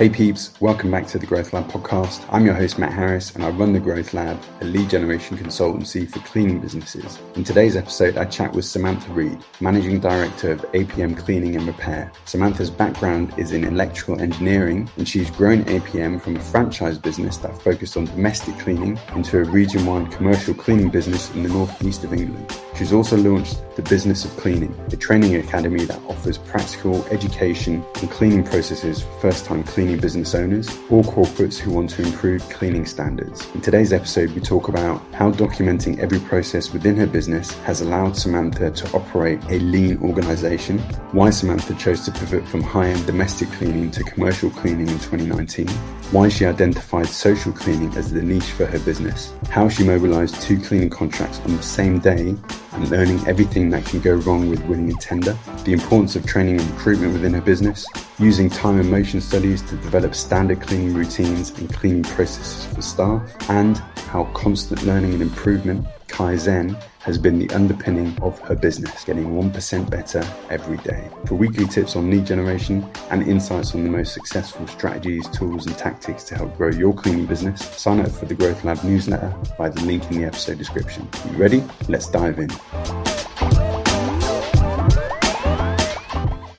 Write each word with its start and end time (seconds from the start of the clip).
Hey 0.00 0.08
peeps, 0.08 0.58
welcome 0.62 0.90
back 0.90 1.06
to 1.08 1.18
the 1.18 1.26
Growth 1.26 1.52
Lab 1.52 1.68
podcast. 1.68 2.24
I'm 2.32 2.46
your 2.46 2.54
host 2.54 2.78
Matt 2.78 2.94
Harris 2.94 3.34
and 3.34 3.44
I 3.44 3.50
run 3.50 3.74
the 3.74 3.80
Growth 3.80 4.14
Lab, 4.14 4.42
a 4.62 4.64
lead 4.64 4.88
generation 4.88 5.36
consultancy 5.36 6.10
for 6.10 6.20
cleaning 6.20 6.58
businesses. 6.58 7.18
In 7.34 7.44
today's 7.44 7.76
episode, 7.76 8.16
I 8.16 8.24
chat 8.24 8.54
with 8.54 8.64
Samantha 8.64 9.12
Reed, 9.12 9.38
Managing 9.60 10.00
Director 10.00 10.52
of 10.52 10.62
APM 10.72 11.18
Cleaning 11.18 11.54
and 11.54 11.66
Repair. 11.66 12.10
Samantha's 12.24 12.70
background 12.70 13.34
is 13.36 13.52
in 13.52 13.62
electrical 13.62 14.18
engineering 14.18 14.88
and 14.96 15.06
she's 15.06 15.30
grown 15.30 15.64
APM 15.64 16.18
from 16.22 16.36
a 16.36 16.40
franchise 16.40 16.96
business 16.96 17.36
that 17.36 17.60
focused 17.60 17.98
on 17.98 18.06
domestic 18.06 18.58
cleaning 18.58 18.98
into 19.14 19.36
a 19.36 19.44
region-wide 19.44 20.10
commercial 20.10 20.54
cleaning 20.54 20.88
business 20.88 21.30
in 21.34 21.42
the 21.42 21.50
northeast 21.50 22.04
of 22.04 22.14
England. 22.14 22.58
She's 22.74 22.94
also 22.94 23.18
launched 23.18 23.60
the 23.76 23.82
Business 23.82 24.24
of 24.24 24.34
Cleaning, 24.38 24.74
a 24.90 24.96
training 24.96 25.36
academy 25.36 25.84
that 25.84 26.00
offers 26.08 26.38
practical 26.38 27.04
education 27.08 27.84
and 28.00 28.10
cleaning 28.10 28.42
processes 28.42 29.02
for 29.02 29.20
first-time 29.20 29.64
cleaning 29.64 29.89
business 29.96 30.34
owners 30.34 30.68
or 30.90 31.02
corporates 31.02 31.58
who 31.58 31.70
want 31.70 31.90
to 31.90 32.02
improve 32.02 32.48
cleaning 32.50 32.86
standards. 32.86 33.46
In 33.54 33.60
today's 33.60 33.92
episode, 33.92 34.30
we 34.30 34.40
talk 34.40 34.68
about 34.68 35.02
how 35.14 35.30
documenting 35.30 35.98
every 35.98 36.20
process 36.20 36.72
within 36.72 36.96
her 36.96 37.06
business 37.06 37.52
has 37.60 37.80
allowed 37.80 38.16
Samantha 38.16 38.70
to 38.70 38.96
operate 38.96 39.42
a 39.50 39.58
lean 39.60 39.98
organization, 40.02 40.78
why 41.12 41.30
Samantha 41.30 41.74
chose 41.74 42.04
to 42.04 42.12
pivot 42.12 42.46
from 42.46 42.62
high 42.62 42.88
end 42.88 43.06
domestic 43.06 43.50
cleaning 43.52 43.90
to 43.92 44.04
commercial 44.04 44.50
cleaning 44.50 44.88
in 44.88 44.98
2019, 44.98 45.68
why 46.12 46.28
she 46.28 46.44
identified 46.44 47.06
social 47.06 47.52
cleaning 47.52 47.92
as 47.96 48.12
the 48.12 48.22
niche 48.22 48.52
for 48.52 48.66
her 48.66 48.78
business, 48.80 49.32
how 49.48 49.68
she 49.68 49.84
mobilized 49.84 50.40
two 50.40 50.60
cleaning 50.60 50.90
contracts 50.90 51.40
on 51.40 51.56
the 51.56 51.62
same 51.62 51.98
day 51.98 52.34
and 52.72 52.88
learning 52.90 53.26
everything 53.26 53.70
that 53.70 53.84
can 53.84 54.00
go 54.00 54.14
wrong 54.14 54.48
with 54.48 54.64
winning 54.66 54.90
a 54.90 54.98
tender, 55.00 55.36
the 55.64 55.72
importance 55.72 56.16
of 56.16 56.26
training 56.26 56.60
and 56.60 56.70
recruitment 56.70 57.12
within 57.12 57.34
her 57.34 57.40
business, 57.40 57.86
using 58.18 58.48
time 58.48 58.78
and 58.78 58.90
motion 58.90 59.20
studies 59.20 59.62
to 59.62 59.76
develop 59.76 60.14
standard 60.14 60.60
cleaning 60.60 60.94
routines 60.94 61.50
and 61.58 61.72
cleaning 61.72 62.02
processes 62.02 62.66
for 62.74 62.82
staff, 62.82 63.50
and 63.50 63.78
how 64.10 64.24
constant 64.34 64.82
learning 64.84 65.12
and 65.12 65.22
improvement, 65.22 65.86
Kaizen, 66.08 66.80
has 67.00 67.16
been 67.16 67.38
the 67.38 67.50
underpinning 67.54 68.16
of 68.20 68.38
her 68.40 68.54
business, 68.54 69.04
getting 69.04 69.30
1% 69.30 69.90
better 69.90 70.22
every 70.50 70.76
day. 70.78 71.08
For 71.26 71.34
weekly 71.34 71.66
tips 71.66 71.96
on 71.96 72.10
lead 72.10 72.26
generation 72.26 72.86
and 73.10 73.22
insights 73.26 73.74
on 73.74 73.84
the 73.84 73.90
most 73.90 74.12
successful 74.12 74.66
strategies, 74.66 75.26
tools, 75.28 75.66
and 75.66 75.76
tactics 75.78 76.24
to 76.24 76.34
help 76.34 76.56
grow 76.56 76.70
your 76.70 76.92
cleaning 76.92 77.26
business, 77.26 77.60
sign 77.60 78.00
up 78.00 78.10
for 78.10 78.26
the 78.26 78.34
Growth 78.34 78.64
Lab 78.64 78.82
newsletter 78.84 79.34
by 79.56 79.70
the 79.70 79.80
link 79.82 80.10
in 80.10 80.18
the 80.20 80.26
episode 80.26 80.58
description. 80.58 81.08
You 81.30 81.38
ready? 81.38 81.64
Let's 81.88 82.08
dive 82.08 82.38
in. 82.38 82.50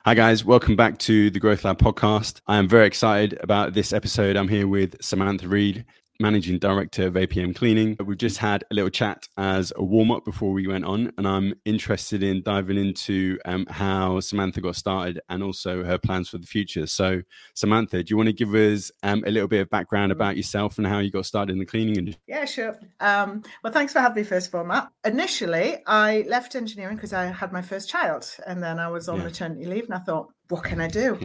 Hi, 0.04 0.16
guys. 0.16 0.44
Welcome 0.44 0.76
back 0.76 0.98
to 1.00 1.30
the 1.30 1.40
Growth 1.40 1.64
Lab 1.64 1.78
podcast. 1.78 2.42
I 2.48 2.58
am 2.58 2.68
very 2.68 2.88
excited 2.88 3.38
about 3.42 3.74
this 3.74 3.94
episode. 3.94 4.36
I'm 4.36 4.48
here 4.48 4.68
with 4.68 4.96
Samantha 5.02 5.48
Reed, 5.48 5.86
managing 6.22 6.60
director 6.60 7.08
of 7.08 7.16
APM 7.16 7.56
Cleaning. 7.56 7.98
We've 8.06 8.18
just 8.18 8.38
had 8.38 8.64
a 8.72 8.74
little 8.74 8.90
chat 8.90 9.28
as 9.38 9.74
a 9.76 9.84
warm 9.84 10.12
up 10.12 10.24
before 10.24 10.52
we 10.52 10.68
went 10.68 10.86
on, 10.86 11.12
and 11.18 11.28
I'm 11.28 11.56
interested 11.66 12.24
in 12.24 12.44
diving 12.44 12.78
into 12.78 13.40
um, 13.46 13.66
how 13.70 14.20
Samantha 14.20 14.62
got 14.62 14.76
started 14.76 15.20
and 15.30 15.42
also 15.44 15.84
her 15.84 15.98
plans 15.98 16.30
for 16.30 16.38
the 16.38 16.48
future. 16.48 16.86
So, 16.86 17.24
Samantha, 17.56 18.04
do 18.04 18.12
you 18.12 18.18
want 18.18 18.28
to 18.28 18.34
give 18.34 18.54
us 18.54 18.92
um, 19.04 19.24
a 19.26 19.32
little 19.32 19.48
bit 19.48 19.62
of 19.62 19.70
background 19.70 20.12
about 20.12 20.38
yourself 20.38 20.78
and 20.78 20.86
how 20.86 21.00
you 21.00 21.12
got 21.12 21.26
started 21.26 21.54
in 21.54 21.60
the 21.60 21.66
cleaning 21.66 21.96
industry? 21.96 22.22
Yeah, 22.28 22.46
sure. 22.46 22.80
Um, 23.00 23.44
well, 23.64 23.74
thanks 23.74 23.94
for 23.94 24.00
having 24.00 24.22
me 24.22 24.24
first 24.24 24.48
of 24.48 24.56
all, 24.56 24.64
Matt. 24.64 24.90
Initially, 25.04 25.78
I 25.88 26.24
left 26.28 26.56
engineering 26.56 26.96
because 26.96 27.14
I 27.14 27.26
had 27.26 27.52
my 27.52 27.62
first 27.62 27.90
child, 27.90 28.30
and 28.46 28.62
then 28.62 28.80
I 28.80 28.88
was 28.88 29.10
on 29.10 29.18
yeah. 29.18 29.26
maternity 29.26 29.66
leave, 29.66 29.86
and 29.86 29.96
I 29.96 30.00
thought, 30.00 30.32
what 30.50 30.64
can 30.64 30.80
I 30.80 30.88
do? 30.88 31.20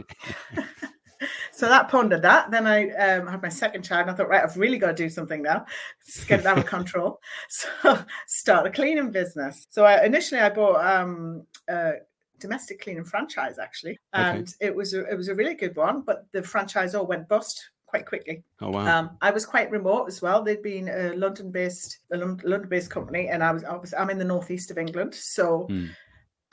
so 1.51 1.67
that 1.67 1.89
pondered 1.89 2.21
that. 2.21 2.51
Then 2.51 2.67
I 2.67 2.89
um, 2.91 3.27
had 3.27 3.41
my 3.41 3.49
second 3.49 3.83
child, 3.83 4.01
and 4.03 4.11
I 4.11 4.13
thought, 4.13 4.29
right, 4.29 4.43
I've 4.43 4.57
really 4.57 4.77
got 4.77 4.87
to 4.87 4.93
do 4.93 5.09
something 5.09 5.41
now. 5.41 5.65
Just 6.05 6.27
get 6.27 6.41
it 6.41 6.45
out 6.45 6.57
of 6.57 6.65
control. 6.77 7.19
So 7.49 7.69
start 8.27 8.67
a 8.67 8.71
cleaning 8.71 9.11
business. 9.11 9.67
So 9.69 9.83
I, 9.83 10.05
initially, 10.05 10.41
I 10.41 10.49
bought 10.49 10.85
um, 10.85 11.45
a 11.67 11.93
domestic 12.39 12.81
cleaning 12.81 13.03
franchise 13.03 13.57
actually, 13.59 13.99
and 14.13 14.47
okay. 14.47 14.67
it 14.67 14.75
was 14.75 14.93
a, 14.93 15.05
it 15.05 15.15
was 15.15 15.29
a 15.29 15.35
really 15.35 15.55
good 15.55 15.75
one. 15.75 16.01
But 16.01 16.25
the 16.31 16.43
franchise 16.43 16.95
all 16.95 17.07
went 17.07 17.27
bust 17.27 17.69
quite 17.85 18.05
quickly. 18.05 18.43
Oh 18.61 18.69
wow! 18.69 18.99
Um, 18.99 19.17
I 19.21 19.31
was 19.31 19.45
quite 19.45 19.71
remote 19.71 20.07
as 20.07 20.21
well. 20.21 20.43
They'd 20.43 20.61
been 20.61 20.89
a 20.89 21.13
London-based, 21.15 21.99
a 22.11 22.17
London-based 22.17 22.91
company, 22.91 23.29
and 23.29 23.43
I 23.43 23.51
was, 23.51 23.63
I 23.63 23.75
was 23.75 23.93
I'm 23.93 24.09
in 24.09 24.19
the 24.19 24.25
northeast 24.25 24.71
of 24.71 24.77
England, 24.77 25.15
so. 25.15 25.65
Hmm. 25.69 25.87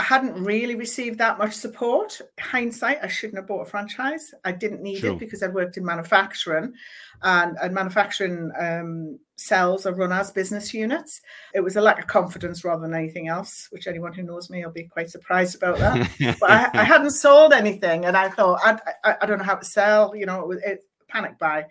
I 0.05 0.07
hadn't 0.07 0.45
really 0.45 0.75
received 0.75 1.17
that 1.21 1.39
much 1.39 1.55
support. 1.55 2.21
Hindsight, 2.39 2.99
I 3.03 3.09
shouldn't 3.09 3.39
have 3.39 3.47
bought 3.47 3.63
a 3.63 3.71
franchise. 3.71 4.35
I 4.45 4.53
didn't 4.53 4.83
need 4.83 4.99
sure. 4.99 5.13
it 5.13 5.19
because 5.19 5.43
I 5.43 5.47
worked 5.47 5.79
in 5.79 5.85
manufacturing, 5.85 6.75
and, 7.23 7.57
and 7.63 7.73
manufacturing 7.73 8.51
um, 8.61 9.19
cells 9.37 9.87
are 9.87 9.95
run 9.95 10.13
as 10.13 10.31
business 10.31 10.75
units. 10.75 11.23
It 11.55 11.61
was 11.61 11.77
a 11.77 11.81
lack 11.81 11.99
of 12.01 12.07
confidence 12.07 12.65
rather 12.65 12.83
than 12.83 12.93
anything 12.93 13.29
else, 13.29 13.69
which 13.71 13.87
anyone 13.87 14.13
who 14.13 14.25
knows 14.25 14.51
me 14.51 14.63
will 14.63 14.73
be 14.73 14.85
quite 14.85 15.09
surprised 15.09 15.57
about 15.57 15.79
that. 15.79 16.11
but 16.39 16.51
I, 16.51 16.71
I, 16.75 16.85
hadn't 16.85 17.13
sold 17.13 17.55
anything, 17.55 18.05
and 18.05 18.15
I 18.15 18.29
thought 18.29 18.61
I, 18.63 18.79
I, 19.05 19.15
I, 19.23 19.27
don't 19.27 19.39
know 19.39 19.45
how 19.45 19.55
to 19.55 19.65
sell. 19.65 20.15
You 20.15 20.27
know, 20.27 20.43
it 20.43 20.49
was 20.49 20.63
it, 20.65 20.85
panic 21.09 21.39
buy 21.39 21.65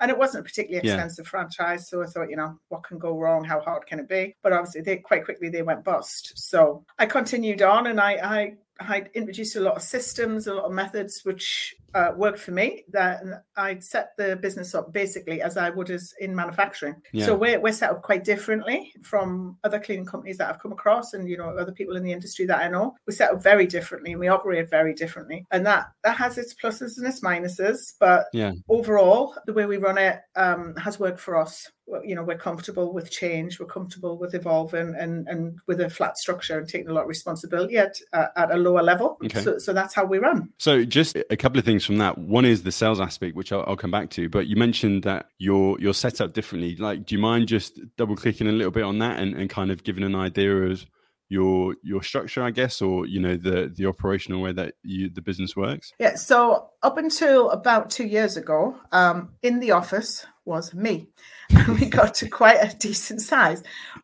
and 0.00 0.10
it 0.10 0.18
wasn't 0.18 0.40
a 0.40 0.48
particularly 0.48 0.86
expensive 0.86 1.26
yeah. 1.26 1.30
franchise. 1.30 1.88
So 1.88 2.02
I 2.02 2.06
thought, 2.06 2.30
you 2.30 2.36
know, 2.36 2.58
what 2.68 2.82
can 2.82 2.98
go 2.98 3.16
wrong? 3.16 3.44
How 3.44 3.60
hard 3.60 3.86
can 3.86 4.00
it 4.00 4.08
be? 4.08 4.34
But 4.42 4.52
obviously, 4.52 4.80
they 4.80 4.96
quite 4.96 5.24
quickly 5.24 5.50
they 5.50 5.62
went 5.62 5.84
bust. 5.84 6.32
So 6.36 6.84
I 6.98 7.06
continued 7.06 7.62
on, 7.62 7.86
and 7.86 8.00
I 8.00 8.12
I 8.14 8.54
I 8.80 9.06
introduced 9.14 9.56
a 9.56 9.60
lot 9.60 9.76
of 9.76 9.82
systems, 9.82 10.46
a 10.46 10.54
lot 10.54 10.64
of 10.64 10.72
methods 10.72 11.24
which 11.24 11.74
uh, 11.94 12.12
worked 12.16 12.38
for 12.38 12.52
me. 12.52 12.84
That 12.88 13.22
I'd 13.56 13.84
set 13.84 14.16
the 14.16 14.36
business 14.36 14.74
up 14.74 14.92
basically 14.92 15.42
as 15.42 15.56
I 15.56 15.70
would 15.70 15.90
as 15.90 16.14
in 16.20 16.34
manufacturing. 16.34 16.96
Yeah. 17.12 17.26
So 17.26 17.36
we're, 17.36 17.60
we're 17.60 17.72
set 17.72 17.90
up 17.90 18.02
quite 18.02 18.24
differently 18.24 18.92
from 19.02 19.58
other 19.64 19.78
cleaning 19.78 20.06
companies 20.06 20.38
that 20.38 20.48
I've 20.48 20.60
come 20.60 20.72
across, 20.72 21.14
and 21.14 21.28
you 21.28 21.36
know 21.36 21.50
other 21.50 21.72
people 21.72 21.96
in 21.96 22.02
the 22.02 22.12
industry 22.12 22.46
that 22.46 22.60
I 22.60 22.68
know. 22.68 22.96
We're 23.06 23.14
set 23.14 23.32
up 23.32 23.42
very 23.42 23.66
differently, 23.66 24.12
and 24.12 24.20
we 24.20 24.28
operate 24.28 24.70
very 24.70 24.94
differently, 24.94 25.46
and 25.50 25.64
that 25.66 25.86
that 26.04 26.16
has 26.16 26.38
its 26.38 26.54
pluses 26.54 26.98
and 26.98 27.06
its 27.06 27.20
minuses. 27.20 27.94
But 28.00 28.26
yeah. 28.32 28.52
overall, 28.68 29.34
the 29.46 29.52
way 29.52 29.66
we 29.66 29.76
run 29.76 29.98
it 29.98 30.20
um, 30.36 30.74
has 30.76 30.98
worked 30.98 31.20
for 31.20 31.36
us 31.36 31.70
you 32.04 32.14
know 32.14 32.22
we're 32.22 32.38
comfortable 32.38 32.92
with 32.92 33.10
change 33.10 33.58
we're 33.58 33.66
comfortable 33.66 34.16
with 34.18 34.34
evolving 34.34 34.94
and 34.96 35.26
and 35.28 35.58
with 35.66 35.80
a 35.80 35.90
flat 35.90 36.16
structure 36.16 36.58
and 36.58 36.68
taking 36.68 36.88
a 36.88 36.92
lot 36.92 37.02
of 37.02 37.08
responsibility 37.08 37.76
at 37.76 37.96
uh, 38.12 38.26
at 38.36 38.50
a 38.50 38.56
lower 38.56 38.82
level. 38.82 39.18
Okay. 39.24 39.40
so, 39.40 39.58
so 39.58 39.72
that's 39.72 39.94
how 39.94 40.04
we 40.04 40.18
run. 40.18 40.48
So 40.58 40.84
just 40.84 41.16
a 41.30 41.36
couple 41.36 41.58
of 41.58 41.64
things 41.64 41.84
from 41.84 41.98
that. 41.98 42.18
One 42.18 42.44
is 42.44 42.62
the 42.62 42.72
sales 42.72 43.00
aspect 43.00 43.36
which 43.36 43.52
I'll, 43.52 43.64
I'll 43.66 43.76
come 43.76 43.90
back 43.90 44.10
to 44.10 44.28
but 44.28 44.46
you 44.46 44.56
mentioned 44.56 45.02
that 45.04 45.30
you're 45.38 45.78
you're 45.80 45.94
set 45.94 46.20
up 46.20 46.32
differently. 46.32 46.76
Like 46.76 47.06
do 47.06 47.14
you 47.14 47.20
mind 47.20 47.48
just 47.48 47.80
double 47.96 48.16
clicking 48.16 48.48
a 48.48 48.52
little 48.52 48.72
bit 48.72 48.84
on 48.84 48.98
that 48.98 49.18
and, 49.18 49.34
and 49.34 49.50
kind 49.50 49.70
of 49.70 49.84
giving 49.84 50.04
an 50.04 50.14
idea 50.14 50.54
of 50.56 50.86
your 51.30 51.76
your 51.82 52.02
structure 52.02 52.42
i 52.42 52.50
guess 52.50 52.82
or 52.82 53.06
you 53.06 53.20
know 53.20 53.36
the 53.36 53.72
the 53.76 53.86
operational 53.86 54.42
way 54.42 54.52
that 54.52 54.74
you 54.82 55.08
the 55.08 55.22
business 55.22 55.56
works? 55.56 55.92
Yeah 55.98 56.16
so 56.16 56.70
up 56.82 56.98
until 56.98 57.50
about 57.50 57.88
two 57.88 58.06
years 58.06 58.36
ago 58.36 58.76
um 58.92 59.30
in 59.42 59.60
the 59.60 59.70
office 59.70 60.26
was 60.44 60.74
me. 60.74 61.08
And 61.50 61.78
we 61.80 61.86
got 61.86 62.14
to 62.14 62.28
quite 62.28 62.58
a 62.60 62.76
decent 62.76 63.22
size. 63.22 63.62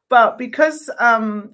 But 0.09 0.39
because 0.39 0.89
um 0.99 1.53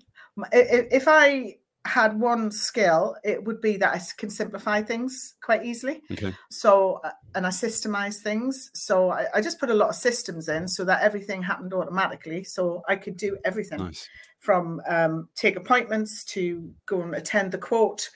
if 0.52 1.08
i 1.08 1.56
had 1.84 2.20
one 2.20 2.52
skill 2.52 3.16
it 3.24 3.42
would 3.42 3.60
be 3.60 3.76
that 3.76 3.92
i 3.92 4.00
can 4.16 4.30
simplify 4.30 4.82
things 4.82 5.34
quite 5.42 5.64
easily. 5.64 6.02
Okay. 6.12 6.34
So 6.50 7.00
uh, 7.02 7.10
and 7.34 7.46
i 7.46 7.50
systemize 7.50 8.16
things. 8.16 8.70
So 8.74 9.10
I, 9.10 9.24
I 9.34 9.40
just 9.40 9.58
put 9.58 9.70
a 9.70 9.74
lot 9.74 9.88
of 9.88 9.94
systems 9.94 10.48
in 10.48 10.68
so 10.68 10.84
that 10.84 11.02
everything 11.02 11.42
happened 11.42 11.72
automatically 11.72 12.44
so 12.44 12.82
i 12.88 12.96
could 12.96 13.16
do 13.16 13.38
everything. 13.42 13.78
Nice 13.78 14.06
from 14.42 14.82
um, 14.88 15.28
take 15.36 15.56
appointments 15.56 16.24
to 16.24 16.70
go 16.86 17.00
and 17.00 17.14
attend 17.14 17.52
the 17.52 17.58
quote, 17.58 18.10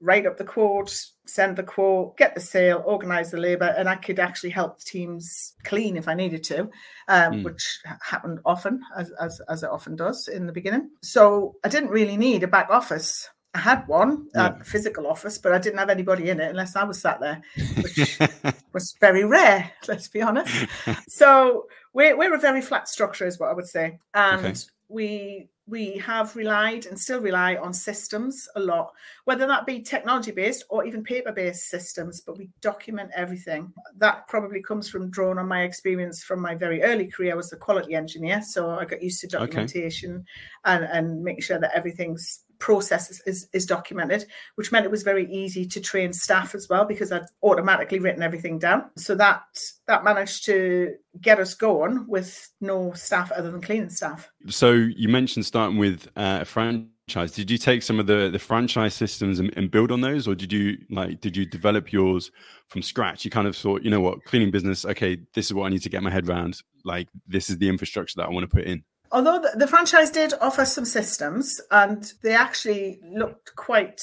write 0.00 0.26
up 0.26 0.38
the 0.38 0.44
quote, 0.44 1.04
send 1.26 1.56
the 1.56 1.62
quote, 1.62 2.16
get 2.16 2.34
the 2.34 2.40
sale, 2.40 2.82
organize 2.86 3.30
the 3.30 3.36
labor, 3.36 3.74
and 3.76 3.88
I 3.88 3.96
could 3.96 4.18
actually 4.18 4.50
help 4.50 4.80
teams 4.80 5.54
clean 5.64 5.96
if 5.96 6.08
I 6.08 6.14
needed 6.14 6.42
to, 6.44 6.62
um, 7.08 7.32
mm. 7.32 7.44
which 7.44 7.80
happened 8.00 8.40
often, 8.44 8.80
as, 8.96 9.10
as, 9.20 9.40
as 9.48 9.62
it 9.62 9.70
often 9.70 9.94
does 9.94 10.28
in 10.28 10.46
the 10.46 10.52
beginning. 10.52 10.90
So 11.02 11.56
I 11.64 11.68
didn't 11.68 11.90
really 11.90 12.16
need 12.16 12.44
a 12.44 12.48
back 12.48 12.70
office. 12.70 13.28
I 13.54 13.58
had 13.58 13.86
one, 13.88 14.28
yeah. 14.34 14.56
a 14.58 14.64
physical 14.64 15.06
office, 15.06 15.36
but 15.36 15.52
I 15.52 15.58
didn't 15.58 15.78
have 15.78 15.90
anybody 15.90 16.30
in 16.30 16.40
it 16.40 16.50
unless 16.50 16.76
I 16.76 16.84
was 16.84 17.00
sat 17.00 17.20
there, 17.20 17.42
which 17.82 18.18
was 18.72 18.94
very 19.00 19.24
rare, 19.24 19.70
let's 19.86 20.08
be 20.08 20.22
honest. 20.22 20.66
so 21.08 21.66
we're, 21.92 22.16
we're 22.16 22.34
a 22.34 22.38
very 22.38 22.62
flat 22.62 22.88
structure, 22.88 23.26
is 23.26 23.38
what 23.38 23.50
I 23.50 23.54
would 23.54 23.66
say. 23.66 23.98
And 24.14 24.46
okay. 24.46 24.54
we 24.88 25.48
we 25.68 25.98
have 25.98 26.34
relied 26.34 26.86
and 26.86 26.98
still 26.98 27.20
rely 27.20 27.56
on 27.56 27.72
systems 27.74 28.48
a 28.56 28.60
lot, 28.60 28.92
whether 29.24 29.46
that 29.46 29.66
be 29.66 29.80
technology 29.80 30.30
based 30.30 30.64
or 30.70 30.84
even 30.84 31.04
paper 31.04 31.30
based 31.30 31.68
systems, 31.68 32.20
but 32.22 32.38
we 32.38 32.48
document 32.60 33.10
everything. 33.14 33.72
That 33.98 34.26
probably 34.28 34.62
comes 34.62 34.88
from 34.88 35.10
drawn 35.10 35.38
on 35.38 35.46
my 35.46 35.62
experience 35.62 36.24
from 36.24 36.40
my 36.40 36.54
very 36.54 36.82
early 36.82 37.06
career. 37.06 37.32
I 37.32 37.36
was 37.36 37.52
a 37.52 37.56
quality 37.56 37.94
engineer, 37.94 38.42
so 38.42 38.70
I 38.70 38.86
got 38.86 39.02
used 39.02 39.20
to 39.20 39.26
documentation 39.26 40.16
okay. 40.16 40.24
and, 40.64 40.84
and 40.84 41.22
making 41.22 41.42
sure 41.42 41.60
that 41.60 41.74
everything's 41.74 42.44
process 42.58 43.10
is, 43.10 43.22
is, 43.26 43.48
is, 43.52 43.66
documented, 43.66 44.24
which 44.56 44.72
meant 44.72 44.84
it 44.84 44.90
was 44.90 45.02
very 45.02 45.30
easy 45.32 45.66
to 45.66 45.80
train 45.80 46.12
staff 46.12 46.54
as 46.54 46.68
well 46.68 46.84
because 46.84 47.12
I'd 47.12 47.26
automatically 47.42 47.98
written 47.98 48.22
everything 48.22 48.58
down. 48.58 48.90
So 48.96 49.14
that 49.16 49.42
that 49.86 50.04
managed 50.04 50.44
to 50.46 50.94
get 51.20 51.38
us 51.38 51.54
going 51.54 52.06
with 52.08 52.50
no 52.60 52.92
staff 52.92 53.30
other 53.32 53.50
than 53.50 53.60
cleaning 53.60 53.90
staff. 53.90 54.30
So 54.48 54.72
you 54.72 55.08
mentioned 55.08 55.46
starting 55.46 55.78
with 55.78 56.08
uh, 56.16 56.38
a 56.42 56.44
franchise. 56.44 57.32
Did 57.32 57.50
you 57.50 57.58
take 57.58 57.82
some 57.82 58.00
of 58.00 58.06
the 58.06 58.28
the 58.30 58.38
franchise 58.38 58.94
systems 58.94 59.38
and, 59.38 59.52
and 59.56 59.70
build 59.70 59.92
on 59.92 60.00
those, 60.00 60.26
or 60.26 60.34
did 60.34 60.52
you 60.52 60.78
like 60.90 61.20
did 61.20 61.36
you 61.36 61.46
develop 61.46 61.92
yours 61.92 62.30
from 62.68 62.82
scratch? 62.82 63.24
You 63.24 63.30
kind 63.30 63.46
of 63.46 63.56
thought, 63.56 63.82
you 63.82 63.90
know 63.90 64.00
what, 64.00 64.24
cleaning 64.24 64.50
business. 64.50 64.84
Okay, 64.84 65.18
this 65.34 65.46
is 65.46 65.54
what 65.54 65.66
I 65.66 65.68
need 65.70 65.82
to 65.82 65.88
get 65.88 66.02
my 66.02 66.10
head 66.10 66.28
around. 66.28 66.60
Like 66.84 67.08
this 67.26 67.50
is 67.50 67.58
the 67.58 67.68
infrastructure 67.68 68.14
that 68.16 68.26
I 68.26 68.30
want 68.30 68.48
to 68.48 68.54
put 68.54 68.64
in. 68.64 68.84
Although 69.10 69.40
the, 69.40 69.58
the 69.58 69.66
franchise 69.66 70.10
did 70.10 70.34
offer 70.40 70.64
some 70.64 70.84
systems 70.84 71.60
and 71.70 72.12
they 72.22 72.34
actually 72.34 73.00
looked 73.02 73.54
quite 73.56 74.02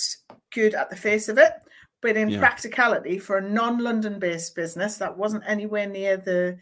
good 0.53 0.73
at 0.73 0.89
the 0.89 0.95
face 0.95 1.29
of 1.29 1.37
it, 1.37 1.53
but 2.05 2.17
in 2.17 2.29
yeah. 2.29 2.37
practicality, 2.37 3.17
for 3.17 3.39
a 3.39 3.41
non-London 3.41 4.19
based 4.19 4.53
business 4.53 4.97
that 4.97 5.17
wasn't 5.17 5.43
anywhere 5.47 5.87
near 5.87 6.17
the, 6.17 6.55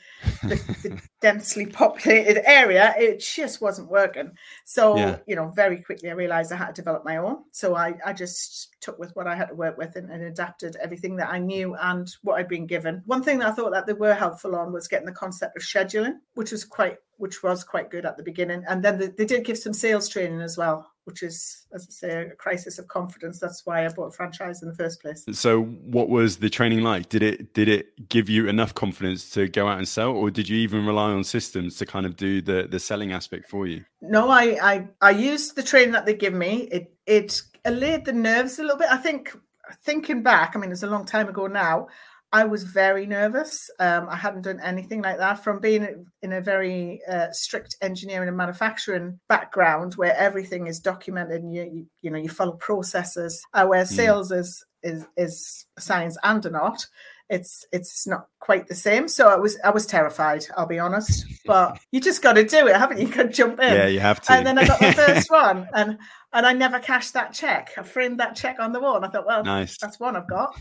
the, 0.43 0.55
the 0.83 1.01
densely 1.21 1.65
populated 1.65 2.49
area, 2.49 2.95
it 2.97 3.19
just 3.19 3.59
wasn't 3.59 3.89
working. 3.89 4.31
So, 4.63 4.95
yeah. 4.95 5.17
you 5.27 5.35
know, 5.35 5.49
very 5.49 5.81
quickly 5.81 6.09
I 6.09 6.13
realized 6.13 6.53
I 6.53 6.55
had 6.55 6.67
to 6.67 6.81
develop 6.81 7.03
my 7.03 7.17
own. 7.17 7.39
So 7.51 7.75
I, 7.75 7.93
I 8.05 8.13
just 8.13 8.69
took 8.79 8.97
with 8.97 9.13
what 9.17 9.27
I 9.27 9.35
had 9.35 9.49
to 9.49 9.55
work 9.55 9.77
with 9.77 9.97
and, 9.97 10.09
and, 10.09 10.23
adapted 10.23 10.77
everything 10.77 11.17
that 11.17 11.29
I 11.29 11.39
knew 11.39 11.75
and 11.75 12.09
what 12.21 12.39
I'd 12.39 12.47
been 12.47 12.65
given. 12.65 13.01
One 13.05 13.21
thing 13.21 13.39
that 13.39 13.49
I 13.49 13.51
thought 13.51 13.73
that 13.73 13.85
they 13.85 13.91
were 13.91 14.13
helpful 14.13 14.55
on 14.55 14.71
was 14.71 14.87
getting 14.87 15.07
the 15.07 15.11
concept 15.11 15.57
of 15.57 15.63
scheduling, 15.63 16.19
which 16.35 16.53
was 16.53 16.63
quite 16.63 16.99
which 17.17 17.43
was 17.43 17.63
quite 17.63 17.89
good 17.89 18.05
at 18.05 18.15
the 18.15 18.23
beginning. 18.23 18.63
And 18.67 18.81
then 18.81 18.97
they, 18.97 19.07
they 19.07 19.25
did 19.25 19.45
give 19.45 19.57
some 19.57 19.73
sales 19.73 20.09
training 20.09 20.41
as 20.41 20.57
well, 20.57 20.92
which 21.05 21.23
is, 21.23 21.65
as 21.73 21.87
I 21.87 21.91
say, 21.91 22.21
a 22.23 22.35
crisis 22.35 22.79
of 22.79 22.87
confidence. 22.87 23.39
That's 23.39 23.65
why 23.65 23.85
I 23.85 23.89
bought 23.89 24.07
a 24.07 24.11
franchise 24.11 24.61
in 24.61 24.69
the 24.69 24.75
first 24.75 25.01
place. 25.01 25.25
So, 25.31 25.63
what 25.63 26.09
was 26.09 26.37
the 26.37 26.49
training 26.49 26.81
like? 26.81 27.09
Did 27.09 27.23
it 27.23 27.53
did 27.53 27.67
it 27.67 28.09
give 28.09 28.29
you 28.29 28.47
enough 28.47 28.73
confidence 28.73 29.29
to 29.31 29.47
go 29.47 29.67
out 29.67 29.77
and 29.77 29.87
sell, 29.87 30.11
or 30.11 30.31
did 30.31 30.49
you 30.49 30.57
even 30.57 30.85
rely 30.85 31.11
on 31.11 31.23
systems 31.23 31.77
to 31.77 31.85
kind 31.85 32.05
of 32.05 32.15
do 32.15 32.41
the 32.41 32.67
the 32.69 32.79
selling 32.79 33.11
aspect 33.11 33.49
for 33.49 33.67
you? 33.67 33.83
No, 34.01 34.29
I 34.29 34.57
I, 34.61 34.87
I 35.01 35.11
used 35.11 35.55
the 35.55 35.63
training 35.63 35.91
that 35.93 36.05
they 36.05 36.13
give 36.13 36.33
me. 36.33 36.67
It 36.71 36.93
it 37.05 37.41
allayed 37.65 38.05
the 38.05 38.13
nerves 38.13 38.59
a 38.59 38.63
little 38.63 38.77
bit. 38.77 38.87
I 38.89 38.97
think 38.97 39.35
thinking 39.81 40.23
back, 40.23 40.55
I 40.55 40.59
mean, 40.59 40.71
it's 40.71 40.83
a 40.83 40.87
long 40.87 41.05
time 41.05 41.29
ago 41.29 41.47
now. 41.47 41.87
I 42.33 42.45
was 42.45 42.63
very 42.63 43.05
nervous. 43.05 43.69
Um, 43.79 44.07
I 44.09 44.15
hadn't 44.15 44.41
done 44.41 44.59
anything 44.59 45.03
like 45.03 45.19
that 45.19 45.43
from 45.43 45.59
being 45.59 46.07
in 46.23 46.33
a 46.33 46.41
very 46.41 46.99
uh, 47.07 47.27
strict 47.31 47.77
engineering 47.79 48.27
and 48.27 48.35
manufacturing 48.35 49.19
background 49.29 49.93
where 49.93 50.17
everything 50.17 50.65
is 50.65 50.79
documented 50.79 51.43
and 51.43 51.53
you, 51.53 51.61
you, 51.71 51.85
you 52.01 52.09
know, 52.09 52.17
you 52.17 52.29
follow 52.29 52.53
processes, 52.53 53.39
uh, 53.53 53.67
where 53.67 53.85
hmm. 53.85 53.93
sales 53.93 54.31
mm. 54.31 54.39
is, 54.39 54.65
is, 54.81 55.05
is 55.15 55.65
science 55.77 56.17
and 56.23 56.43
an 56.47 56.55
art 56.55 56.87
it's 57.29 57.65
it's 57.71 58.05
not 58.05 58.27
quite 58.39 58.67
the 58.67 58.75
same. 58.75 59.07
So 59.07 59.29
I 59.29 59.35
was 59.35 59.57
I 59.63 59.69
was 59.69 59.85
terrified, 59.85 60.45
I'll 60.57 60.65
be 60.65 60.79
honest. 60.79 61.25
But 61.45 61.77
you 61.91 61.99
just 61.99 62.21
got 62.21 62.33
to 62.33 62.45
do 62.45 62.67
it, 62.67 62.75
haven't 62.75 62.99
you? 62.99 63.07
You 63.07 63.13
got 63.13 63.23
to 63.23 63.29
jump 63.29 63.59
in. 63.59 63.73
Yeah, 63.73 63.87
you 63.87 63.99
have 63.99 64.21
to. 64.21 64.31
And 64.31 64.47
then 64.47 64.57
I 64.57 64.65
got 64.65 64.79
the 64.79 64.93
first 64.93 65.29
one, 65.31 65.67
and 65.73 65.97
and 66.31 66.45
I 66.45 66.53
never 66.53 66.79
cashed 66.79 67.13
that 67.13 67.33
check. 67.33 67.71
I 67.77 67.83
framed 67.83 68.19
that 68.19 68.35
check 68.35 68.59
on 68.59 68.71
the 68.71 68.79
wall, 68.79 68.95
and 68.95 69.05
I 69.05 69.09
thought, 69.09 69.25
well, 69.25 69.43
nice. 69.43 69.77
that's 69.77 69.99
one 69.99 70.15
I've 70.15 70.29
got. 70.29 70.57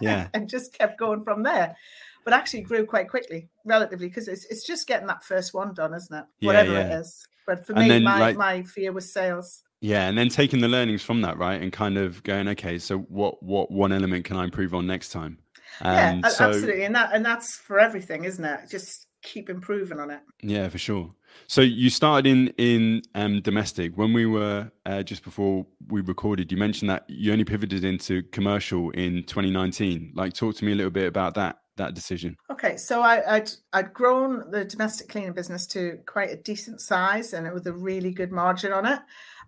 Yeah, 0.00 0.28
and 0.34 0.48
just 0.48 0.72
kept 0.72 0.98
going 0.98 1.24
from 1.24 1.42
there. 1.42 1.76
But 2.24 2.34
actually 2.34 2.60
grew 2.62 2.86
quite 2.86 3.08
quickly, 3.08 3.48
relatively, 3.64 4.06
because 4.06 4.28
it's 4.28 4.44
it's 4.46 4.64
just 4.64 4.86
getting 4.86 5.08
that 5.08 5.24
first 5.24 5.52
one 5.52 5.74
done, 5.74 5.94
isn't 5.94 6.16
it? 6.16 6.24
Yeah, 6.40 6.46
Whatever 6.46 6.72
yeah. 6.72 6.86
it 6.86 7.00
is. 7.00 7.26
But 7.46 7.66
for 7.66 7.72
and 7.72 7.82
me, 7.82 7.88
then, 7.88 8.04
my 8.04 8.18
like, 8.20 8.36
my 8.36 8.62
fear 8.62 8.92
was 8.92 9.12
sales. 9.12 9.62
Yeah, 9.80 10.08
and 10.08 10.16
then 10.16 10.28
taking 10.28 10.60
the 10.60 10.68
learnings 10.68 11.02
from 11.02 11.22
that, 11.22 11.38
right, 11.38 11.60
and 11.60 11.72
kind 11.72 11.96
of 11.96 12.22
going, 12.22 12.46
okay, 12.48 12.78
so 12.78 12.98
what 12.98 13.42
what 13.42 13.70
one 13.70 13.92
element 13.92 14.26
can 14.26 14.36
I 14.36 14.44
improve 14.44 14.74
on 14.74 14.86
next 14.86 15.08
time? 15.08 15.38
Um, 15.80 16.20
yeah, 16.22 16.28
so, 16.28 16.48
absolutely, 16.48 16.84
and 16.84 16.94
that 16.94 17.10
and 17.14 17.24
that's 17.24 17.56
for 17.56 17.78
everything, 17.78 18.24
isn't 18.24 18.44
it? 18.44 18.68
Just 18.68 19.06
keep 19.22 19.50
improving 19.50 20.00
on 20.00 20.10
it. 20.10 20.20
Yeah, 20.42 20.68
for 20.68 20.78
sure. 20.78 21.14
So 21.46 21.60
you 21.60 21.90
started 21.90 22.28
in 22.28 22.48
in 22.58 23.02
um, 23.14 23.40
domestic 23.40 23.96
when 23.96 24.12
we 24.12 24.26
were 24.26 24.70
uh, 24.86 25.02
just 25.02 25.22
before 25.22 25.66
we 25.88 26.00
recorded. 26.00 26.50
You 26.50 26.58
mentioned 26.58 26.90
that 26.90 27.04
you 27.08 27.32
only 27.32 27.44
pivoted 27.44 27.84
into 27.84 28.22
commercial 28.24 28.90
in 28.90 29.24
2019. 29.24 30.12
Like, 30.14 30.32
talk 30.32 30.56
to 30.56 30.64
me 30.64 30.72
a 30.72 30.74
little 30.74 30.90
bit 30.90 31.06
about 31.06 31.34
that 31.34 31.60
that 31.76 31.94
decision. 31.94 32.36
Okay, 32.50 32.76
so 32.76 33.00
I, 33.00 33.38
would 33.38 33.50
I'd 33.72 33.92
grown 33.92 34.50
the 34.50 34.64
domestic 34.64 35.08
cleaning 35.08 35.32
business 35.32 35.66
to 35.68 35.98
quite 36.06 36.30
a 36.30 36.36
decent 36.36 36.80
size, 36.80 37.32
and 37.32 37.46
it 37.46 37.54
was 37.54 37.66
a 37.66 37.72
really 37.72 38.12
good 38.12 38.32
margin 38.32 38.72
on 38.72 38.86
it. 38.86 38.98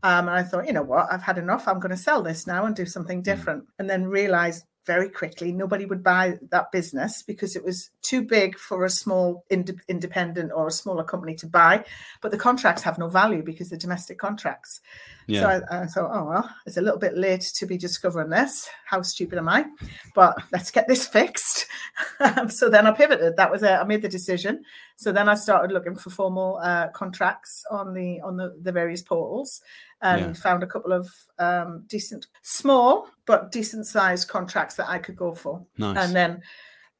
Um, 0.04 0.28
and 0.28 0.36
I 0.36 0.42
thought, 0.42 0.66
you 0.66 0.72
know 0.72 0.82
what, 0.82 1.06
I've 1.12 1.22
had 1.22 1.38
enough. 1.38 1.68
I'm 1.68 1.78
going 1.78 1.90
to 1.90 1.96
sell 1.96 2.22
this 2.22 2.46
now 2.46 2.64
and 2.64 2.74
do 2.74 2.86
something 2.86 3.18
hmm. 3.18 3.22
different. 3.22 3.62
Mm. 3.62 3.68
And 3.78 3.90
then 3.90 4.06
realized 4.06 4.64
very 4.86 5.08
quickly. 5.08 5.52
Nobody 5.52 5.86
would 5.86 6.02
buy 6.02 6.38
that 6.50 6.72
business 6.72 7.22
because 7.22 7.54
it 7.56 7.64
was 7.64 7.90
too 8.02 8.22
big 8.22 8.58
for 8.58 8.84
a 8.84 8.90
small 8.90 9.44
ind- 9.48 9.80
independent 9.88 10.50
or 10.54 10.66
a 10.66 10.72
smaller 10.72 11.04
company 11.04 11.34
to 11.36 11.46
buy. 11.46 11.84
But 12.20 12.30
the 12.32 12.38
contracts 12.38 12.82
have 12.82 12.98
no 12.98 13.08
value 13.08 13.42
because 13.42 13.70
they're 13.70 13.78
domestic 13.78 14.18
contracts. 14.18 14.80
Yeah. 15.26 15.40
So 15.40 15.64
I, 15.70 15.82
I, 15.82 15.86
thought, 15.86 16.10
oh, 16.12 16.24
well, 16.24 16.50
it's 16.66 16.76
a 16.76 16.82
little 16.82 16.98
bit 16.98 17.16
late 17.16 17.42
to 17.54 17.66
be 17.66 17.78
discovering 17.78 18.30
this. 18.30 18.68
How 18.84 19.02
stupid 19.02 19.38
am 19.38 19.48
I? 19.48 19.66
But 20.14 20.36
let's 20.52 20.70
get 20.70 20.88
this 20.88 21.06
fixed. 21.06 21.66
so 22.48 22.68
then 22.68 22.86
I 22.86 22.92
pivoted. 22.92 23.36
That 23.36 23.50
was 23.50 23.62
it. 23.62 23.70
I 23.70 23.84
made 23.84 24.02
the 24.02 24.08
decision. 24.08 24.64
So 24.96 25.12
then 25.12 25.28
I 25.28 25.34
started 25.34 25.72
looking 25.72 25.96
for 25.96 26.10
formal 26.10 26.58
uh, 26.62 26.88
contracts 26.88 27.64
on 27.70 27.94
the 27.94 28.20
on 28.20 28.36
the, 28.36 28.56
the 28.62 28.72
various 28.72 29.02
portals 29.02 29.60
and 30.00 30.20
yeah. 30.20 30.32
found 30.32 30.62
a 30.62 30.66
couple 30.66 30.92
of 30.92 31.08
um, 31.38 31.84
decent, 31.88 32.26
small 32.42 33.08
but 33.26 33.52
decent 33.52 33.86
sized 33.86 34.28
contracts 34.28 34.74
that 34.76 34.88
I 34.88 34.98
could 34.98 35.16
go 35.16 35.34
for. 35.34 35.64
Nice. 35.78 35.96
And 35.98 36.14
then 36.14 36.42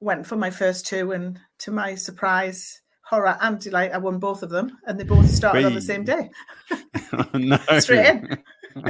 went 0.01 0.27
for 0.27 0.37
my 0.37 0.51
first 0.51 0.87
two, 0.87 1.13
and 1.13 1.39
to 1.59 1.71
my 1.71 1.95
surprise, 1.95 2.82
horror 3.13 3.37
and 3.43 3.59
delight, 3.59 3.93
I 3.93 3.99
won 3.99 4.19
both 4.19 4.43
of 4.43 4.49
them, 4.49 4.79
and 4.87 4.99
they 4.99 5.05
both 5.05 5.29
started 5.29 5.67
on 5.67 5.75
the 5.75 5.83
same 5.83 6.03
day. 6.03 6.31
no, 7.35 7.59
straight 7.79 8.07
in. 8.07 8.39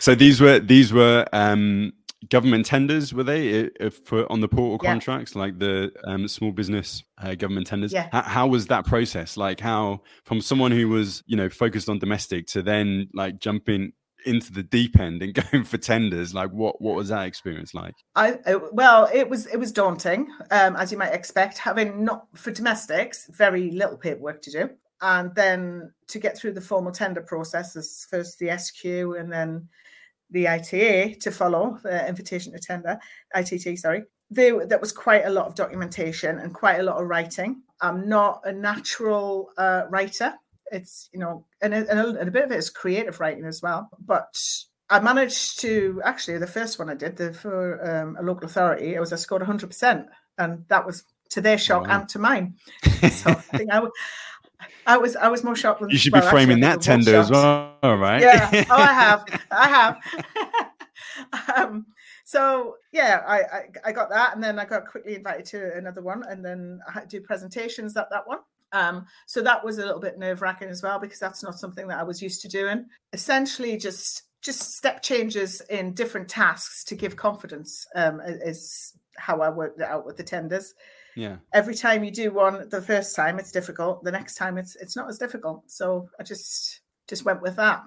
so 0.00 0.16
these 0.16 0.40
were 0.40 0.58
these 0.58 0.92
were 0.92 1.24
um, 1.32 1.92
government 2.28 2.66
tenders 2.66 3.14
were 3.14 3.22
they 3.22 3.70
for 4.04 4.30
on 4.32 4.40
the 4.40 4.48
portal 4.48 4.80
yeah. 4.82 4.90
contracts 4.90 5.36
like 5.36 5.60
the 5.60 5.92
um, 6.04 6.26
small 6.26 6.50
business 6.50 7.04
uh, 7.22 7.36
government 7.36 7.68
tenders 7.68 7.92
yeah. 7.92 8.08
H- 8.12 8.24
how 8.24 8.48
was 8.48 8.66
that 8.66 8.84
process 8.84 9.36
like 9.36 9.60
how 9.60 10.00
from 10.24 10.40
someone 10.40 10.72
who 10.72 10.88
was 10.88 11.22
you 11.26 11.36
know 11.36 11.48
focused 11.48 11.88
on 11.88 12.00
domestic 12.00 12.48
to 12.48 12.62
then 12.62 13.08
like 13.14 13.38
jumping 13.38 13.92
into 14.26 14.52
the 14.52 14.62
deep 14.62 14.98
end 14.98 15.22
and 15.22 15.34
going 15.50 15.64
for 15.64 15.78
tenders 15.78 16.34
like 16.34 16.50
what 16.50 16.80
what 16.80 16.96
was 16.96 17.08
that 17.08 17.26
experience 17.26 17.74
like 17.74 17.94
i, 18.16 18.38
I 18.46 18.56
well 18.72 19.08
it 19.12 19.28
was 19.28 19.46
it 19.46 19.58
was 19.58 19.72
daunting 19.72 20.28
um, 20.50 20.76
as 20.76 20.92
you 20.92 20.98
might 20.98 21.14
expect 21.14 21.58
having 21.58 22.04
not 22.04 22.26
for 22.34 22.50
domestics 22.50 23.28
very 23.32 23.70
little 23.70 23.96
paperwork 23.96 24.42
to 24.42 24.50
do 24.50 24.70
and 25.02 25.34
then 25.34 25.92
to 26.08 26.18
get 26.18 26.36
through 26.36 26.52
the 26.52 26.60
formal 26.60 26.92
tender 26.92 27.22
process 27.22 28.06
first 28.10 28.38
the 28.38 28.56
sq 28.58 28.84
and 28.84 29.32
then 29.32 29.68
the 30.30 30.48
ITA 30.48 31.16
to 31.20 31.30
follow 31.30 31.78
the 31.82 32.08
invitation 32.08 32.52
to 32.52 32.58
tender, 32.58 32.98
ITT, 33.34 33.78
sorry. 33.78 34.04
There, 34.30 34.64
that 34.66 34.80
was 34.80 34.92
quite 34.92 35.26
a 35.26 35.30
lot 35.30 35.46
of 35.46 35.56
documentation 35.56 36.38
and 36.38 36.54
quite 36.54 36.78
a 36.78 36.84
lot 36.84 37.00
of 37.00 37.08
writing. 37.08 37.62
I'm 37.80 38.08
not 38.08 38.42
a 38.44 38.52
natural 38.52 39.50
uh, 39.58 39.84
writer. 39.90 40.34
It's, 40.70 41.10
you 41.12 41.18
know, 41.18 41.44
and, 41.60 41.74
and, 41.74 41.88
a, 41.88 42.08
and 42.08 42.28
a 42.28 42.32
bit 42.32 42.44
of 42.44 42.52
it 42.52 42.58
is 42.58 42.70
creative 42.70 43.20
writing 43.20 43.44
as 43.44 43.60
well. 43.62 43.90
But 43.98 44.34
I 44.88 45.00
managed 45.00 45.60
to 45.60 46.00
actually 46.04 46.38
the 46.38 46.46
first 46.46 46.78
one 46.78 46.90
I 46.90 46.94
did 46.94 47.16
the, 47.16 47.32
for 47.32 47.84
um, 47.88 48.16
a 48.18 48.22
local 48.22 48.46
authority. 48.46 48.94
It 48.94 49.00
was 49.00 49.12
I 49.12 49.16
scored 49.16 49.42
100, 49.42 49.66
percent 49.66 50.06
and 50.40 50.64
that 50.68 50.84
was 50.84 51.04
to 51.30 51.40
their 51.40 51.58
shock 51.58 51.86
wow. 51.86 52.00
and 52.00 52.08
to 52.08 52.18
mine. 52.18 52.54
so 53.10 53.30
I 53.30 53.34
think 53.34 53.70
I, 53.72 53.82
I 54.86 54.96
was 54.96 55.16
I 55.16 55.28
was 55.28 55.44
more 55.44 55.54
shocked 55.54 55.80
than 55.80 55.90
you 55.90 55.98
should 55.98 56.12
well, 56.12 56.22
be 56.22 56.28
framing 56.28 56.64
actually, 56.64 56.78
that 56.78 56.82
tender 56.82 57.16
as 57.16 57.30
well, 57.30 57.76
right? 57.82 58.20
Yeah. 58.20 58.64
Oh, 58.70 58.76
I 58.76 58.92
have, 58.92 59.24
I 59.50 59.68
have. 59.68 61.56
um, 61.56 61.86
so 62.24 62.76
yeah, 62.92 63.22
I, 63.26 63.38
I, 63.38 63.62
I 63.86 63.92
got 63.92 64.10
that, 64.10 64.34
and 64.34 64.42
then 64.42 64.58
I 64.58 64.64
got 64.64 64.86
quickly 64.86 65.14
invited 65.14 65.46
to 65.46 65.76
another 65.76 66.02
one, 66.02 66.24
and 66.28 66.44
then 66.44 66.80
I 66.88 66.92
had 66.92 67.08
to 67.10 67.20
do 67.20 67.24
presentations 67.24 67.96
at 67.96 68.08
that 68.10 68.26
one. 68.26 68.38
Um, 68.72 69.06
so 69.26 69.42
that 69.42 69.64
was 69.64 69.78
a 69.78 69.84
little 69.84 70.00
bit 70.00 70.18
nerve 70.18 70.42
wracking 70.42 70.68
as 70.68 70.82
well 70.82 70.98
because 70.98 71.18
that's 71.18 71.42
not 71.42 71.58
something 71.58 71.88
that 71.88 71.98
I 71.98 72.02
was 72.02 72.22
used 72.22 72.42
to 72.42 72.48
doing. 72.48 72.86
Essentially, 73.12 73.76
just 73.76 74.24
just 74.42 74.74
step 74.74 75.02
changes 75.02 75.60
in 75.68 75.92
different 75.92 76.28
tasks 76.28 76.84
to 76.84 76.94
give 76.94 77.14
confidence 77.16 77.86
um, 77.94 78.20
is 78.24 78.94
how 79.16 79.42
I 79.42 79.50
worked 79.50 79.80
it 79.80 79.86
out 79.86 80.06
with 80.06 80.16
the 80.16 80.22
tenders. 80.22 80.74
Yeah. 81.14 81.36
Every 81.52 81.74
time 81.74 82.04
you 82.04 82.10
do 82.10 82.32
one 82.32 82.68
the 82.68 82.80
first 82.80 83.14
time 83.16 83.38
it's 83.38 83.52
difficult 83.52 84.04
the 84.04 84.12
next 84.12 84.36
time 84.36 84.56
it's 84.56 84.76
it's 84.76 84.96
not 84.96 85.08
as 85.08 85.18
difficult. 85.18 85.70
So 85.70 86.08
i 86.18 86.22
just 86.22 86.80
just 87.08 87.24
went 87.24 87.42
with 87.42 87.56
that. 87.56 87.82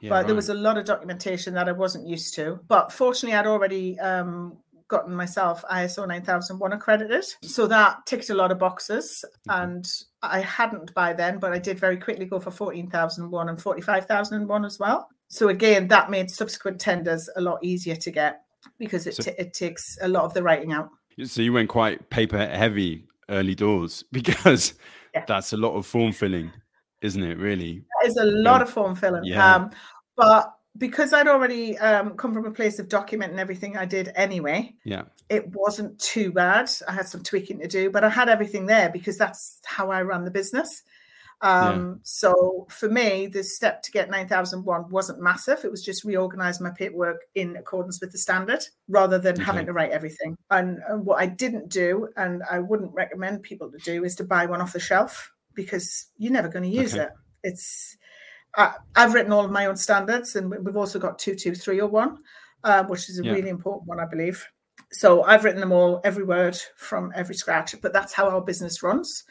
Yeah, 0.00 0.10
but 0.10 0.14
right. 0.14 0.26
there 0.26 0.36
was 0.36 0.48
a 0.48 0.54
lot 0.54 0.78
of 0.78 0.84
documentation 0.84 1.54
that 1.54 1.68
i 1.68 1.72
wasn't 1.72 2.06
used 2.06 2.34
to. 2.34 2.60
But 2.68 2.92
fortunately 2.92 3.36
i'd 3.36 3.46
already 3.46 3.98
um, 3.98 4.58
gotten 4.88 5.14
myself 5.14 5.62
iso 5.70 6.08
9001 6.08 6.72
accredited 6.72 7.24
so 7.42 7.66
that 7.66 7.98
ticked 8.06 8.30
a 8.30 8.34
lot 8.34 8.50
of 8.50 8.58
boxes 8.58 9.24
mm-hmm. 9.48 9.62
and 9.62 9.86
i 10.22 10.40
hadn't 10.40 10.92
by 10.94 11.12
then 11.12 11.38
but 11.38 11.52
i 11.52 11.58
did 11.58 11.78
very 11.78 11.96
quickly 11.96 12.24
go 12.24 12.40
for 12.40 12.50
14001 12.50 13.48
and 13.48 13.60
45001 13.60 14.64
as 14.64 14.78
well 14.78 15.08
So 15.28 15.48
again, 15.48 15.88
that 15.88 16.10
made 16.10 16.30
subsequent 16.30 16.80
tenders 16.80 17.28
a 17.36 17.40
lot 17.40 17.62
easier 17.62 17.96
to 17.96 18.10
get 18.10 18.42
because 18.78 19.06
it, 19.06 19.14
so, 19.14 19.24
t- 19.24 19.34
it 19.38 19.52
takes 19.52 19.98
a 20.00 20.08
lot 20.08 20.24
of 20.24 20.34
the 20.34 20.42
writing 20.42 20.72
out. 20.72 20.88
So 21.24 21.42
you 21.42 21.52
went 21.52 21.68
quite 21.68 22.08
paper 22.10 22.38
heavy 22.38 23.06
early 23.28 23.54
doors 23.54 24.04
because 24.12 24.74
yeah. 25.14 25.24
that's 25.26 25.52
a 25.52 25.56
lot 25.56 25.76
of 25.76 25.86
form 25.86 26.12
filling, 26.12 26.50
isn't 27.02 27.22
it? 27.22 27.38
Really, 27.38 27.84
it's 28.04 28.18
a 28.18 28.24
lot 28.24 28.62
of 28.62 28.70
form 28.70 28.94
filling. 28.94 29.24
Yeah. 29.24 29.56
Um, 29.56 29.70
but 30.16 30.52
because 30.78 31.12
I'd 31.12 31.28
already 31.28 31.76
um, 31.78 32.16
come 32.16 32.32
from 32.32 32.46
a 32.46 32.50
place 32.50 32.78
of 32.78 32.88
documenting 32.88 33.38
everything 33.38 33.76
I 33.76 33.84
did 33.84 34.12
anyway, 34.14 34.74
yeah, 34.84 35.04
it 35.28 35.54
wasn't 35.54 35.98
too 35.98 36.32
bad. 36.32 36.70
I 36.86 36.92
had 36.92 37.08
some 37.08 37.22
tweaking 37.22 37.58
to 37.60 37.68
do, 37.68 37.90
but 37.90 38.04
I 38.04 38.08
had 38.08 38.28
everything 38.28 38.66
there 38.66 38.88
because 38.88 39.18
that's 39.18 39.60
how 39.64 39.90
I 39.90 40.02
ran 40.02 40.24
the 40.24 40.30
business. 40.30 40.82
Um, 41.40 41.88
yeah. 41.88 41.94
So 42.02 42.66
for 42.70 42.88
me, 42.88 43.26
the 43.26 43.44
step 43.44 43.82
to 43.82 43.90
get 43.90 44.10
9001 44.10 44.90
wasn't 44.90 45.20
massive. 45.20 45.64
It 45.64 45.70
was 45.70 45.84
just 45.84 46.04
reorganizing 46.04 46.64
my 46.64 46.70
paperwork 46.70 47.22
in 47.34 47.56
accordance 47.56 48.00
with 48.00 48.12
the 48.12 48.18
standard 48.18 48.64
rather 48.88 49.18
than 49.18 49.34
okay. 49.34 49.44
having 49.44 49.66
to 49.66 49.72
write 49.72 49.90
everything. 49.90 50.36
And, 50.50 50.80
and 50.88 51.04
what 51.04 51.20
I 51.20 51.26
didn't 51.26 51.68
do, 51.68 52.08
and 52.16 52.42
I 52.50 52.58
wouldn't 52.58 52.92
recommend 52.92 53.42
people 53.42 53.70
to 53.70 53.78
do, 53.78 54.04
is 54.04 54.16
to 54.16 54.24
buy 54.24 54.46
one 54.46 54.60
off 54.60 54.72
the 54.72 54.80
shelf 54.80 55.32
because 55.54 56.06
you're 56.16 56.32
never 56.32 56.48
going 56.48 56.64
to 56.64 56.76
use 56.76 56.94
okay. 56.94 57.04
it. 57.04 57.10
It's 57.44 57.96
I, 58.56 58.74
have 58.96 59.14
written 59.14 59.32
all 59.32 59.44
of 59.44 59.50
my 59.50 59.66
own 59.66 59.76
standards, 59.76 60.36
and 60.36 60.50
we've 60.64 60.76
also 60.76 60.98
got 60.98 61.18
two, 61.18 61.34
two, 61.34 61.54
three, 61.54 61.76
22301, 61.76 62.18
uh, 62.64 62.84
which 62.84 63.08
is 63.08 63.20
a 63.20 63.24
yeah. 63.24 63.32
really 63.32 63.50
important 63.50 63.88
one, 63.88 64.00
I 64.00 64.06
believe. 64.06 64.46
So 64.92 65.22
I've 65.22 65.44
written 65.44 65.60
them 65.60 65.72
all, 65.72 66.00
every 66.04 66.24
word 66.24 66.58
from 66.76 67.12
every 67.14 67.34
scratch, 67.34 67.74
but 67.82 67.92
that's 67.92 68.12
how 68.12 68.28
our 68.28 68.40
business 68.40 68.82
runs. 68.82 69.24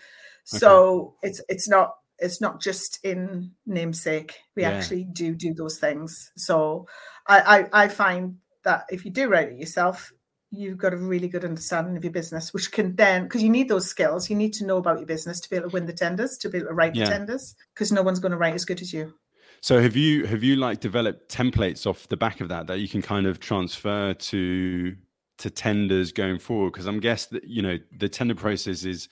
Okay. 0.54 0.60
So 0.60 1.16
it's 1.24 1.42
it's 1.50 1.68
not 1.68 1.96
it's 2.20 2.42
not 2.42 2.62
just 2.62 3.00
in 3.04 3.52
namesake. 3.66 4.36
We 4.56 4.64
yeah. 4.64 4.72
actually 4.72 5.06
do 5.06 5.36
do 5.36 5.54
those 5.54 5.80
things. 5.80 6.32
So 6.38 6.88
I, 7.28 7.68
I 7.74 7.84
I 7.84 7.88
find 7.88 8.38
that 8.64 8.86
if 8.90 9.04
you 9.06 9.12
do 9.12 9.30
write 9.30 9.50
it 9.50 9.60
yourself, 9.60 10.12
you've 10.52 10.78
got 10.78 10.94
a 10.94 10.98
really 10.98 11.28
good 11.28 11.44
understanding 11.44 11.98
of 11.98 12.04
your 12.04 12.14
business, 12.14 12.54
which 12.54 12.72
can 12.72 12.96
then, 12.96 13.24
because 13.24 13.44
you 13.44 13.50
need 13.50 13.68
those 13.68 13.88
skills, 13.88 14.30
you 14.30 14.36
need 14.36 14.54
to 14.54 14.66
know 14.66 14.78
about 14.78 14.98
your 14.98 15.06
business 15.06 15.40
to 15.42 15.50
be 15.50 15.56
able 15.56 15.70
to 15.70 15.74
win 15.74 15.86
the 15.86 15.94
tenders, 15.94 16.38
to 16.38 16.50
be 16.50 16.60
able 16.60 16.68
to 16.68 16.74
write 16.74 16.96
yeah. 16.96 17.06
the 17.06 17.12
tenders, 17.12 17.56
because 17.74 17.92
no 17.92 18.02
one's 18.02 18.20
going 18.20 18.32
to 18.32 18.38
write 18.38 18.54
as 18.54 18.66
good 18.66 18.82
as 18.82 18.94
you. 18.94 19.14
So 19.62 19.82
have 19.82 19.96
you 19.96 20.26
have 20.26 20.44
you 20.44 20.56
like 20.56 20.80
developed 20.80 21.32
templates 21.32 21.88
off 21.88 22.08
the 22.08 22.18
back 22.18 22.42
of 22.42 22.50
that 22.50 22.68
that 22.68 22.80
you 22.80 22.88
can 22.88 23.02
kind 23.02 23.26
of 23.26 23.40
transfer 23.40 24.14
to 24.14 24.96
to 25.40 25.50
tenders 25.50 26.12
going 26.12 26.40
forward? 26.40 26.74
Because 26.74 26.86
I'm 26.86 27.00
guess 27.00 27.26
that 27.28 27.44
you 27.46 27.62
know 27.62 27.78
the 27.98 28.08
tender 28.08 28.36
process 28.36 28.84
is 28.84 29.10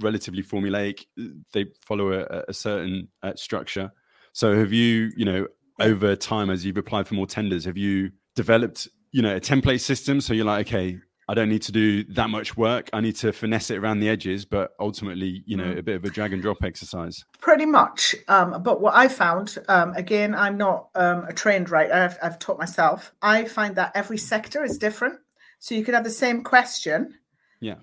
relatively 0.00 0.42
formulaic; 0.42 1.04
they 1.52 1.66
follow 1.80 2.12
a, 2.12 2.44
a 2.48 2.52
certain 2.52 3.08
uh, 3.22 3.34
structure. 3.36 3.92
So 4.32 4.56
have 4.56 4.72
you 4.72 5.12
you 5.16 5.24
know 5.24 5.46
over 5.80 6.16
time 6.16 6.50
as 6.50 6.64
you've 6.64 6.76
applied 6.76 7.06
for 7.06 7.14
more 7.14 7.26
tenders, 7.26 7.64
have 7.64 7.78
you 7.78 8.10
developed 8.34 8.88
you 9.14 9.22
know 9.22 9.36
a 9.36 9.40
template 9.40 9.80
system. 9.80 10.20
So 10.20 10.34
you're 10.34 10.44
like 10.44 10.66
okay 10.66 10.98
i 11.26 11.32
don't 11.32 11.48
need 11.48 11.62
to 11.62 11.72
do 11.72 12.04
that 12.12 12.28
much 12.28 12.54
work. 12.56 12.90
I 12.92 13.00
need 13.00 13.16
to 13.16 13.32
finesse 13.32 13.70
it 13.70 13.78
around 13.78 14.00
the 14.00 14.08
edges 14.10 14.44
but 14.44 14.72
ultimately 14.78 15.42
you 15.46 15.56
know 15.56 15.72
mm. 15.72 15.78
a 15.78 15.82
bit 15.82 15.96
of 15.96 16.04
a 16.04 16.10
drag 16.10 16.32
and 16.34 16.42
drop 16.42 16.58
exercise. 16.62 17.24
Pretty 17.40 17.64
much. 17.64 18.14
Um, 18.28 18.62
but 18.62 18.80
what 18.82 18.94
i 18.94 19.06
found 19.08 19.56
um, 19.68 19.94
again 19.94 20.34
i'm 20.34 20.58
not 20.58 20.88
um, 20.96 21.24
a 21.28 21.32
trained 21.32 21.70
writer. 21.70 21.94
I've, 21.94 22.18
I've 22.22 22.38
taught 22.40 22.58
myself. 22.58 23.14
I 23.22 23.44
find 23.44 23.76
that 23.76 23.92
every 23.94 24.18
sector 24.18 24.64
is 24.64 24.76
different. 24.76 25.20
So 25.60 25.74
you 25.74 25.84
could 25.84 25.94
have 25.94 26.04
the 26.04 26.10
same 26.10 26.42
question. 26.42 27.14
Yeah. 27.60 27.76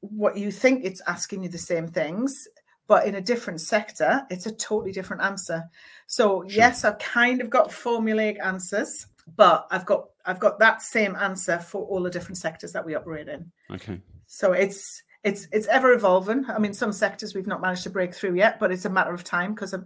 What 0.00 0.38
you 0.38 0.50
think 0.52 0.84
it's 0.84 1.02
asking 1.06 1.42
you 1.42 1.48
the 1.48 1.58
same 1.58 1.88
things 1.88 2.46
but 2.86 3.06
in 3.06 3.16
a 3.16 3.20
different 3.20 3.60
sector 3.60 4.24
it's 4.30 4.46
a 4.46 4.52
totally 4.52 4.92
different 4.92 5.22
answer. 5.22 5.64
So 6.06 6.44
sure. 6.46 6.58
yes 6.62 6.84
i've 6.84 7.00
kind 7.00 7.42
of 7.42 7.50
got 7.50 7.68
formulaic 7.68 8.38
answers 8.42 9.08
but 9.36 9.66
I've 9.70 9.86
got 9.86 10.08
I've 10.24 10.40
got 10.40 10.58
that 10.58 10.82
same 10.82 11.16
answer 11.16 11.58
for 11.58 11.84
all 11.86 12.02
the 12.02 12.10
different 12.10 12.38
sectors 12.38 12.72
that 12.72 12.84
we 12.84 12.94
operate 12.94 13.28
in. 13.28 13.50
Okay. 13.70 14.00
So 14.26 14.52
it's 14.52 15.02
it's 15.24 15.48
it's 15.52 15.66
ever 15.68 15.92
evolving. 15.92 16.44
I 16.48 16.58
mean, 16.58 16.74
some 16.74 16.92
sectors 16.92 17.34
we've 17.34 17.46
not 17.46 17.60
managed 17.60 17.82
to 17.84 17.90
break 17.90 18.14
through 18.14 18.34
yet, 18.34 18.58
but 18.60 18.70
it's 18.70 18.84
a 18.84 18.90
matter 18.90 19.12
of 19.12 19.24
time 19.24 19.54
because 19.54 19.72
of 19.72 19.84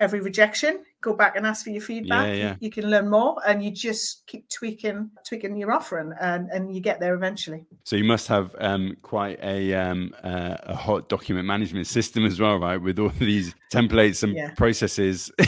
every 0.00 0.20
rejection. 0.20 0.84
Go 1.00 1.14
back 1.14 1.36
and 1.36 1.46
ask 1.46 1.64
for 1.64 1.70
your 1.70 1.80
feedback. 1.80 2.28
Yeah, 2.28 2.34
yeah. 2.34 2.50
You, 2.50 2.56
you, 2.60 2.70
can 2.70 2.90
learn 2.90 3.08
more, 3.08 3.36
and 3.46 3.64
you 3.64 3.70
just 3.70 4.26
keep 4.26 4.48
tweaking 4.48 5.10
tweaking 5.26 5.56
your 5.56 5.72
offering, 5.72 6.12
and 6.20 6.48
and 6.50 6.74
you 6.74 6.80
get 6.80 7.00
there 7.00 7.14
eventually. 7.14 7.66
So 7.84 7.96
you 7.96 8.04
must 8.04 8.28
have 8.28 8.54
um, 8.58 8.96
quite 9.02 9.42
a 9.42 9.74
um, 9.74 10.14
uh, 10.22 10.56
a 10.62 10.76
hot 10.76 11.08
document 11.08 11.46
management 11.46 11.86
system 11.86 12.24
as 12.24 12.38
well, 12.38 12.58
right? 12.58 12.76
With 12.76 12.98
all 12.98 13.08
these 13.18 13.54
templates 13.72 14.22
and 14.22 14.34
yeah. 14.34 14.52
processes. 14.54 15.30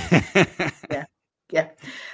yeah 0.90 1.04
yeah, 1.52 1.68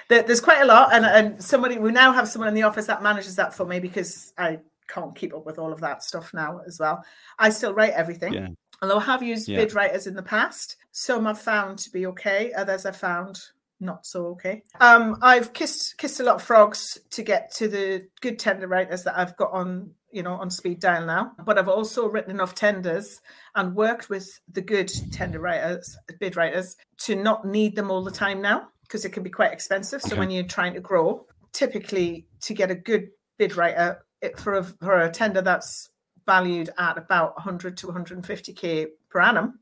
there's 0.09 0.41
quite 0.41 0.63
a 0.63 0.67
lot, 0.67 0.93
and 0.93 1.05
and 1.05 1.43
somebody 1.43 1.79
we 1.79 1.91
now 1.91 2.13
have 2.13 2.29
someone 2.29 2.49
in 2.49 2.55
the 2.55 2.63
office 2.63 2.87
that 2.87 3.03
manages 3.03 3.37
that 3.37 3.55
for 3.55 3.65
me 3.65 3.81
because 3.81 4.33
I 4.39 4.61
can't 4.89 5.15
keep 5.15 5.35
up 5.35 5.45
with 5.45 5.59
all 5.59 5.73
of 5.73 5.81
that 5.81 6.03
stuff 6.03 6.33
now 6.33 6.61
as 6.67 6.79
well. 6.79 7.05
I 7.39 7.51
still 7.51 7.75
write 7.75 7.93
everything. 7.93 8.33
Yeah. 8.33 8.49
Although 8.83 8.99
I 8.99 9.05
have 9.05 9.23
used 9.23 9.49
yeah. 9.49 9.59
bid 9.59 9.75
writers 9.75 10.07
in 10.07 10.15
the 10.15 10.23
past, 10.23 10.77
some 10.93 11.27
I've 11.27 11.41
found 11.41 11.79
to 11.81 11.91
be 11.91 12.07
okay, 12.07 12.53
others 12.53 12.87
I've 12.87 12.97
found 12.97 13.41
not 13.81 14.07
so 14.07 14.27
okay. 14.29 14.63
Um, 14.81 15.17
I've 15.23 15.53
kissed 15.53 15.99
kissed 15.99 16.21
a 16.21 16.23
lot 16.23 16.37
of 16.37 16.43
frogs 16.43 16.99
to 17.11 17.23
get 17.23 17.55
to 17.57 17.69
the 17.69 18.07
good 18.21 18.39
tender 18.39 18.69
writers 18.69 19.05
that 19.05 19.19
I've 19.19 19.37
got 19.37 19.53
on, 19.53 19.91
you 20.11 20.23
know, 20.23 20.35
on 20.35 20.51
speed 20.51 20.81
dial 20.81 21.05
now. 21.05 21.33
But 21.45 21.59
I've 21.59 21.69
also 21.69 22.09
written 22.09 22.31
enough 22.31 22.55
tenders 22.55 23.21
and 23.55 23.75
worked 23.75 24.09
with 24.09 24.29
the 24.53 24.63
good 24.63 24.91
tender 25.13 25.41
writers, 25.41 25.97
bid 26.21 26.37
writers, 26.37 26.77
to 26.99 27.17
not 27.17 27.45
need 27.45 27.77
them 27.77 27.91
all 27.91 28.03
the 28.03 28.11
time 28.11 28.41
now 28.41 28.69
because 28.87 29.05
it 29.05 29.11
can 29.11 29.23
be 29.23 29.31
quite 29.31 29.53
expensive. 29.53 30.03
So 30.03 30.11
okay. 30.11 30.19
when 30.19 30.31
you're 30.31 30.45
trying 30.45 30.75
to 30.75 30.81
grow, 30.81 31.27
typically 31.53 32.27
to 32.43 32.55
get 32.55 32.71
a 32.71 32.75
good 32.75 33.09
bid 33.39 33.57
writer 33.57 34.05
for 34.37 34.55
a, 34.55 34.65
for 34.65 35.03
a 35.03 35.11
tender 35.11 35.43
that's 35.43 35.91
valued 36.27 36.71
at 36.79 36.99
about 36.99 37.37
100 37.37 37.77
to 37.79 37.87
150k 37.87 38.87
per 39.11 39.21
annum 39.21 39.61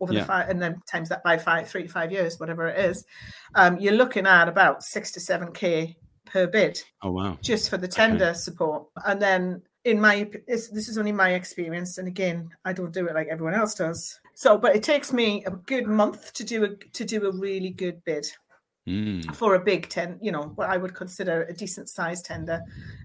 over 0.00 0.12
yeah. 0.12 0.20
the 0.20 0.26
five, 0.26 0.48
and 0.48 0.60
then 0.60 0.80
times 0.90 1.08
that 1.08 1.22
by 1.22 1.38
five, 1.38 1.68
three 1.68 1.84
to 1.84 1.88
five 1.88 2.10
years, 2.12 2.38
whatever 2.38 2.66
it 2.66 2.78
is, 2.78 3.04
um, 3.54 3.78
you're 3.78 3.92
looking 3.92 4.26
at 4.26 4.48
about 4.48 4.82
six 4.82 5.12
to 5.12 5.20
seven 5.20 5.52
k 5.52 5.96
per 6.26 6.46
bid. 6.46 6.82
Oh 7.02 7.12
wow! 7.12 7.38
Just 7.40 7.70
for 7.70 7.76
the 7.76 7.88
tender 7.88 8.26
okay. 8.26 8.34
support, 8.34 8.86
and 9.04 9.20
then 9.20 9.62
in 9.84 10.00
my 10.00 10.28
this 10.46 10.70
is 10.72 10.98
only 10.98 11.12
my 11.12 11.34
experience, 11.34 11.98
and 11.98 12.08
again, 12.08 12.50
I 12.64 12.72
don't 12.72 12.92
do 12.92 13.06
it 13.06 13.14
like 13.14 13.28
everyone 13.28 13.54
else 13.54 13.74
does. 13.74 14.18
So, 14.34 14.58
but 14.58 14.76
it 14.76 14.82
takes 14.82 15.12
me 15.12 15.44
a 15.46 15.50
good 15.50 15.86
month 15.86 16.32
to 16.34 16.44
do 16.44 16.64
a 16.64 16.76
to 16.94 17.04
do 17.04 17.26
a 17.26 17.32
really 17.32 17.70
good 17.70 18.04
bid. 18.04 18.26
Mm. 18.86 19.34
For 19.34 19.54
a 19.54 19.60
big 19.60 19.88
ten, 19.88 20.18
you 20.22 20.30
know, 20.30 20.52
what 20.54 20.68
I 20.68 20.76
would 20.76 20.94
consider 20.94 21.42
a 21.42 21.52
decent 21.52 21.88
size 21.88 22.22
tender, 22.22 22.62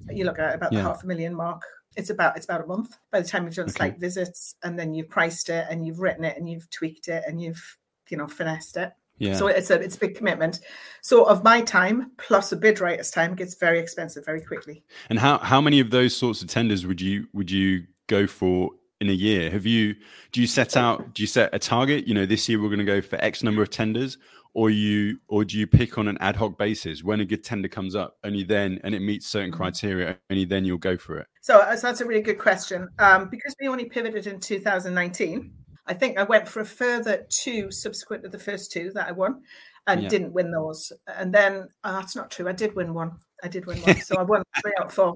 you 0.10 0.26
look 0.26 0.40
at 0.40 0.56
about 0.56 0.74
yeah. 0.74 0.80
the 0.80 0.84
half 0.84 1.04
a 1.04 1.08
million 1.08 1.34
mark. 1.34 1.64
It's 1.98 2.10
about 2.10 2.38
it's 2.38 2.46
about 2.46 2.64
a 2.64 2.68
month 2.68 2.98
by 3.12 3.22
the 3.22 3.28
time 3.28 3.46
you've 3.46 3.56
done 3.56 3.66
okay. 3.66 3.78
site 3.78 4.00
visits 4.00 4.56
and 4.64 4.78
then 4.78 4.94
you've 4.94 5.10
priced 5.10 5.50
it 5.50 5.66
and 5.70 5.86
you've 5.86 6.00
written 6.00 6.24
it 6.24 6.38
and 6.38 6.48
you've 6.50 6.70
tweaked 6.70 7.08
it 7.08 7.24
and 7.28 7.42
you've 7.42 7.78
you 8.10 8.18
know 8.18 8.28
finessed 8.28 8.78
it. 8.78 8.94
Yeah. 9.18 9.36
So 9.36 9.48
it's 9.48 9.70
a 9.70 9.80
it's 9.80 9.96
a 9.98 10.00
big 10.00 10.16
commitment. 10.16 10.60
So 11.02 11.26
of 11.26 11.44
my 11.44 11.62
time 11.62 12.12
plus 12.18 12.52
a 12.52 12.56
bid 12.56 12.80
writer's 12.80 13.12
time 13.12 13.36
gets 13.36 13.56
very 13.56 13.80
expensive 13.80 14.26
very 14.26 14.42
quickly. 14.42 14.84
And 15.10 15.20
how 15.20 15.38
how 15.40 15.62
many 15.62 15.80
of 15.80 15.92
those 15.92 16.16
sorts 16.16 16.42
of 16.42 16.48
tenders 16.48 16.86
would 16.86 17.02
you 17.02 17.28
would 17.34 17.52
you 17.52 17.86
go 18.08 18.26
for 18.26 18.72
in 19.00 19.10
a 19.10 19.14
year? 19.14 19.52
Have 19.52 19.66
you 19.66 19.96
do 20.32 20.42
you 20.42 20.48
set 20.48 20.76
out 20.76 21.14
do 21.14 21.22
you 21.22 21.28
set 21.28 21.54
a 21.54 21.60
target? 21.60 22.08
You 22.08 22.14
know, 22.14 22.26
this 22.26 22.50
year 22.50 22.62
we're 22.62 22.70
going 22.70 22.80
to 22.80 22.86
go 22.86 23.02
for 23.02 23.18
X 23.18 23.44
number 23.44 23.62
of 23.62 23.70
tenders, 23.70 24.18
or 24.54 24.70
you 24.70 25.20
or 25.28 25.46
do 25.46 25.58
you 25.58 25.68
pick 25.68 25.98
on 25.98 26.08
an 26.08 26.18
ad 26.20 26.36
hoc 26.36 26.58
basis? 26.58 27.04
When 27.04 27.20
a 27.20 27.26
good 27.26 27.44
tender 27.44 27.68
comes 27.68 27.96
up 27.96 28.18
only 28.24 28.44
then 28.44 28.80
and 28.84 28.94
it 28.94 29.02
meets 29.02 29.28
certain 29.28 29.52
mm-hmm. 29.52 29.58
criteria 29.58 30.18
only 30.30 30.46
then 30.46 30.66
you'll 30.66 30.78
go 30.78 30.98
for 30.98 31.18
it. 31.18 31.28
So, 31.42 31.60
uh, 31.60 31.76
so 31.76 31.88
that's 31.88 32.02
a 32.02 32.06
really 32.06 32.22
good 32.22 32.40
question. 32.40 32.90
Um, 33.00 33.30
because 33.30 33.56
we 33.60 33.68
only 33.68 33.86
pivoted 33.86 34.28
in 34.28 34.40
2019 34.40 35.54
i 35.88 35.96
think 35.96 36.20
i 36.20 36.24
went 36.24 36.48
for 36.48 36.60
a 36.60 36.66
further 36.66 37.26
two 37.30 37.72
subsequent 37.72 38.22
to 38.22 38.30
the 38.30 38.38
first 38.38 38.72
two 38.72 38.92
that 38.94 39.08
i 39.08 39.12
won 39.12 39.42
and 39.88 40.04
yeah. 40.04 40.10
didn't 40.10 40.34
win 40.34 40.52
those. 40.52 40.92
And 41.08 41.34
then 41.34 41.68
oh, 41.84 41.94
that's 41.94 42.16
not 42.16 42.32
true. 42.32 42.48
I 42.48 42.52
did 42.52 42.76
win 42.76 42.94
one. 42.94 43.18
I 43.44 43.48
did 43.48 43.66
win 43.66 43.80
one. 43.80 44.00
So 44.02 44.16
i 44.18 44.24
won 44.24 44.44
three 44.62 44.74
out 44.80 44.88
of 44.88 44.94
four. 44.94 45.16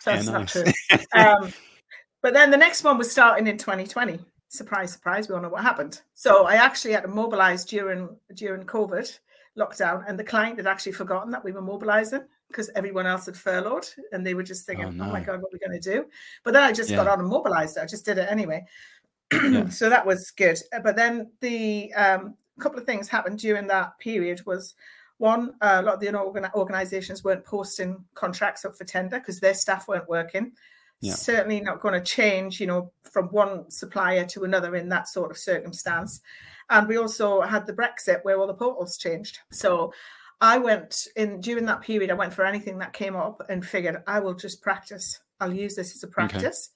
So 0.00 0.12
that's 0.12 0.26
yeah, 0.26 0.32
nice. 0.32 0.54
not 0.54 0.64
true. 0.64 0.72
Um, 1.14 1.52
but 2.22 2.34
then 2.34 2.50
the 2.50 2.56
next 2.56 2.84
one 2.84 2.98
was 2.98 3.10
starting 3.10 3.46
in 3.46 3.58
2020 3.58 4.20
surprise, 4.52 4.92
surprise, 4.92 5.28
we 5.28 5.34
all 5.34 5.40
know 5.40 5.48
what 5.48 5.62
happened. 5.62 6.02
So 6.14 6.44
I 6.44 6.54
actually 6.54 6.92
had 6.92 7.02
to 7.02 7.08
mobilize 7.08 7.64
during 7.64 8.16
during 8.34 8.64
COVID 8.64 9.18
lockdown, 9.58 10.04
and 10.06 10.18
the 10.18 10.24
client 10.24 10.58
had 10.58 10.66
actually 10.66 10.92
forgotten 10.92 11.30
that 11.32 11.42
we 11.42 11.52
were 11.52 11.62
mobilizing 11.62 12.24
because 12.48 12.70
everyone 12.76 13.06
else 13.06 13.26
had 13.26 13.36
furloughed, 13.36 13.86
and 14.12 14.24
they 14.26 14.34
were 14.34 14.42
just 14.42 14.66
thinking, 14.66 14.86
"Oh, 14.86 14.90
no. 14.90 15.04
oh 15.04 15.12
my 15.12 15.20
god, 15.20 15.40
what 15.40 15.52
are 15.52 15.54
we 15.54 15.58
going 15.58 15.80
to 15.80 15.90
do?" 15.90 16.04
But 16.44 16.52
then 16.52 16.62
I 16.62 16.72
just 16.72 16.90
yeah. 16.90 16.96
got 16.96 17.08
on 17.08 17.20
and 17.20 17.28
mobilized 17.28 17.78
it. 17.78 17.80
I 17.80 17.86
just 17.86 18.04
did 18.04 18.18
it 18.18 18.28
anyway. 18.30 18.64
yeah. 19.32 19.68
So 19.70 19.88
that 19.88 20.06
was 20.06 20.30
good. 20.30 20.58
But 20.82 20.96
then 20.96 21.30
the 21.40 21.92
um, 21.94 22.34
couple 22.60 22.78
of 22.78 22.84
things 22.84 23.08
happened 23.08 23.38
during 23.38 23.66
that 23.68 23.98
period 23.98 24.44
was 24.44 24.74
one, 25.16 25.54
uh, 25.62 25.78
a 25.80 25.82
lot 25.82 25.94
of 25.94 26.00
the 26.00 26.14
organizations 26.54 27.24
weren't 27.24 27.44
posting 27.44 28.04
contracts 28.14 28.64
up 28.64 28.76
for 28.76 28.84
tender 28.84 29.18
because 29.18 29.40
their 29.40 29.54
staff 29.54 29.88
weren't 29.88 30.08
working 30.08 30.52
yeah. 31.02 31.14
certainly 31.14 31.60
not 31.60 31.80
going 31.80 31.94
to 31.94 32.00
change, 32.00 32.60
you 32.60 32.66
know, 32.66 32.92
from 33.10 33.26
one 33.26 33.70
supplier 33.70 34.24
to 34.26 34.44
another 34.44 34.74
in 34.76 34.88
that 34.88 35.08
sort 35.08 35.30
of 35.30 35.36
circumstance. 35.36 36.20
And 36.70 36.88
we 36.88 36.96
also 36.96 37.42
had 37.42 37.66
the 37.66 37.74
Brexit 37.74 38.20
where 38.22 38.38
all 38.38 38.46
the 38.46 38.54
portals 38.54 38.96
changed. 38.96 39.40
So 39.50 39.92
I 40.40 40.58
went 40.58 41.06
in 41.16 41.40
during 41.40 41.66
that 41.66 41.82
period, 41.82 42.10
I 42.10 42.14
went 42.14 42.32
for 42.32 42.46
anything 42.46 42.78
that 42.78 42.92
came 42.92 43.16
up 43.16 43.42
and 43.48 43.66
figured 43.66 44.02
I 44.06 44.20
will 44.20 44.34
just 44.34 44.62
practice. 44.62 45.20
I'll 45.40 45.52
use 45.52 45.74
this 45.74 45.94
as 45.94 46.02
a 46.02 46.08
practice. 46.08 46.70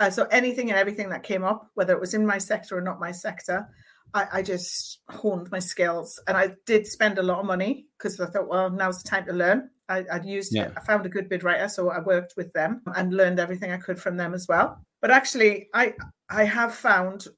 Okay. 0.00 0.08
Uh, 0.08 0.10
so 0.10 0.24
anything 0.30 0.70
and 0.70 0.78
everything 0.78 1.08
that 1.10 1.22
came 1.22 1.44
up, 1.44 1.70
whether 1.74 1.92
it 1.92 2.00
was 2.00 2.14
in 2.14 2.26
my 2.26 2.38
sector 2.38 2.78
or 2.78 2.80
not 2.80 3.00
my 3.00 3.10
sector, 3.10 3.68
I, 4.14 4.26
I 4.34 4.42
just 4.42 5.00
honed 5.08 5.50
my 5.50 5.58
skills. 5.58 6.20
And 6.28 6.36
I 6.36 6.54
did 6.66 6.86
spend 6.86 7.18
a 7.18 7.22
lot 7.22 7.40
of 7.40 7.46
money 7.46 7.86
because 7.98 8.20
I 8.20 8.26
thought, 8.26 8.48
well, 8.48 8.70
now's 8.70 9.02
the 9.02 9.08
time 9.08 9.26
to 9.26 9.32
learn. 9.32 9.70
I, 9.88 10.04
would 10.12 10.24
used, 10.24 10.54
yeah. 10.54 10.70
I 10.76 10.80
found 10.80 11.06
a 11.06 11.08
good 11.08 11.28
bid 11.28 11.44
writer, 11.44 11.68
so 11.68 11.90
I 11.90 12.00
worked 12.00 12.34
with 12.36 12.52
them 12.52 12.82
and 12.96 13.14
learned 13.14 13.38
everything 13.38 13.72
I 13.72 13.76
could 13.76 14.00
from 14.00 14.16
them 14.16 14.34
as 14.34 14.48
well. 14.48 14.80
But 15.00 15.10
actually, 15.10 15.68
I 15.74 15.94
I 16.28 16.44
have 16.44 16.74
found 16.74 17.28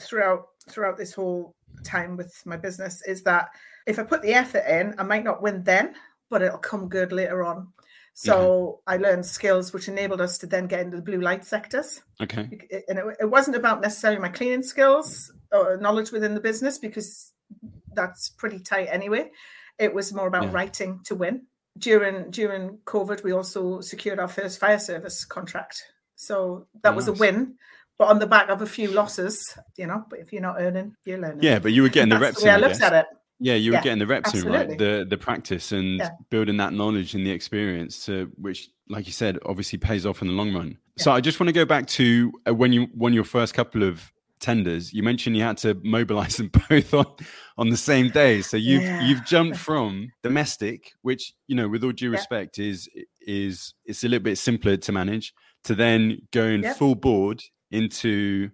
throughout 0.00 0.46
throughout 0.68 0.96
this 0.96 1.12
whole 1.12 1.54
time 1.84 2.16
with 2.16 2.34
my 2.44 2.56
business 2.56 3.02
is 3.06 3.22
that 3.22 3.50
if 3.86 3.98
I 3.98 4.04
put 4.04 4.22
the 4.22 4.34
effort 4.34 4.64
in, 4.68 4.94
I 4.98 5.02
might 5.02 5.24
not 5.24 5.42
win 5.42 5.62
then, 5.62 5.94
but 6.30 6.42
it'll 6.42 6.58
come 6.58 6.88
good 6.88 7.12
later 7.12 7.44
on. 7.44 7.68
So 8.14 8.80
mm-hmm. 8.86 8.92
I 8.92 8.96
learned 8.98 9.24
skills 9.24 9.72
which 9.72 9.88
enabled 9.88 10.20
us 10.20 10.38
to 10.38 10.46
then 10.46 10.66
get 10.66 10.80
into 10.80 10.96
the 10.96 11.02
blue 11.02 11.20
light 11.20 11.44
sectors. 11.44 12.02
Okay. 12.20 12.48
And 12.88 12.98
it, 12.98 13.04
it 13.20 13.30
wasn't 13.30 13.56
about 13.56 13.80
necessarily 13.80 14.20
my 14.20 14.28
cleaning 14.28 14.62
skills 14.62 15.32
or 15.50 15.78
knowledge 15.78 16.12
within 16.12 16.34
the 16.34 16.40
business 16.40 16.78
because 16.78 17.32
that's 17.94 18.28
pretty 18.28 18.58
tight 18.58 18.88
anyway. 18.90 19.30
It 19.78 19.94
was 19.94 20.12
more 20.12 20.28
about 20.28 20.44
yeah. 20.44 20.52
writing 20.52 21.00
to 21.06 21.14
win. 21.14 21.46
During 21.78 22.30
during 22.30 22.78
COVID, 22.84 23.24
we 23.24 23.32
also 23.32 23.80
secured 23.80 24.18
our 24.18 24.28
first 24.28 24.60
fire 24.60 24.78
service 24.78 25.24
contract. 25.24 25.82
So 26.16 26.66
that 26.82 26.90
nice. 26.90 26.96
was 26.96 27.08
a 27.08 27.12
win 27.12 27.56
but 28.02 28.08
on 28.08 28.18
the 28.18 28.26
back 28.26 28.48
of 28.48 28.62
a 28.62 28.66
few 28.66 28.90
losses, 28.90 29.56
you 29.76 29.86
know. 29.86 30.04
But 30.10 30.18
if 30.18 30.32
you're 30.32 30.42
not 30.42 30.56
earning, 30.58 30.96
you're 31.04 31.20
learning. 31.20 31.42
Yeah, 31.42 31.60
but 31.60 31.72
you 31.72 31.82
were 31.82 31.88
getting 31.88 32.08
the 32.08 32.18
reps. 32.18 32.40
The 32.40 32.46
way 32.46 32.50
I, 32.50 32.56
I 32.56 32.58
looked 32.58 32.80
at 32.80 32.92
it. 32.92 33.06
Yeah, 33.38 33.54
you 33.54 33.70
were 33.70 33.76
yeah, 33.76 33.82
getting 33.82 33.98
the 34.00 34.06
reps 34.06 34.34
absolutely. 34.34 34.60
in, 34.60 34.68
right? 34.68 34.78
The 34.78 35.06
the 35.08 35.18
practice 35.18 35.70
and 35.70 35.98
yeah. 35.98 36.10
building 36.28 36.56
that 36.56 36.72
knowledge 36.72 37.14
and 37.14 37.24
the 37.24 37.30
experience, 37.30 38.04
to, 38.06 38.30
which, 38.36 38.70
like 38.88 39.06
you 39.06 39.12
said, 39.12 39.38
obviously 39.46 39.78
pays 39.78 40.04
off 40.04 40.20
in 40.20 40.28
the 40.28 40.34
long 40.34 40.52
run. 40.52 40.78
Yeah. 40.96 41.04
So 41.04 41.12
I 41.12 41.20
just 41.20 41.38
want 41.38 41.48
to 41.48 41.52
go 41.52 41.64
back 41.64 41.86
to 41.88 42.32
uh, 42.48 42.54
when 42.54 42.72
you 42.72 42.88
won 42.94 43.12
your 43.12 43.24
first 43.24 43.54
couple 43.54 43.84
of 43.84 44.12
tenders. 44.42 44.92
You 44.92 45.02
mentioned 45.02 45.36
you 45.36 45.42
had 45.42 45.56
to 45.58 45.78
mobilize 45.82 46.36
them 46.36 46.50
both 46.68 46.92
on 46.92 47.06
on 47.56 47.70
the 47.70 47.76
same 47.76 48.10
day. 48.10 48.42
So 48.42 48.56
you've 48.56 49.02
you've 49.02 49.24
jumped 49.24 49.56
from 49.68 50.12
domestic, 50.22 50.92
which 51.00 51.32
you 51.46 51.56
know, 51.56 51.68
with 51.68 51.84
all 51.84 51.92
due 51.92 52.10
respect, 52.10 52.58
is 52.58 52.88
is 53.26 53.72
it's 53.86 54.04
a 54.04 54.08
little 54.08 54.24
bit 54.24 54.36
simpler 54.36 54.76
to 54.76 54.92
manage, 54.92 55.32
to 55.64 55.74
then 55.74 56.18
going 56.32 56.62
full 56.74 56.94
board 56.94 57.42
into 57.70 58.50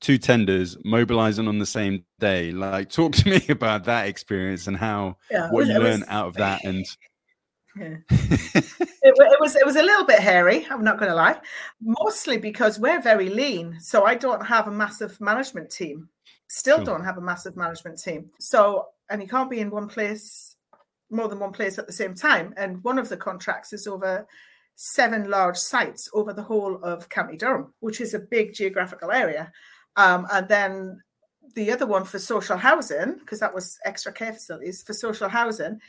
two 0.00 0.18
tenders 0.18 0.76
mobilizing 0.84 1.48
on 1.48 1.58
the 1.58 1.64
same 1.64 2.04
day 2.20 2.52
like 2.52 2.90
talk 2.90 3.12
to 3.14 3.28
me 3.28 3.40
about 3.48 3.84
that 3.84 4.06
experience 4.06 4.66
and 4.66 4.76
how 4.76 5.16
yeah, 5.30 5.44
what 5.50 5.60
was, 5.60 5.68
you 5.68 5.78
learned 5.78 6.04
out 6.08 6.28
of 6.28 6.34
that 6.34 6.62
and 6.64 6.84
yeah. 7.78 7.96
it, 8.10 8.94
it, 9.02 9.40
was 9.40 9.56
it 9.56 9.66
was 9.66 9.76
a 9.76 9.82
little 9.82 10.04
bit 10.04 10.18
hairy 10.18 10.66
i'm 10.70 10.84
not 10.84 10.98
going 10.98 11.10
to 11.10 11.14
lie 11.14 11.38
mostly 11.80 12.38
because 12.38 12.78
we're 12.78 13.00
very 13.00 13.28
lean 13.28 13.78
so 13.80 14.04
i 14.04 14.14
don't 14.14 14.44
have 14.44 14.68
a 14.68 14.70
massive 14.70 15.20
management 15.20 15.70
team 15.70 16.08
still 16.48 16.76
sure. 16.78 16.84
don't 16.84 17.04
have 17.04 17.18
a 17.18 17.20
massive 17.20 17.56
management 17.56 18.00
team 18.00 18.30
so 18.38 18.86
and 19.10 19.22
you 19.22 19.28
can't 19.28 19.50
be 19.50 19.60
in 19.60 19.70
one 19.70 19.88
place 19.88 20.56
more 21.10 21.28
than 21.28 21.38
one 21.38 21.52
place 21.52 21.78
at 21.78 21.86
the 21.86 21.92
same 21.92 22.14
time 22.14 22.52
and 22.56 22.82
one 22.82 22.98
of 22.98 23.08
the 23.08 23.16
contracts 23.16 23.72
is 23.72 23.86
over 23.86 24.26
seven 24.74 25.30
large 25.30 25.56
sites 25.56 26.08
over 26.12 26.32
the 26.32 26.42
whole 26.42 26.76
of 26.82 27.08
county 27.08 27.36
durham 27.36 27.72
which 27.80 28.00
is 28.00 28.14
a 28.14 28.18
big 28.18 28.52
geographical 28.52 29.10
area 29.10 29.50
um, 29.96 30.26
and 30.32 30.48
then 30.48 31.00
the 31.56 31.72
other 31.72 31.86
one 31.86 32.04
for 32.04 32.18
social 32.18 32.56
housing, 32.56 33.14
because 33.18 33.40
that 33.40 33.54
was 33.54 33.78
extra 33.84 34.12
care 34.12 34.32
facilities 34.32 34.82
for 34.82 34.92
social 34.92 35.28
housing. 35.28 35.80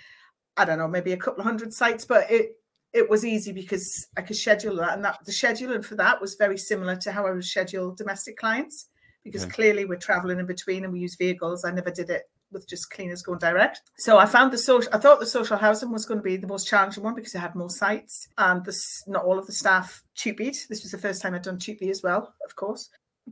I 0.58 0.66
don't 0.66 0.78
know, 0.78 0.88
maybe 0.88 1.14
a 1.14 1.18
couple 1.18 1.42
of 1.42 1.46
hundred 1.46 1.74
sites, 1.74 2.06
but 2.06 2.30
it 2.30 2.54
it 2.94 3.10
was 3.10 3.26
easy 3.26 3.52
because 3.52 4.08
I 4.18 4.22
could 4.22 4.38
schedule 4.38 4.78
that, 4.78 4.94
and 4.94 5.04
that 5.06 5.20
the 5.26 5.32
scheduling 5.32 5.84
for 5.84 5.96
that 5.96 6.22
was 6.22 6.36
very 6.36 6.58
similar 6.58 6.96
to 6.98 7.12
how 7.12 7.28
I 7.28 7.32
would 7.32 7.46
schedule 7.46 7.94
domestic 7.94 8.38
clients 8.38 8.90
because 9.24 9.46
clearly 9.46 9.84
we're 9.84 9.98
traveling 9.98 10.40
in 10.40 10.46
between 10.46 10.86
and 10.86 10.94
we 10.94 11.00
use 11.00 11.18
vehicles. 11.18 11.66
I 11.66 11.72
never 11.72 11.92
did 11.92 12.10
it 12.10 12.24
with 12.50 12.65
just 12.65 12.89
cleaners 12.89 13.22
going 13.22 13.39
direct. 13.39 13.82
So 13.98 14.17
I 14.17 14.26
found 14.26 14.54
the 14.54 14.58
social. 14.58 14.89
I 14.93 15.00
thought 15.00 15.20
the 15.20 15.26
social 15.26 15.58
housing 15.58 15.91
was 15.91 16.06
going 16.06 16.20
to 16.20 16.24
be 16.24 16.38
the 16.38 16.48
most 16.48 16.67
challenging 16.67 17.04
one 17.04 17.13
because 17.13 17.36
it 17.36 17.39
had 17.39 17.56
more 17.56 17.70
sites 17.70 18.30
and 18.38 18.63
this 18.63 19.04
not 19.06 19.26
all 19.26 19.38
of 19.38 19.46
the 19.46 19.52
staff 19.52 20.04
TUPE'd. 20.15 20.70
This 20.70 20.82
was 20.82 20.91
the 20.91 20.98
first 20.98 21.22
time 21.22 21.36
I'd 21.36 21.41
done 21.41 21.60
TUPE 21.60 21.89
as 21.89 22.02
well, 22.02 22.34
of 22.46 22.56
course 22.56 22.89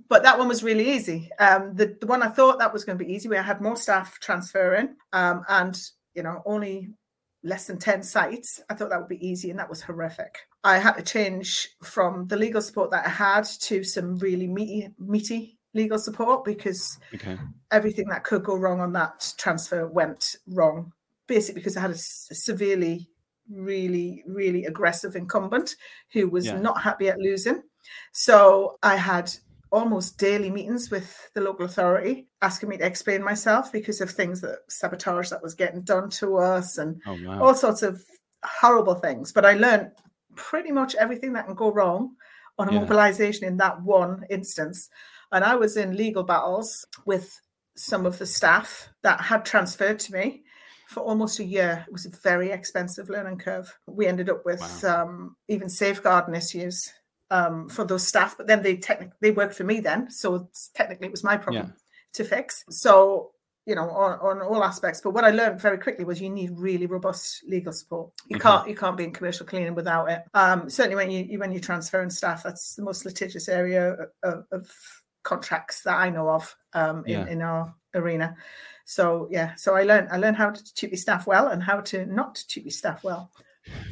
but 0.10 0.24
that 0.24 0.38
one 0.38 0.48
was 0.48 0.64
really 0.64 0.92
easy. 0.92 1.30
Um, 1.40 1.74
the, 1.76 1.98
the 2.00 2.08
one 2.08 2.22
I 2.22 2.28
thought 2.28 2.60
that 2.60 2.74
was 2.74 2.84
going 2.84 2.98
to 2.98 3.04
be 3.04 3.14
easy, 3.14 3.30
where 3.30 3.40
I 3.40 3.44
had 3.44 3.62
more 3.62 3.78
staff 3.78 4.20
transferring 4.20 4.96
um, 5.14 5.44
and, 5.48 5.80
you 6.14 6.24
know, 6.24 6.42
only 6.46 6.90
less 7.46 7.68
than 7.68 7.78
10 7.78 8.04
sites, 8.04 8.60
I 8.70 8.74
thought 8.74 8.90
that 8.90 9.00
would 9.00 9.08
be 9.08 9.26
easy, 9.26 9.50
and 9.50 9.60
that 9.60 9.70
was 9.70 9.82
horrific. 9.82 10.40
I 10.64 10.80
had 10.80 10.94
to 10.94 11.04
change 11.04 11.70
from 11.84 12.28
the 12.28 12.36
legal 12.36 12.62
support 12.62 12.92
that 12.92 13.06
I 13.06 13.10
had 13.10 13.46
to 13.62 13.84
some 13.84 14.18
really 14.18 14.48
meaty, 14.48 14.90
meaty 15.00 15.60
legal 15.74 16.00
support 16.00 16.44
because 16.44 16.98
okay. 17.14 17.38
everything 17.72 18.08
that 18.10 18.24
could 18.24 18.44
go 18.44 18.56
wrong 18.56 18.80
on 18.80 18.94
that 18.94 19.34
transfer 19.38 19.88
went 19.88 20.36
wrong, 20.48 20.92
basically 21.28 21.62
because 21.62 21.78
I 21.78 21.82
had 21.82 21.92
a, 21.92 21.98
severely, 21.98 23.10
really, 23.50 24.24
really 24.26 24.66
aggressive 24.66 25.16
incumbent 25.16 25.76
who 26.12 26.28
was 26.28 26.48
yeah. 26.48 26.60
not 26.60 26.82
happy 26.82 27.10
at 27.10 27.20
losing. 27.20 27.62
So 28.12 28.80
I 28.82 28.96
had 28.96 29.32
almost 29.72 30.18
daily 30.18 30.50
meetings 30.50 30.90
with 30.90 31.30
the 31.34 31.42
local 31.42 31.66
authority 31.66 32.28
asking 32.42 32.70
me 32.70 32.78
to 32.78 32.86
explain 32.86 33.24
myself 33.24 33.72
because 33.72 34.02
of 34.02 34.10
things 34.10 34.42
that 34.42 34.60
sabotage 34.70 35.30
that 35.30 35.42
was 35.42 35.54
getting 35.54 35.82
done 35.82 36.10
to 36.10 36.38
us 36.38 36.78
and 36.78 37.02
oh, 37.08 37.18
wow. 37.26 37.44
all 37.44 37.56
sorts 37.56 37.82
of 37.82 38.02
horrible 38.44 38.96
things. 38.96 39.32
But 39.32 39.46
I 39.46 39.54
learned 39.54 39.92
pretty 40.36 40.72
much 40.72 40.96
everything 40.96 41.34
that 41.34 41.46
can 41.46 41.56
go 41.56 41.72
wrong 41.72 42.16
on 42.58 42.70
a 42.70 42.74
yeah. 42.74 42.80
mobilization 42.80 43.46
in 43.46 43.58
that 43.58 43.82
one 43.82 44.24
instance. 44.30 44.90
And 45.32 45.44
I 45.44 45.56
was 45.56 45.78
in 45.78 45.98
legal 45.98 46.24
battles 46.24 46.86
with 47.06 47.40
some 47.76 48.06
of 48.06 48.18
the 48.18 48.26
staff 48.26 48.90
that 49.04 49.20
had 49.20 49.44
transferred 49.44 50.00
to 50.00 50.14
me 50.14 50.44
for 50.88 51.02
almost 51.02 51.40
a 51.40 51.44
year. 51.44 51.84
It 51.88 51.92
was 51.92 52.06
a 52.06 52.12
very 52.24 52.52
expensive 52.52 53.10
learning 53.10 53.40
curve. 53.40 53.74
We 53.88 54.08
ended 54.08 54.30
up 54.30 54.46
with 54.46 54.62
wow. 54.84 55.04
um, 55.04 55.36
even 55.48 55.68
safeguarding 55.68 56.36
issues 56.36 56.92
um, 57.32 57.70
for 57.70 57.86
those 57.86 58.08
staff, 58.08 58.36
but 58.38 58.48
then 58.48 58.62
they 58.62 58.78
technically 58.78 59.16
they 59.22 59.32
worked 59.32 59.56
for 59.56 59.64
me 59.64 59.80
then, 59.80 60.10
so 60.10 60.50
technically 60.74 61.08
it 61.08 61.12
was 61.12 61.24
my 61.24 61.38
problem 61.38 61.68
yeah. 61.68 61.74
to 62.14 62.24
fix. 62.24 62.64
So 62.70 63.32
you 63.66 63.74
know 63.74 63.90
on, 63.90 64.20
on 64.20 64.42
all 64.42 64.64
aspects. 64.64 65.02
But 65.02 65.12
what 65.12 65.24
I 65.24 65.32
learned 65.32 65.60
very 65.60 65.78
quickly 65.78 66.06
was 66.06 66.22
you 66.22 66.30
need 66.30 66.52
really 66.52 66.86
robust 66.86 67.44
legal 67.48 67.74
support. 67.74 68.12
You 68.28 68.38
mm-hmm. 68.38 68.48
can't 68.48 68.70
you 68.70 68.76
can't 68.76 68.98
be 68.98 69.06
in 69.06 69.12
commercial 69.12 69.46
cleaning 69.46 69.76
without 69.76 70.10
it. 70.10 70.24
Um, 70.34 70.70
certainly 70.70 70.96
when 70.96 71.12
you 71.12 71.40
when 71.40 71.52
you're 71.52 71.62
transferring 71.62 72.10
staff, 72.10 72.44
that's 72.44 72.76
the 72.76 72.84
most 72.84 73.06
litigious 73.06 73.50
area 73.50 73.96
of, 74.24 74.46
of 74.52 74.72
contracts 75.24 75.82
that 75.82 75.98
I 75.98 76.10
know 76.10 76.30
of 76.30 76.56
um, 76.74 77.04
in, 77.06 77.12
yeah. 77.12 77.28
in 77.28 77.42
our 77.42 77.76
arena. 77.94 78.36
So 78.86 79.28
yeah, 79.32 79.56
so 79.56 79.76
I 79.76 79.84
learned 79.84 80.10
I 80.12 80.18
learned 80.18 80.38
how 80.38 80.52
to 80.52 80.74
treat 80.76 80.98
staff 81.00 81.26
well 81.26 81.48
and 81.48 81.62
how 81.62 81.82
to 81.82 82.06
not 82.06 82.44
treat 82.48 82.72
staff 82.72 83.04
well. 83.04 83.32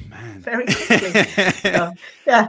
Man. 0.08 0.40
Very 0.40 0.66
quickly. 0.88 1.24
so, 1.54 1.92
yeah, 2.28 2.48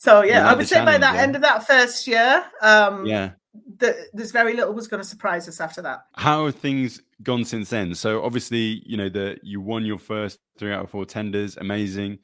so 0.00 0.22
yeah, 0.22 0.48
I 0.48 0.54
would 0.54 0.66
say 0.66 0.82
by 0.82 0.96
that 0.96 1.14
yeah. 1.14 1.20
end 1.20 1.36
of 1.36 1.42
that 1.42 1.66
first 1.66 2.06
year, 2.06 2.42
um, 2.62 3.04
yeah, 3.04 3.32
the, 3.76 3.94
there's 4.14 4.32
very 4.32 4.54
little 4.54 4.72
was 4.72 4.88
going 4.88 5.02
to 5.02 5.08
surprise 5.08 5.46
us 5.46 5.60
after 5.60 5.82
that. 5.82 6.06
How 6.14 6.46
have 6.46 6.54
things 6.54 7.02
gone 7.22 7.44
since 7.44 7.68
then? 7.68 7.94
So 7.94 8.24
obviously, 8.24 8.82
you 8.86 8.96
know 8.96 9.10
that 9.10 9.40
you 9.42 9.60
won 9.60 9.84
your 9.84 9.98
first 9.98 10.38
three 10.58 10.72
out 10.72 10.84
of 10.84 10.90
four 10.90 11.04
tenders, 11.04 11.58
amazing. 11.58 12.18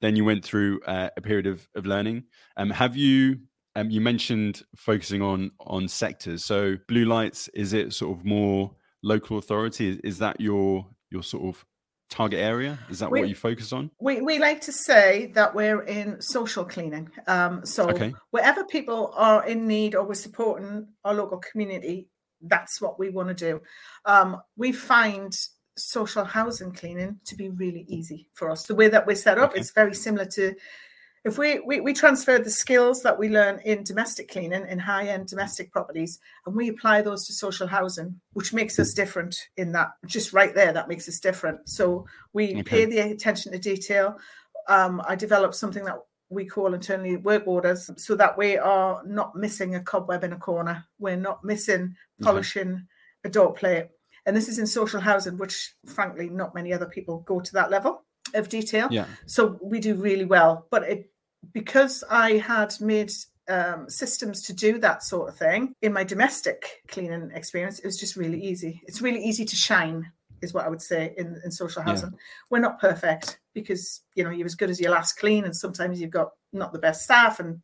Then 0.00 0.16
you 0.16 0.24
went 0.24 0.44
through 0.44 0.80
uh, 0.88 1.10
a 1.16 1.20
period 1.20 1.46
of 1.46 1.68
of 1.76 1.86
learning. 1.86 2.24
Um, 2.56 2.70
have 2.70 2.96
you? 2.96 3.38
Um, 3.76 3.90
you 3.90 4.00
mentioned 4.00 4.62
focusing 4.74 5.22
on 5.22 5.52
on 5.60 5.86
sectors. 5.86 6.44
So 6.44 6.78
blue 6.88 7.04
lights, 7.04 7.46
is 7.54 7.72
it 7.72 7.92
sort 7.92 8.18
of 8.18 8.24
more 8.24 8.74
local 9.04 9.38
authority? 9.38 9.90
Is, 9.90 9.98
is 9.98 10.18
that 10.18 10.40
your 10.40 10.84
your 11.12 11.22
sort 11.22 11.44
of 11.44 11.64
target 12.10 12.40
area? 12.40 12.78
Is 12.90 12.98
that 12.98 13.10
we, 13.10 13.20
what 13.20 13.28
you 13.28 13.34
focus 13.34 13.72
on? 13.72 13.90
We, 14.00 14.20
we 14.20 14.38
like 14.38 14.60
to 14.62 14.72
say 14.72 15.30
that 15.34 15.54
we're 15.54 15.82
in 15.82 16.20
social 16.20 16.64
cleaning. 16.64 17.08
Um, 17.26 17.64
so 17.64 17.88
okay. 17.88 18.12
wherever 18.30 18.64
people 18.64 19.14
are 19.16 19.46
in 19.46 19.66
need 19.66 19.94
or 19.94 20.04
we're 20.04 20.14
supporting 20.14 20.88
our 21.04 21.14
local 21.14 21.38
community, 21.38 22.08
that's 22.42 22.80
what 22.80 22.98
we 22.98 23.10
want 23.10 23.28
to 23.28 23.34
do. 23.34 23.62
Um, 24.04 24.42
we 24.56 24.72
find 24.72 25.32
social 25.76 26.24
housing 26.24 26.72
cleaning 26.72 27.20
to 27.26 27.36
be 27.36 27.48
really 27.48 27.86
easy 27.88 28.28
for 28.34 28.50
us. 28.50 28.64
The 28.66 28.74
way 28.74 28.88
that 28.88 29.06
we're 29.06 29.14
set 29.14 29.38
up 29.38 29.52
okay. 29.52 29.60
is 29.60 29.70
very 29.70 29.94
similar 29.94 30.26
to 30.26 30.54
if 31.24 31.36
we, 31.36 31.60
we 31.60 31.80
we 31.80 31.92
transfer 31.92 32.38
the 32.38 32.50
skills 32.50 33.02
that 33.02 33.18
we 33.18 33.28
learn 33.28 33.60
in 33.64 33.84
domestic 33.84 34.30
cleaning 34.30 34.66
in 34.68 34.78
high 34.78 35.06
end 35.06 35.26
domestic 35.26 35.70
properties 35.70 36.18
and 36.46 36.54
we 36.56 36.68
apply 36.68 37.02
those 37.02 37.26
to 37.26 37.32
social 37.32 37.66
housing 37.66 38.18
which 38.32 38.52
makes 38.52 38.78
us 38.78 38.94
different 38.94 39.48
in 39.56 39.72
that 39.72 39.90
just 40.06 40.32
right 40.32 40.54
there 40.54 40.72
that 40.72 40.88
makes 40.88 41.08
us 41.08 41.20
different 41.20 41.68
so 41.68 42.06
we 42.32 42.52
okay. 42.52 42.62
pay 42.62 42.84
the 42.84 42.98
attention 42.98 43.52
to 43.52 43.58
detail 43.58 44.16
um, 44.68 45.02
i 45.06 45.14
developed 45.14 45.54
something 45.54 45.84
that 45.84 45.98
we 46.30 46.46
call 46.46 46.74
internally 46.74 47.16
work 47.16 47.46
orders 47.46 47.90
so 47.96 48.14
that 48.14 48.38
we 48.38 48.56
are 48.56 49.02
not 49.04 49.34
missing 49.34 49.74
a 49.74 49.82
cobweb 49.82 50.24
in 50.24 50.32
a 50.32 50.38
corner 50.38 50.84
we're 50.98 51.16
not 51.16 51.44
missing 51.44 51.94
polishing 52.22 52.72
okay. 52.72 52.82
a 53.24 53.28
door 53.28 53.52
plate 53.52 53.88
And 54.26 54.36
this 54.36 54.48
is 54.48 54.58
in 54.58 54.66
social 54.66 55.00
housing, 55.00 55.38
which 55.38 55.74
frankly, 55.86 56.28
not 56.28 56.54
many 56.54 56.72
other 56.72 56.86
people 56.86 57.20
go 57.20 57.40
to 57.40 57.52
that 57.54 57.70
level 57.70 58.04
of 58.34 58.48
detail. 58.48 58.88
Yeah. 58.90 59.06
So 59.26 59.58
we 59.62 59.80
do 59.80 59.94
really 59.94 60.24
well. 60.24 60.66
But 60.70 60.84
it 60.84 61.09
because 61.52 62.04
I 62.10 62.38
had 62.38 62.74
made 62.80 63.12
um, 63.48 63.88
systems 63.88 64.42
to 64.42 64.52
do 64.52 64.78
that 64.78 65.02
sort 65.02 65.28
of 65.28 65.36
thing 65.36 65.74
in 65.82 65.92
my 65.92 66.04
domestic 66.04 66.82
cleaning 66.88 67.30
experience, 67.34 67.78
it 67.80 67.86
was 67.86 67.98
just 67.98 68.16
really 68.16 68.40
easy. 68.40 68.80
It's 68.86 69.02
really 69.02 69.22
easy 69.22 69.44
to 69.44 69.56
shine, 69.56 70.10
is 70.42 70.54
what 70.54 70.64
I 70.64 70.68
would 70.68 70.82
say 70.82 71.14
in, 71.16 71.40
in 71.44 71.50
social 71.50 71.82
housing. 71.82 72.10
Yeah. 72.10 72.18
We're 72.50 72.60
not 72.60 72.80
perfect 72.80 73.40
because 73.54 74.02
you 74.14 74.24
know 74.24 74.30
you're 74.30 74.46
as 74.46 74.54
good 74.54 74.70
as 74.70 74.80
your 74.80 74.92
last 74.92 75.14
clean, 75.14 75.44
and 75.44 75.56
sometimes 75.56 76.00
you've 76.00 76.10
got 76.10 76.30
not 76.52 76.72
the 76.72 76.78
best 76.78 77.02
staff, 77.02 77.40
and 77.40 77.60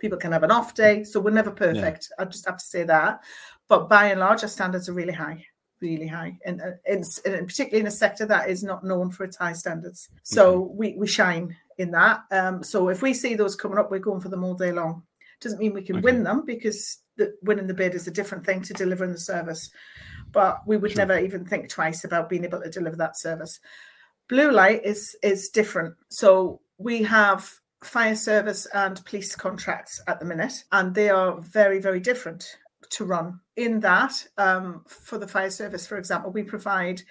people 0.00 0.18
can 0.18 0.32
have 0.32 0.42
an 0.42 0.50
off 0.50 0.74
day. 0.74 1.04
So 1.04 1.20
we're 1.20 1.30
never 1.30 1.50
perfect. 1.50 2.08
Yeah. 2.10 2.24
I 2.24 2.28
just 2.28 2.46
have 2.46 2.58
to 2.58 2.64
say 2.64 2.84
that. 2.84 3.20
But 3.68 3.88
by 3.88 4.06
and 4.06 4.20
large, 4.20 4.42
our 4.42 4.48
standards 4.48 4.88
are 4.88 4.94
really 4.94 5.12
high 5.12 5.44
really 5.80 6.06
high, 6.06 6.38
and, 6.44 6.60
uh, 6.60 6.72
and, 6.86 7.04
and, 7.24 7.46
particularly 7.46 7.80
in 7.80 7.86
a 7.86 7.90
sector 7.90 8.26
that 8.26 8.48
is 8.48 8.62
not 8.62 8.84
known 8.84 9.10
for 9.10 9.24
its 9.24 9.36
high 9.36 9.52
standards. 9.52 10.08
So 10.22 10.62
mm-hmm. 10.62 10.76
we, 10.76 10.94
we 10.96 11.06
shine 11.06 11.56
in 11.78 11.90
that. 11.92 12.22
Um, 12.30 12.62
so 12.62 12.88
if 12.88 13.02
we 13.02 13.14
see 13.14 13.34
those 13.34 13.56
coming 13.56 13.78
up, 13.78 13.90
we're 13.90 13.98
going 13.98 14.20
for 14.20 14.28
them 14.28 14.44
all 14.44 14.54
day 14.54 14.72
long. 14.72 15.02
Doesn't 15.40 15.58
mean 15.58 15.72
we 15.72 15.82
can 15.82 15.96
okay. 15.96 16.04
win 16.04 16.22
them 16.22 16.44
because 16.44 16.98
the, 17.16 17.34
winning 17.42 17.66
the 17.66 17.74
bid 17.74 17.94
is 17.94 18.06
a 18.06 18.10
different 18.10 18.44
thing 18.44 18.62
to 18.62 18.74
delivering 18.74 19.12
the 19.12 19.18
service. 19.18 19.70
But 20.32 20.66
we 20.66 20.76
would 20.76 20.92
sure. 20.92 20.98
never 20.98 21.18
even 21.18 21.46
think 21.46 21.68
twice 21.68 22.04
about 22.04 22.28
being 22.28 22.44
able 22.44 22.60
to 22.60 22.70
deliver 22.70 22.96
that 22.96 23.18
service. 23.18 23.58
Blue 24.28 24.52
light 24.52 24.84
is 24.84 25.16
is 25.22 25.48
different. 25.48 25.96
So 26.08 26.60
we 26.78 27.02
have 27.02 27.50
fire 27.82 28.14
service 28.14 28.66
and 28.74 29.02
police 29.06 29.34
contracts 29.34 30.00
at 30.06 30.20
the 30.20 30.26
minute, 30.26 30.64
and 30.70 30.94
they 30.94 31.08
are 31.08 31.40
very 31.40 31.80
very 31.80 31.98
different 31.98 32.44
to 32.90 33.04
run. 33.04 33.40
In 33.56 33.80
that, 33.80 34.12
um, 34.36 34.84
for 34.86 35.18
the 35.18 35.28
fire 35.28 35.50
service, 35.50 35.86
for 35.86 35.96
example, 35.96 36.30
we 36.30 36.42
provide 36.42 37.02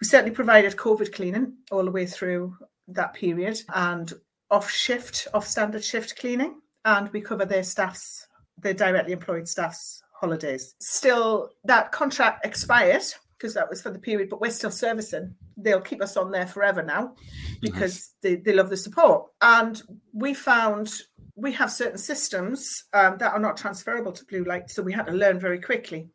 we 0.00 0.06
certainly 0.06 0.34
provided 0.34 0.76
COVID 0.76 1.12
cleaning 1.12 1.58
all 1.70 1.84
the 1.84 1.90
way 1.90 2.06
through 2.06 2.56
that 2.88 3.12
period 3.12 3.60
and 3.74 4.12
off 4.50 4.70
shift, 4.70 5.28
off 5.34 5.46
standard 5.46 5.84
shift 5.84 6.16
cleaning 6.18 6.60
and 6.84 7.10
we 7.10 7.20
cover 7.20 7.44
their 7.44 7.62
staff's, 7.62 8.26
their 8.58 8.74
directly 8.74 9.12
employed 9.12 9.46
staff's 9.46 10.02
holidays. 10.18 10.74
Still, 10.80 11.50
that 11.64 11.92
contract 11.92 12.46
expired 12.46 13.02
because 13.40 13.54
that 13.54 13.70
was 13.70 13.80
for 13.80 13.90
the 13.90 13.98
period, 13.98 14.28
but 14.28 14.40
we're 14.40 14.50
still 14.50 14.70
servicing. 14.70 15.34
They'll 15.56 15.80
keep 15.80 16.02
us 16.02 16.16
on 16.18 16.30
there 16.30 16.46
forever 16.46 16.82
now 16.82 17.14
because 17.62 18.10
they, 18.20 18.36
they 18.36 18.52
love 18.52 18.68
the 18.68 18.76
support. 18.76 19.30
And 19.40 19.80
we 20.12 20.34
found 20.34 20.92
we 21.36 21.52
have 21.52 21.72
certain 21.72 21.96
systems 21.96 22.84
um, 22.92 23.16
that 23.18 23.32
are 23.32 23.38
not 23.38 23.56
transferable 23.56 24.12
to 24.12 24.24
blue 24.26 24.44
light, 24.44 24.68
so 24.68 24.82
we 24.82 24.92
had 24.92 25.06
to 25.06 25.12
learn 25.12 25.38
very 25.38 25.58
quickly. 25.58 26.08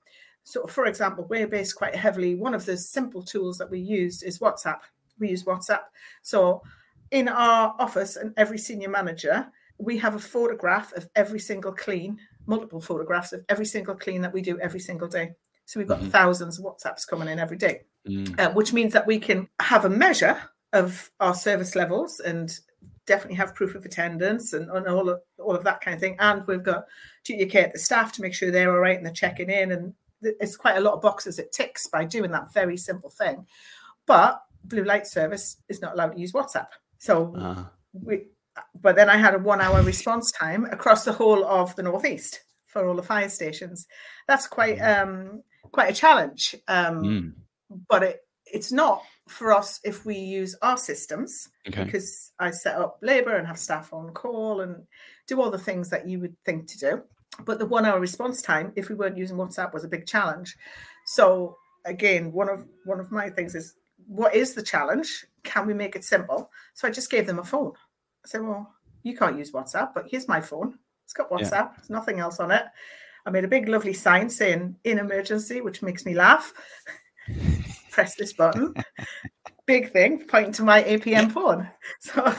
So, 0.43 0.67
for 0.67 0.85
example, 0.85 1.25
we're 1.27 1.47
based 1.47 1.75
quite 1.75 1.95
heavily. 1.95 2.35
One 2.35 2.53
of 2.53 2.65
the 2.65 2.77
simple 2.77 3.23
tools 3.23 3.57
that 3.57 3.71
we 3.71 3.79
use 3.79 4.21
is 4.21 4.37
WhatsApp. 4.37 4.81
We 5.17 5.29
use 5.29 5.43
WhatsApp. 5.43 5.81
So, 6.21 6.61
in 7.09 7.27
our 7.27 7.73
office, 7.79 8.17
and 8.17 8.33
every 8.37 8.59
senior 8.59 8.89
manager 8.89 9.51
we 9.77 9.97
have 9.97 10.15
a 10.15 10.19
photograph 10.19 10.93
of 10.93 11.07
every 11.15 11.39
single 11.39 11.71
clean, 11.71 12.17
multiple 12.45 12.81
photographs 12.81 13.33
of 13.33 13.43
every 13.49 13.65
single 13.65 13.95
clean 13.95 14.21
that 14.21 14.33
we 14.33 14.41
do 14.41 14.59
every 14.59 14.79
single 14.79 15.07
day. 15.07 15.33
So 15.65 15.79
we've 15.79 15.87
got 15.87 15.99
mm-hmm. 15.99 16.09
thousands 16.09 16.59
of 16.59 16.65
WhatsApps 16.65 17.07
coming 17.07 17.27
in 17.27 17.39
every 17.39 17.57
day, 17.57 17.81
mm. 18.07 18.39
uh, 18.39 18.51
which 18.51 18.73
means 18.73 18.93
that 18.93 19.07
we 19.07 19.19
can 19.19 19.47
have 19.59 19.85
a 19.85 19.89
measure 19.89 20.39
of 20.73 21.09
our 21.19 21.33
service 21.33 21.75
levels 21.75 22.19
and 22.19 22.59
definitely 23.05 23.35
have 23.35 23.55
proof 23.55 23.75
of 23.75 23.85
attendance 23.85 24.53
and, 24.53 24.69
and 24.69 24.87
all 24.87 25.09
of 25.09 25.21
all 25.39 25.55
of 25.55 25.63
that 25.63 25.81
kind 25.81 25.95
of 25.95 26.01
thing. 26.01 26.17
And 26.19 26.45
we've 26.47 26.63
got 26.63 26.85
duty 27.23 27.45
care 27.45 27.69
the 27.71 27.79
staff 27.79 28.11
to 28.13 28.21
make 28.21 28.33
sure 28.33 28.51
they're 28.51 28.71
all 28.71 28.79
right 28.79 28.97
and 28.97 29.05
they're 29.05 29.13
checking 29.13 29.49
in. 29.49 29.71
And 29.71 29.93
it's 30.21 30.57
quite 30.57 30.77
a 30.77 30.81
lot 30.81 30.93
of 30.93 31.01
boxes 31.01 31.39
it 31.39 31.51
ticks 31.51 31.87
by 31.87 32.05
doing 32.05 32.31
that 32.31 32.53
very 32.53 32.77
simple 32.77 33.09
thing. 33.09 33.45
But 34.05 34.41
blue 34.65 34.83
light 34.83 35.07
service 35.07 35.57
is 35.69 35.81
not 35.81 35.93
allowed 35.93 36.13
to 36.13 36.19
use 36.19 36.31
WhatsApp. 36.31 36.67
So 36.99 37.35
uh. 37.35 37.63
we 37.93 38.27
but 38.81 38.95
then 38.95 39.09
I 39.09 39.17
had 39.17 39.35
a 39.35 39.39
one 39.39 39.61
hour 39.61 39.81
response 39.81 40.31
time 40.31 40.65
across 40.65 41.03
the 41.03 41.13
whole 41.13 41.45
of 41.45 41.75
the 41.75 41.83
Northeast 41.83 42.41
for 42.67 42.87
all 42.87 42.95
the 42.95 43.03
fire 43.03 43.29
stations. 43.29 43.87
That's 44.27 44.47
quite 44.47 44.77
mm. 44.77 45.03
um, 45.03 45.43
quite 45.71 45.91
a 45.91 45.95
challenge. 45.95 46.55
Um, 46.67 47.03
mm. 47.03 47.33
But 47.89 48.03
it, 48.03 48.21
it's 48.45 48.71
not 48.71 49.03
for 49.27 49.53
us 49.53 49.79
if 49.83 50.05
we 50.05 50.15
use 50.17 50.55
our 50.61 50.77
systems 50.77 51.49
okay. 51.67 51.83
because 51.83 52.31
I 52.39 52.51
set 52.51 52.75
up 52.75 52.99
labour 53.01 53.35
and 53.35 53.47
have 53.47 53.57
staff 53.57 53.91
on 53.91 54.13
call 54.13 54.61
and 54.61 54.83
do 55.27 55.41
all 55.41 55.49
the 55.49 55.57
things 55.57 55.89
that 55.89 56.07
you 56.07 56.19
would 56.19 56.35
think 56.45 56.67
to 56.67 56.77
do. 56.77 57.03
But 57.43 57.59
the 57.59 57.65
one 57.65 57.85
hour 57.85 57.99
response 57.99 58.41
time, 58.41 58.71
if 58.75 58.89
we 58.89 58.95
weren't 58.95 59.17
using 59.17 59.37
WhatsApp, 59.37 59.73
was 59.73 59.83
a 59.83 59.89
big 59.89 60.05
challenge. 60.05 60.55
So 61.05 61.57
again, 61.85 62.31
one 62.31 62.49
of 62.49 62.65
one 62.85 62.99
of 62.99 63.11
my 63.11 63.29
things 63.29 63.55
is 63.55 63.75
what 64.07 64.35
is 64.35 64.53
the 64.53 64.63
challenge? 64.63 65.25
Can 65.43 65.67
we 65.67 65.73
make 65.73 65.95
it 65.95 66.03
simple? 66.03 66.49
So 66.73 66.87
I 66.87 66.91
just 66.91 67.11
gave 67.11 67.27
them 67.27 67.39
a 67.39 67.43
phone. 67.43 67.73
I 68.23 68.27
said, 68.27 68.41
Well, 68.41 68.73
you 69.03 69.17
can't 69.17 69.37
use 69.37 69.51
WhatsApp, 69.51 69.93
but 69.93 70.05
here's 70.09 70.27
my 70.27 70.39
phone. 70.39 70.77
It's 71.03 71.13
got 71.13 71.29
WhatsApp, 71.29 71.51
yeah. 71.51 71.69
there's 71.77 71.89
nothing 71.89 72.19
else 72.19 72.39
on 72.39 72.51
it. 72.51 72.63
I 73.25 73.31
made 73.31 73.43
a 73.43 73.47
big, 73.47 73.67
lovely 73.67 73.93
sign 73.93 74.29
saying 74.29 74.75
in 74.83 74.99
emergency, 74.99 75.61
which 75.61 75.81
makes 75.81 76.05
me 76.05 76.13
laugh. 76.13 76.53
Press 77.91 78.15
this 78.15 78.33
button. 78.33 78.73
big 79.65 79.91
thing 79.91 80.23
pointing 80.27 80.51
to 80.53 80.63
my 80.63 80.83
APM 80.83 81.31
phone. 81.31 81.69
So 81.99 82.35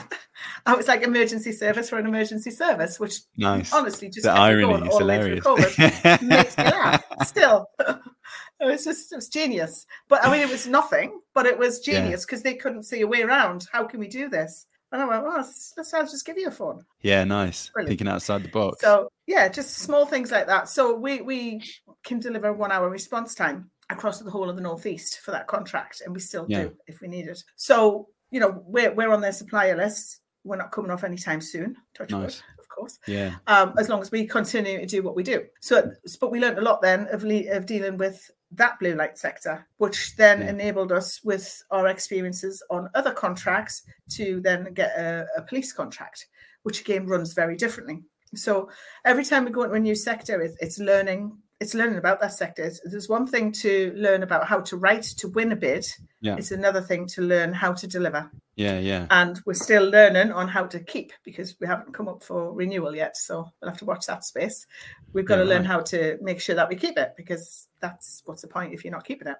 I 0.65 0.75
was 0.75 0.87
like 0.87 1.01
emergency 1.01 1.51
service 1.51 1.89
for 1.89 1.97
an 1.97 2.05
emergency 2.05 2.51
service, 2.51 2.99
which 2.99 3.21
nice. 3.37 3.73
honestly 3.73 4.07
just 4.07 4.23
the 4.23 4.31
irony 4.31 4.87
is 4.87 4.97
hilarious. 4.97 5.45
makes 6.21 6.57
me 6.57 6.63
laugh. 6.63 7.03
Still, 7.25 7.65
it 7.79 8.65
was 8.65 8.83
just 8.83 9.11
it 9.11 9.15
was 9.15 9.29
genius. 9.29 9.85
But 10.07 10.23
I 10.23 10.31
mean, 10.31 10.41
it 10.41 10.49
was 10.49 10.67
nothing, 10.67 11.19
but 11.33 11.45
it 11.45 11.57
was 11.57 11.79
genius 11.79 12.25
because 12.25 12.43
yeah. 12.45 12.51
they 12.51 12.57
couldn't 12.57 12.83
see 12.83 13.01
a 13.01 13.07
way 13.07 13.23
around. 13.23 13.65
How 13.71 13.83
can 13.83 13.99
we 13.99 14.07
do 14.07 14.29
this? 14.29 14.67
And 14.91 15.01
I 15.01 15.05
went, 15.05 15.23
well, 15.23 15.35
let's, 15.35 15.73
let's 15.75 15.91
just 15.91 16.25
give 16.25 16.37
you 16.37 16.47
a 16.47 16.51
phone. 16.51 16.85
Yeah, 17.01 17.23
nice. 17.25 17.69
Brilliant. 17.69 17.89
Thinking 17.89 18.07
outside 18.07 18.43
the 18.43 18.49
box. 18.49 18.81
So 18.81 19.09
yeah, 19.25 19.49
just 19.49 19.79
small 19.79 20.05
things 20.05 20.31
like 20.31 20.47
that. 20.47 20.69
So 20.69 20.95
we 20.95 21.21
we 21.21 21.61
can 22.05 22.19
deliver 22.19 22.53
one 22.53 22.71
hour 22.71 22.89
response 22.89 23.35
time 23.35 23.69
across 23.89 24.19
the 24.19 24.31
whole 24.31 24.49
of 24.49 24.55
the 24.55 24.61
northeast 24.61 25.19
for 25.19 25.31
that 25.31 25.47
contract, 25.47 26.01
and 26.05 26.13
we 26.13 26.21
still 26.21 26.45
yeah. 26.47 26.63
do 26.63 26.77
if 26.87 27.01
we 27.01 27.09
need 27.09 27.27
it. 27.27 27.43
So 27.57 28.07
you 28.31 28.39
know, 28.39 28.63
we're 28.65 28.93
we're 28.93 29.11
on 29.11 29.21
their 29.21 29.33
supplier 29.33 29.75
list. 29.75 30.21
We're 30.45 30.55
not 30.55 30.71
coming 30.71 30.91
off 30.91 31.03
anytime 31.03 31.41
soon. 31.41 31.75
Touch 31.93 32.11
nice. 32.11 32.21
wood, 32.21 32.35
of 32.59 32.69
course. 32.69 32.97
Yeah. 33.07 33.35
Um, 33.47 33.73
as 33.77 33.89
long 33.89 34.01
as 34.01 34.11
we 34.11 34.25
continue 34.25 34.79
to 34.79 34.85
do 34.85 35.03
what 35.03 35.15
we 35.15 35.23
do. 35.23 35.43
So, 35.59 35.91
but 36.21 36.31
we 36.31 36.39
learned 36.39 36.59
a 36.59 36.61
lot 36.61 36.81
then 36.81 37.07
of 37.11 37.23
le- 37.23 37.51
of 37.51 37.65
dealing 37.65 37.97
with 37.97 38.31
that 38.51 38.79
blue 38.79 38.95
light 38.95 39.17
sector, 39.17 39.67
which 39.77 40.15
then 40.15 40.41
yeah. 40.41 40.49
enabled 40.49 40.91
us 40.91 41.21
with 41.23 41.61
our 41.71 41.87
experiences 41.87 42.63
on 42.69 42.89
other 42.95 43.11
contracts 43.11 43.83
to 44.11 44.39
then 44.41 44.73
get 44.73 44.97
a, 44.97 45.25
a, 45.37 45.41
police 45.41 45.73
contract, 45.73 46.27
which 46.63 46.81
again 46.81 47.05
runs 47.05 47.33
very 47.33 47.55
differently. 47.55 48.01
So 48.35 48.69
every 49.05 49.25
time 49.25 49.45
we 49.45 49.51
go 49.51 49.63
into 49.63 49.75
a 49.75 49.79
new 49.79 49.95
sector, 49.95 50.41
it's, 50.41 50.55
it's 50.59 50.79
learning. 50.79 51.37
It's 51.59 51.73
learning 51.73 51.97
about 51.97 52.21
that 52.21 52.33
sector. 52.33 52.71
There's 52.85 53.09
one 53.09 53.25
thing 53.25 53.51
to 53.53 53.91
learn 53.95 54.21
about 54.21 54.47
how 54.47 54.61
to 54.61 54.77
write 54.77 55.03
to 55.03 55.27
win 55.29 55.51
a 55.51 55.55
bid. 55.55 55.87
Yeah. 56.21 56.35
It's 56.37 56.51
another 56.51 56.81
thing 56.81 57.07
to 57.07 57.21
learn 57.21 57.51
how 57.51 57.73
to 57.73 57.87
deliver. 57.87 58.29
Yeah, 58.55 58.79
yeah. 58.79 59.07
And 59.09 59.39
we're 59.45 59.53
still 59.53 59.83
learning 59.89 60.31
on 60.31 60.47
how 60.47 60.65
to 60.67 60.79
keep 60.79 61.13
because 61.23 61.55
we 61.59 61.67
haven't 61.67 61.93
come 61.93 62.07
up 62.07 62.23
for 62.23 62.53
renewal 62.53 62.95
yet. 62.95 63.17
So 63.17 63.51
we'll 63.61 63.71
have 63.71 63.79
to 63.79 63.85
watch 63.85 64.05
that 64.05 64.23
space. 64.23 64.67
We've 65.13 65.25
got 65.25 65.37
yeah, 65.37 65.43
to 65.43 65.49
learn 65.49 65.61
right. 65.61 65.67
how 65.67 65.81
to 65.81 66.17
make 66.21 66.41
sure 66.41 66.55
that 66.55 66.69
we 66.69 66.75
keep 66.75 66.97
it 66.97 67.13
because 67.17 67.67
that's 67.79 68.21
what's 68.25 68.41
the 68.41 68.47
point 68.47 68.73
if 68.73 68.83
you're 68.83 68.93
not 68.93 69.05
keeping 69.05 69.27
it. 69.27 69.37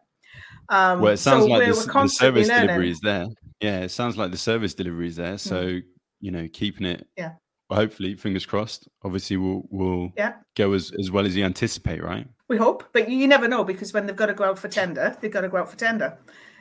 Um, 0.70 1.02
well, 1.02 1.14
it 1.14 1.18
sounds 1.18 1.46
so 1.46 1.50
like 1.50 1.68
the, 1.68 1.74
the, 1.74 2.08
service 2.08 2.48
learning. 2.48 2.68
delivery 2.68 2.90
is 2.90 3.00
there. 3.00 3.28
Yeah, 3.62 3.80
it 3.80 3.90
sounds 3.90 4.18
like 4.18 4.32
the 4.32 4.38
service 4.38 4.74
delivery 4.74 5.08
is 5.08 5.16
there. 5.16 5.38
So 5.38 5.66
mm. 5.66 5.84
you 6.20 6.32
know, 6.32 6.48
keeping 6.52 6.86
it. 6.86 7.08
Yeah. 7.18 7.34
Hopefully, 7.70 8.16
fingers 8.16 8.46
crossed. 8.46 8.88
Obviously, 9.04 9.38
we'll 9.38 9.64
will 9.70 10.14
yeah. 10.16 10.34
go 10.56 10.74
as 10.74 10.92
as 11.00 11.12
well 11.12 11.26
as 11.26 11.36
you 11.36 11.44
anticipate, 11.44 12.04
right? 12.04 12.28
We 12.48 12.58
hope, 12.58 12.86
but 12.94 13.10
you 13.10 13.28
never 13.28 13.48
know 13.48 13.64
because 13.66 13.92
when 13.94 14.06
they've 14.06 14.16
got 14.16 14.28
to 14.28 14.34
go 14.34 14.46
out 14.46 14.60
for 14.60 14.70
tender, 14.70 15.18
they've 15.20 15.32
got 15.32 15.42
to 15.42 15.50
go 15.50 15.58
out 15.58 15.70
for 15.70 15.78
tender. 15.78 16.18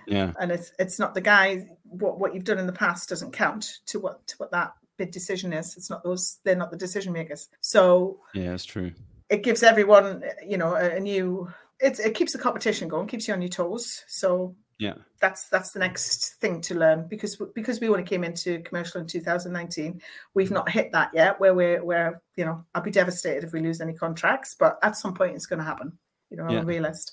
Yeah. 0.06 0.32
And 0.40 0.50
it's 0.50 0.72
it's 0.78 0.98
not 0.98 1.14
the 1.14 1.20
guy 1.20 1.68
what 1.84 2.18
what 2.18 2.34
you've 2.34 2.44
done 2.44 2.58
in 2.58 2.66
the 2.66 2.72
past 2.72 3.08
doesn't 3.08 3.32
count 3.32 3.80
to 3.86 4.00
what 4.00 4.26
to 4.28 4.36
what 4.38 4.50
that 4.52 4.72
bid 4.96 5.10
decision 5.10 5.52
is. 5.52 5.76
It's 5.76 5.90
not 5.90 6.02
those 6.02 6.38
they're 6.44 6.56
not 6.56 6.70
the 6.70 6.76
decision 6.76 7.12
makers. 7.12 7.48
So 7.60 8.20
Yeah, 8.34 8.50
that's 8.50 8.64
true. 8.64 8.92
It 9.28 9.42
gives 9.42 9.62
everyone, 9.62 10.22
you 10.46 10.56
know, 10.56 10.74
a, 10.74 10.96
a 10.96 11.00
new 11.00 11.48
it 11.80 11.98
it 12.00 12.14
keeps 12.14 12.32
the 12.32 12.38
competition 12.38 12.88
going, 12.88 13.06
keeps 13.06 13.28
you 13.28 13.34
on 13.34 13.42
your 13.42 13.48
toes. 13.48 14.04
So 14.08 14.56
yeah 14.78 14.94
that's 15.20 15.48
that's 15.48 15.70
the 15.70 15.78
next 15.78 16.34
thing 16.34 16.60
to 16.60 16.74
learn 16.74 17.06
because 17.08 17.40
because 17.54 17.80
we 17.80 17.88
only 17.88 18.02
came 18.02 18.24
into 18.24 18.60
commercial 18.60 19.00
in 19.00 19.06
2019 19.06 20.00
we've 20.34 20.50
not 20.50 20.68
hit 20.68 20.92
that 20.92 21.10
yet 21.14 21.40
where 21.40 21.54
we're 21.54 21.82
where 21.82 22.20
you 22.36 22.44
know 22.44 22.62
i'll 22.74 22.82
be 22.82 22.90
devastated 22.90 23.42
if 23.42 23.52
we 23.52 23.60
lose 23.60 23.80
any 23.80 23.94
contracts 23.94 24.54
but 24.58 24.78
at 24.82 24.96
some 24.96 25.14
point 25.14 25.34
it's 25.34 25.46
going 25.46 25.58
to 25.58 25.64
happen 25.64 25.92
you 26.30 26.36
know 26.36 26.44
i'm 26.44 26.50
yeah. 26.50 26.60
a 26.60 26.64
realist 26.64 27.12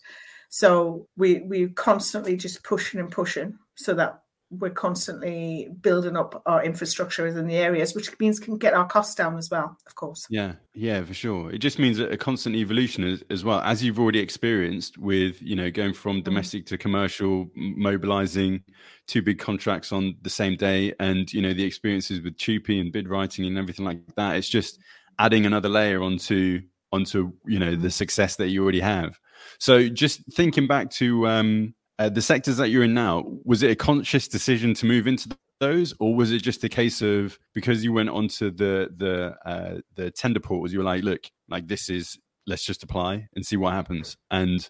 so 0.49 1.07
we 1.15 1.41
we 1.41 1.67
constantly 1.69 2.35
just 2.35 2.63
pushing 2.63 2.99
and 2.99 3.11
pushing 3.11 3.57
so 3.75 3.93
that 3.93 4.22
we're 4.59 4.69
constantly 4.69 5.69
building 5.81 6.15
up 6.15 6.41
our 6.45 6.63
infrastructure 6.63 7.27
in 7.27 7.47
the 7.47 7.55
areas, 7.55 7.95
which 7.95 8.17
means 8.19 8.39
can 8.39 8.57
get 8.57 8.73
our 8.73 8.85
costs 8.85 9.15
down 9.15 9.37
as 9.37 9.49
well, 9.49 9.77
of 9.87 9.95
course. 9.95 10.25
Yeah, 10.29 10.53
yeah, 10.73 11.03
for 11.03 11.13
sure. 11.13 11.51
It 11.51 11.59
just 11.59 11.79
means 11.79 11.99
a 11.99 12.17
constant 12.17 12.55
evolution 12.55 13.03
as, 13.03 13.23
as 13.29 13.43
well, 13.43 13.59
as 13.61 13.83
you've 13.83 13.99
already 13.99 14.19
experienced 14.19 14.97
with, 14.97 15.41
you 15.41 15.55
know, 15.55 15.71
going 15.71 15.93
from 15.93 16.21
mm. 16.21 16.23
domestic 16.23 16.65
to 16.67 16.77
commercial, 16.77 17.49
mobilizing 17.55 18.63
two 19.07 19.21
big 19.21 19.39
contracts 19.39 19.91
on 19.91 20.15
the 20.21 20.29
same 20.29 20.55
day, 20.55 20.93
and 20.99 21.31
you 21.33 21.41
know 21.41 21.53
the 21.53 21.63
experiences 21.63 22.21
with 22.21 22.37
TUPE 22.37 22.69
and 22.69 22.91
bid 22.91 23.09
writing 23.09 23.45
and 23.45 23.57
everything 23.57 23.85
like 23.85 24.01
that. 24.15 24.35
It's 24.35 24.49
just 24.49 24.79
adding 25.19 25.45
another 25.45 25.69
layer 25.69 26.01
onto 26.01 26.61
onto 26.91 27.33
you 27.45 27.59
know 27.59 27.75
the 27.75 27.89
success 27.89 28.35
that 28.37 28.49
you 28.49 28.63
already 28.63 28.79
have. 28.79 29.19
So 29.59 29.89
just 29.89 30.21
thinking 30.33 30.67
back 30.67 30.89
to 30.91 31.27
um, 31.27 31.73
uh, 31.99 32.09
the 32.09 32.21
sectors 32.21 32.57
that 32.57 32.69
you're 32.69 32.83
in 32.83 32.93
now, 32.93 33.23
was 33.45 33.63
it 33.63 33.71
a 33.71 33.75
conscious 33.75 34.27
decision 34.27 34.73
to 34.75 34.85
move 34.85 35.07
into 35.07 35.29
those, 35.59 35.93
or 35.99 36.15
was 36.15 36.31
it 36.31 36.39
just 36.39 36.63
a 36.63 36.69
case 36.69 37.01
of 37.01 37.37
because 37.53 37.83
you 37.83 37.93
went 37.93 38.09
onto 38.09 38.51
the 38.51 38.89
the 38.97 39.35
uh, 39.45 39.79
the 39.95 40.11
tender 40.11 40.39
portals, 40.39 40.73
you 40.73 40.79
were 40.79 40.85
like, 40.85 41.03
look, 41.03 41.29
like 41.49 41.67
this 41.67 41.89
is 41.89 42.17
let's 42.47 42.65
just 42.65 42.83
apply 42.83 43.27
and 43.35 43.45
see 43.45 43.57
what 43.57 43.73
happens, 43.73 44.17
and 44.31 44.69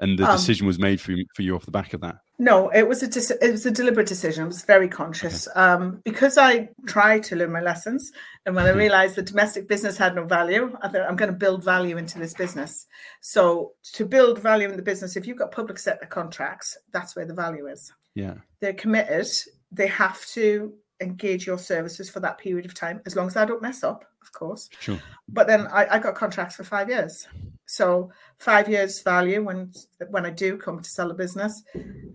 and 0.00 0.18
the 0.18 0.24
um, 0.24 0.36
decision 0.36 0.66
was 0.66 0.78
made 0.78 1.00
for 1.00 1.12
you, 1.12 1.24
for 1.34 1.42
you 1.42 1.54
off 1.54 1.64
the 1.64 1.70
back 1.70 1.92
of 1.94 2.00
that. 2.00 2.16
No, 2.38 2.70
it 2.70 2.88
was 2.88 3.02
a 3.02 3.44
it 3.44 3.52
was 3.52 3.66
a 3.66 3.70
deliberate 3.70 4.08
decision. 4.08 4.44
I 4.44 4.46
was 4.46 4.64
very 4.64 4.88
conscious 4.88 5.46
okay. 5.48 5.60
um, 5.60 6.00
because 6.04 6.38
I 6.38 6.70
tried 6.86 7.22
to 7.24 7.36
learn 7.36 7.52
my 7.52 7.60
lessons, 7.60 8.10
and 8.46 8.56
when 8.56 8.64
I 8.64 8.70
mm-hmm. 8.70 8.78
realised 8.78 9.14
the 9.16 9.22
domestic 9.22 9.68
business 9.68 9.96
had 9.96 10.14
no 10.14 10.24
value, 10.24 10.76
I 10.82 10.88
thought 10.88 11.02
I'm 11.08 11.16
going 11.16 11.30
to 11.30 11.36
build 11.36 11.62
value 11.62 11.98
into 11.98 12.18
this 12.18 12.34
business. 12.34 12.86
So 13.20 13.72
to 13.92 14.06
build 14.06 14.38
value 14.40 14.68
in 14.68 14.76
the 14.76 14.82
business, 14.82 15.16
if 15.16 15.26
you've 15.26 15.38
got 15.38 15.52
public 15.52 15.78
sector 15.78 16.06
contracts, 16.06 16.76
that's 16.90 17.14
where 17.14 17.26
the 17.26 17.34
value 17.34 17.66
is. 17.68 17.92
Yeah, 18.14 18.34
they're 18.60 18.74
committed. 18.74 19.28
They 19.70 19.86
have 19.88 20.24
to 20.28 20.72
engage 21.00 21.46
your 21.46 21.58
services 21.58 22.08
for 22.08 22.20
that 22.20 22.38
period 22.38 22.64
of 22.64 22.74
time, 22.74 23.02
as 23.04 23.14
long 23.14 23.26
as 23.26 23.36
I 23.36 23.44
don't 23.44 23.62
mess 23.62 23.84
up, 23.84 24.04
of 24.22 24.32
course. 24.32 24.70
Sure. 24.80 24.98
But 25.28 25.46
then 25.46 25.66
I, 25.66 25.86
I 25.92 25.98
got 25.98 26.14
contracts 26.14 26.56
for 26.56 26.64
five 26.64 26.88
years. 26.88 27.28
So 27.72 28.12
five 28.36 28.68
years 28.68 29.00
value 29.00 29.42
when 29.42 29.72
when 30.10 30.26
I 30.26 30.30
do 30.30 30.58
come 30.58 30.80
to 30.80 30.90
sell 30.90 31.10
a 31.10 31.14
business, 31.14 31.62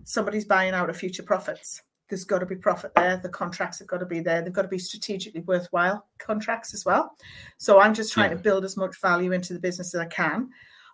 somebody's 0.04 0.44
buying 0.44 0.72
out 0.72 0.88
of 0.88 0.96
future 0.96 1.24
profits. 1.24 1.82
There's 2.08 2.24
got 2.24 2.38
to 2.38 2.46
be 2.46 2.54
profit 2.54 2.92
there. 2.94 3.16
The 3.16 3.28
contracts 3.28 3.80
have 3.80 3.88
got 3.88 3.98
to 3.98 4.06
be 4.06 4.20
there. 4.20 4.40
They've 4.40 4.52
got 4.52 4.62
to 4.62 4.68
be 4.68 4.78
strategically 4.78 5.40
worthwhile 5.40 6.06
contracts 6.18 6.74
as 6.74 6.84
well. 6.84 7.16
So 7.56 7.80
I'm 7.80 7.92
just 7.92 8.12
trying 8.12 8.30
yeah. 8.30 8.36
to 8.36 8.42
build 8.42 8.64
as 8.64 8.76
much 8.76 9.00
value 9.00 9.32
into 9.32 9.52
the 9.52 9.58
business 9.58 9.96
as 9.96 10.00
I 10.00 10.06
can, 10.06 10.48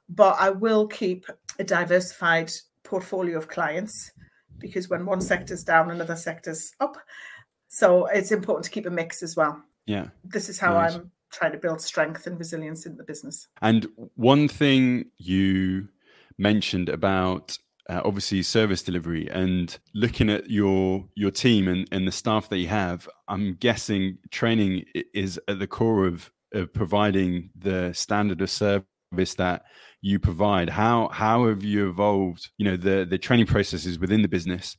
but 0.09 0.37
I 0.41 0.49
will 0.49 0.87
keep 0.87 1.27
a 1.59 1.65
diversified 1.65 2.51
portfolio 2.85 3.37
of 3.37 3.49
clients 3.49 4.13
because 4.59 4.89
when 4.89 5.05
one 5.05 5.21
sector's 5.21 5.63
down, 5.63 5.91
another 5.91 6.17
sector's 6.17 6.73
up. 6.81 6.97
So 7.69 8.07
it's 8.07 8.33
important 8.33 8.65
to 8.65 8.71
keep 8.71 8.87
a 8.87 8.91
mix 8.91 9.23
as 9.23 9.37
well. 9.37 9.63
Yeah. 9.85 10.09
This 10.25 10.49
is 10.49 10.59
how 10.59 10.73
nice. 10.73 10.95
I'm 10.95 11.11
trying 11.35 11.53
to 11.53 11.59
build 11.59 11.81
strength 11.81 12.27
and 12.27 12.39
resilience 12.39 12.87
in 12.87 12.97
the 12.97 13.05
business. 13.05 13.49
And 13.61 13.87
one 14.15 14.49
thing 14.49 15.07
you 15.19 15.89
mentioned 16.39 16.89
about 16.89 17.59
uh, 17.89 18.01
obviously 18.05 18.43
service 18.43 18.83
delivery 18.83 19.29
and 19.31 19.79
looking 19.95 20.31
at 20.31 20.51
your 20.51 21.07
your 21.15 21.31
team 21.31 21.69
and, 21.69 21.87
and 21.93 22.07
the 22.09 22.13
staff 22.13 22.49
that 22.49 22.59
you 22.59 22.67
have 22.67 23.09
i'm 23.29 23.55
guessing 23.61 24.17
training 24.31 24.85
is 25.13 25.39
at 25.49 25.59
the 25.59 25.67
core 25.67 26.07
of, 26.07 26.31
of 26.53 26.73
providing 26.73 27.51
the 27.55 27.93
standard 27.93 28.41
of 28.41 28.49
service 28.49 29.35
that 29.37 29.65
you 30.01 30.19
provide 30.19 30.71
how 30.71 31.09
how 31.09 31.47
have 31.47 31.63
you 31.63 31.89
evolved 31.89 32.51
you 32.57 32.65
know 32.65 32.77
the 32.77 33.07
the 33.09 33.19
training 33.19 33.47
processes 33.47 33.99
within 33.99 34.23
the 34.23 34.29
business 34.29 34.77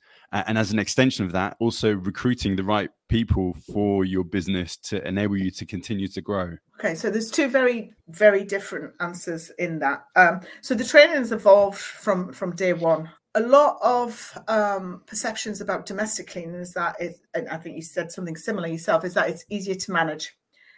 and 0.48 0.58
as 0.58 0.72
an 0.72 0.80
extension 0.80 1.26
of 1.26 1.32
that 1.32 1.56
also 1.60 1.94
recruiting 1.94 2.56
the 2.56 2.64
right 2.64 2.90
people 3.08 3.56
for 3.72 4.06
your 4.06 4.24
business 4.24 4.76
to 4.78 5.06
enable 5.08 5.38
you 5.38 5.52
to 5.52 5.66
continue 5.66 6.08
to 6.08 6.22
grow. 6.22 6.58
Okay 6.80 6.96
so 6.96 7.10
there's 7.10 7.32
two 7.32 7.48
very 7.48 7.94
very 8.10 8.44
different 8.44 8.94
answers 9.00 9.52
in 9.58 9.80
that. 9.80 10.06
Um, 10.16 10.42
so 10.62 10.76
the 10.76 10.84
training 10.84 11.16
has 11.16 11.32
evolved 11.32 11.80
from 11.80 12.34
from 12.34 12.56
day 12.56 12.74
one. 12.74 13.10
A 13.38 13.42
lot 13.42 13.78
of 13.82 14.38
um, 14.48 15.02
perceptions 15.08 15.60
about 15.60 15.86
domestic 15.86 16.28
cleaning 16.28 16.56
is 16.56 16.74
that 16.74 16.96
it 17.02 17.20
and 17.34 17.50
i 17.50 17.58
think 17.58 17.76
you 17.76 17.82
said 17.82 18.12
something 18.12 18.36
similar 18.36 18.68
yourself 18.68 19.04
is 19.04 19.14
that 19.14 19.30
it's 19.30 19.46
easier 19.50 19.76
to 19.76 19.92
manage. 19.92 20.36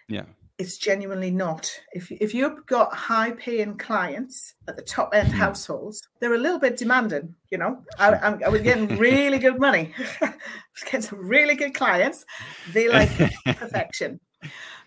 Yeah 0.08 0.24
it's 0.58 0.78
genuinely 0.78 1.32
not. 1.32 1.72
If 1.94 2.12
if 2.12 2.34
you've 2.34 2.66
got 2.66 2.94
high 2.94 3.32
paying 3.32 3.78
clients 3.78 4.56
at 4.68 4.76
the 4.76 4.82
top 4.82 5.14
end 5.14 5.30
hmm. 5.30 5.38
households, 5.38 6.02
they're 6.20 6.34
a 6.34 6.40
little 6.40 6.60
bit 6.60 6.78
demanding. 6.78 7.36
You 7.52 7.60
know, 7.60 7.82
I, 8.00 8.14
I'm, 8.14 8.44
I 8.44 8.50
was 8.50 8.62
getting 8.62 8.98
really 8.98 9.40
good 9.40 9.60
money, 9.60 9.94
getting 10.86 11.02
some 11.02 11.28
really 11.28 11.56
good 11.56 11.74
clients. 11.74 12.26
They 12.74 12.90
like 12.90 13.10
perfection. 13.46 14.20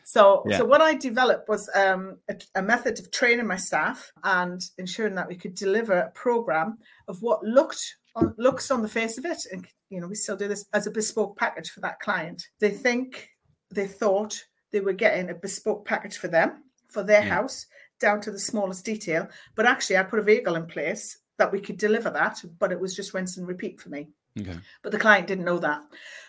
So, 0.03 0.43
yeah. 0.49 0.59
so 0.59 0.65
what 0.65 0.81
I 0.81 0.97
developed 0.97 1.49
was 1.49 1.71
um, 1.73 2.17
a, 2.29 2.35
a, 2.57 2.63
method 2.63 2.99
of 2.99 3.13
training 3.13 3.47
my 3.47 3.57
staff 3.57 4.11
and 4.25 4.61
ensuring 4.77 5.15
that 5.15 5.29
we 5.29 5.37
could 5.37 5.55
deliver 5.55 5.93
a 5.93 6.11
program 6.11 6.79
of 7.07 7.23
what 7.23 7.45
looked 7.45 7.95
on, 8.17 8.35
looks 8.37 8.73
on 8.73 8.83
the 8.83 8.89
face 8.89 9.19
of 9.19 9.25
it, 9.25 9.39
and 9.53 9.65
you 9.89 10.01
know 10.01 10.09
we 10.09 10.17
still 10.17 10.37
do 10.37 10.49
this 10.49 10.67
as 10.73 10.89
a 10.89 10.91
bespoke 10.91 11.37
package 11.37 11.71
for 11.71 11.79
that 11.81 12.01
client. 12.01 12.43
They 12.59 12.71
think, 12.71 13.29
they 13.71 13.87
thought, 13.87 14.37
they 14.73 14.81
were 14.81 14.93
getting 14.93 15.31
a 15.31 15.35
bespoke 15.35 15.85
package 15.85 16.19
for 16.19 16.29
them 16.29 16.65
for 16.89 17.03
their 17.03 17.23
yeah. 17.23 17.35
house 17.35 17.67
down 18.01 18.21
to 18.23 18.31
the 18.31 18.39
smallest 18.39 18.85
detail. 18.85 19.29
But 19.55 19.67
actually, 19.67 19.99
I 19.99 20.03
put 20.03 20.19
a 20.19 20.23
vehicle 20.23 20.57
in 20.57 20.67
place 20.67 21.19
that 21.39 21.53
we 21.53 21.61
could 21.61 21.79
deliver 21.79 22.11
that, 22.11 22.43
but 22.59 22.73
it 22.73 22.81
was 22.81 22.95
just 22.95 23.15
rinse 23.15 23.37
and 23.37 23.47
repeat 23.47 23.81
for 23.81 23.89
me. 23.89 24.09
Okay. 24.39 24.59
But 24.83 24.93
the 24.93 24.99
client 24.99 25.27
didn't 25.27 25.45
know 25.45 25.59
that. 25.59 25.83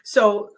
So 0.03 0.51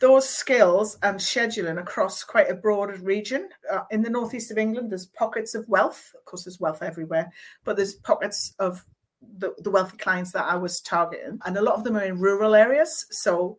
those 0.00 0.28
skills 0.28 0.98
and 1.02 1.18
scheduling 1.18 1.78
across 1.78 2.24
quite 2.24 2.50
a 2.50 2.54
broad 2.54 2.98
region. 3.00 3.50
Uh, 3.70 3.82
in 3.90 4.02
the 4.02 4.10
northeast 4.10 4.50
of 4.50 4.58
England, 4.58 4.90
there's 4.90 5.06
pockets 5.06 5.54
of 5.54 5.68
wealth. 5.68 6.12
Of 6.16 6.24
course, 6.24 6.44
there's 6.44 6.58
wealth 6.58 6.82
everywhere, 6.82 7.30
but 7.64 7.76
there's 7.76 7.94
pockets 7.94 8.54
of 8.58 8.84
the, 9.36 9.54
the 9.58 9.70
wealthy 9.70 9.98
clients 9.98 10.32
that 10.32 10.46
I 10.46 10.56
was 10.56 10.80
targeting. 10.80 11.38
And 11.44 11.56
a 11.56 11.62
lot 11.62 11.74
of 11.74 11.84
them 11.84 11.96
are 11.96 12.04
in 12.04 12.18
rural 12.18 12.54
areas. 12.54 13.06
So 13.10 13.58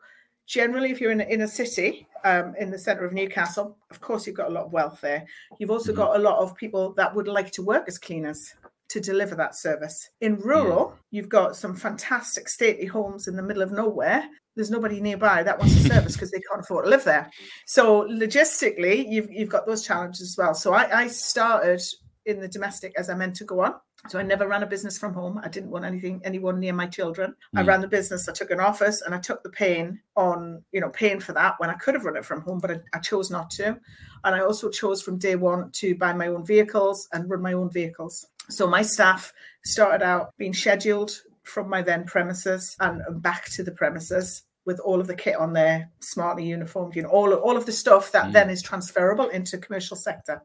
generally, 0.51 0.91
if 0.91 0.99
you're 0.99 1.11
in 1.11 1.21
a, 1.21 1.23
in 1.23 1.41
a 1.41 1.47
city 1.47 2.05
um, 2.25 2.53
in 2.59 2.69
the 2.69 2.77
centre 2.77 3.05
of 3.05 3.13
Newcastle, 3.13 3.77
of 3.89 4.01
course, 4.01 4.27
you've 4.27 4.35
got 4.35 4.49
a 4.49 4.53
lot 4.53 4.65
of 4.65 4.73
wealth 4.73 4.99
there. 4.99 5.25
You've 5.59 5.71
also 5.71 5.91
mm-hmm. 5.91 6.01
got 6.01 6.17
a 6.17 6.19
lot 6.21 6.39
of 6.39 6.55
people 6.55 6.93
that 6.95 7.15
would 7.15 7.29
like 7.29 7.51
to 7.51 7.63
work 7.63 7.85
as 7.87 7.97
cleaners 7.97 8.53
to 8.89 8.99
deliver 8.99 9.33
that 9.35 9.55
service. 9.55 10.09
In 10.19 10.35
rural, 10.35 10.87
mm. 10.87 10.93
you've 11.11 11.29
got 11.29 11.55
some 11.55 11.73
fantastic 11.73 12.49
stately 12.49 12.85
homes 12.85 13.29
in 13.29 13.37
the 13.37 13.43
middle 13.43 13.61
of 13.61 13.71
nowhere. 13.71 14.27
There's 14.57 14.69
nobody 14.69 14.99
nearby 14.99 15.43
that 15.43 15.57
wants 15.57 15.77
a 15.77 15.87
service 15.87 16.13
because 16.13 16.31
they 16.31 16.41
can't 16.41 16.59
afford 16.59 16.83
to 16.83 16.89
live 16.89 17.05
there. 17.05 17.31
So 17.65 18.05
logistically, 18.09 19.09
you've 19.09 19.31
you've 19.31 19.47
got 19.47 19.65
those 19.65 19.87
challenges 19.87 20.31
as 20.31 20.35
well. 20.37 20.53
So 20.53 20.73
I, 20.73 21.03
I 21.03 21.07
started 21.07 21.81
in 22.25 22.41
the 22.41 22.49
domestic 22.49 22.93
as 22.97 23.09
I 23.09 23.15
meant 23.15 23.37
to 23.37 23.45
go 23.45 23.61
on. 23.61 23.75
So 24.07 24.17
I 24.17 24.23
never 24.23 24.47
ran 24.47 24.63
a 24.63 24.67
business 24.67 24.97
from 24.97 25.13
home. 25.13 25.39
I 25.43 25.47
didn't 25.47 25.69
want 25.69 25.85
anything 25.85 26.21
anyone 26.23 26.59
near 26.59 26.73
my 26.73 26.87
children. 26.87 27.35
Mm. 27.55 27.59
I 27.59 27.63
ran 27.63 27.81
the 27.81 27.87
business. 27.87 28.27
I 28.27 28.33
took 28.33 28.49
an 28.49 28.59
office 28.59 29.01
and 29.01 29.13
I 29.13 29.19
took 29.19 29.43
the 29.43 29.49
pain 29.49 29.99
on, 30.15 30.63
you 30.71 30.81
know, 30.81 30.89
paying 30.89 31.19
for 31.19 31.33
that 31.33 31.55
when 31.59 31.69
I 31.69 31.75
could 31.75 31.93
have 31.93 32.05
run 32.05 32.17
it 32.17 32.25
from 32.25 32.41
home, 32.41 32.59
but 32.59 32.71
I, 32.71 32.79
I, 32.93 32.99
chose 32.99 33.29
not 33.29 33.51
to. 33.51 33.79
And 34.23 34.35
I 34.35 34.41
also 34.41 34.69
chose 34.69 35.01
from 35.01 35.19
day 35.19 35.35
one 35.35 35.71
to 35.73 35.95
buy 35.95 36.13
my 36.13 36.27
own 36.27 36.45
vehicles 36.45 37.07
and 37.13 37.29
run 37.29 37.41
my 37.41 37.53
own 37.53 37.71
vehicles. 37.71 38.25
So 38.49 38.67
my 38.67 38.81
staff 38.81 39.33
started 39.65 40.03
out 40.03 40.35
being 40.37 40.53
scheduled 40.53 41.21
from 41.43 41.69
my 41.69 41.81
then 41.81 42.05
premises 42.05 42.75
and 42.79 43.21
back 43.21 43.45
to 43.51 43.63
the 43.63 43.71
premises 43.71 44.43
with 44.65 44.79
all 44.79 44.99
of 44.99 45.07
the 45.07 45.15
kit 45.15 45.35
on 45.35 45.53
there, 45.53 45.89
smartly 46.01 46.45
uniformed, 46.45 46.95
you 46.95 47.01
know, 47.03 47.09
all, 47.09 47.33
all 47.33 47.57
of 47.57 47.65
the 47.65 47.71
stuff 47.71 48.11
that 48.11 48.27
mm. 48.27 48.33
then 48.33 48.49
is 48.49 48.61
transferable 48.61 49.29
into 49.29 49.57
commercial 49.57 49.97
sector. 49.97 50.43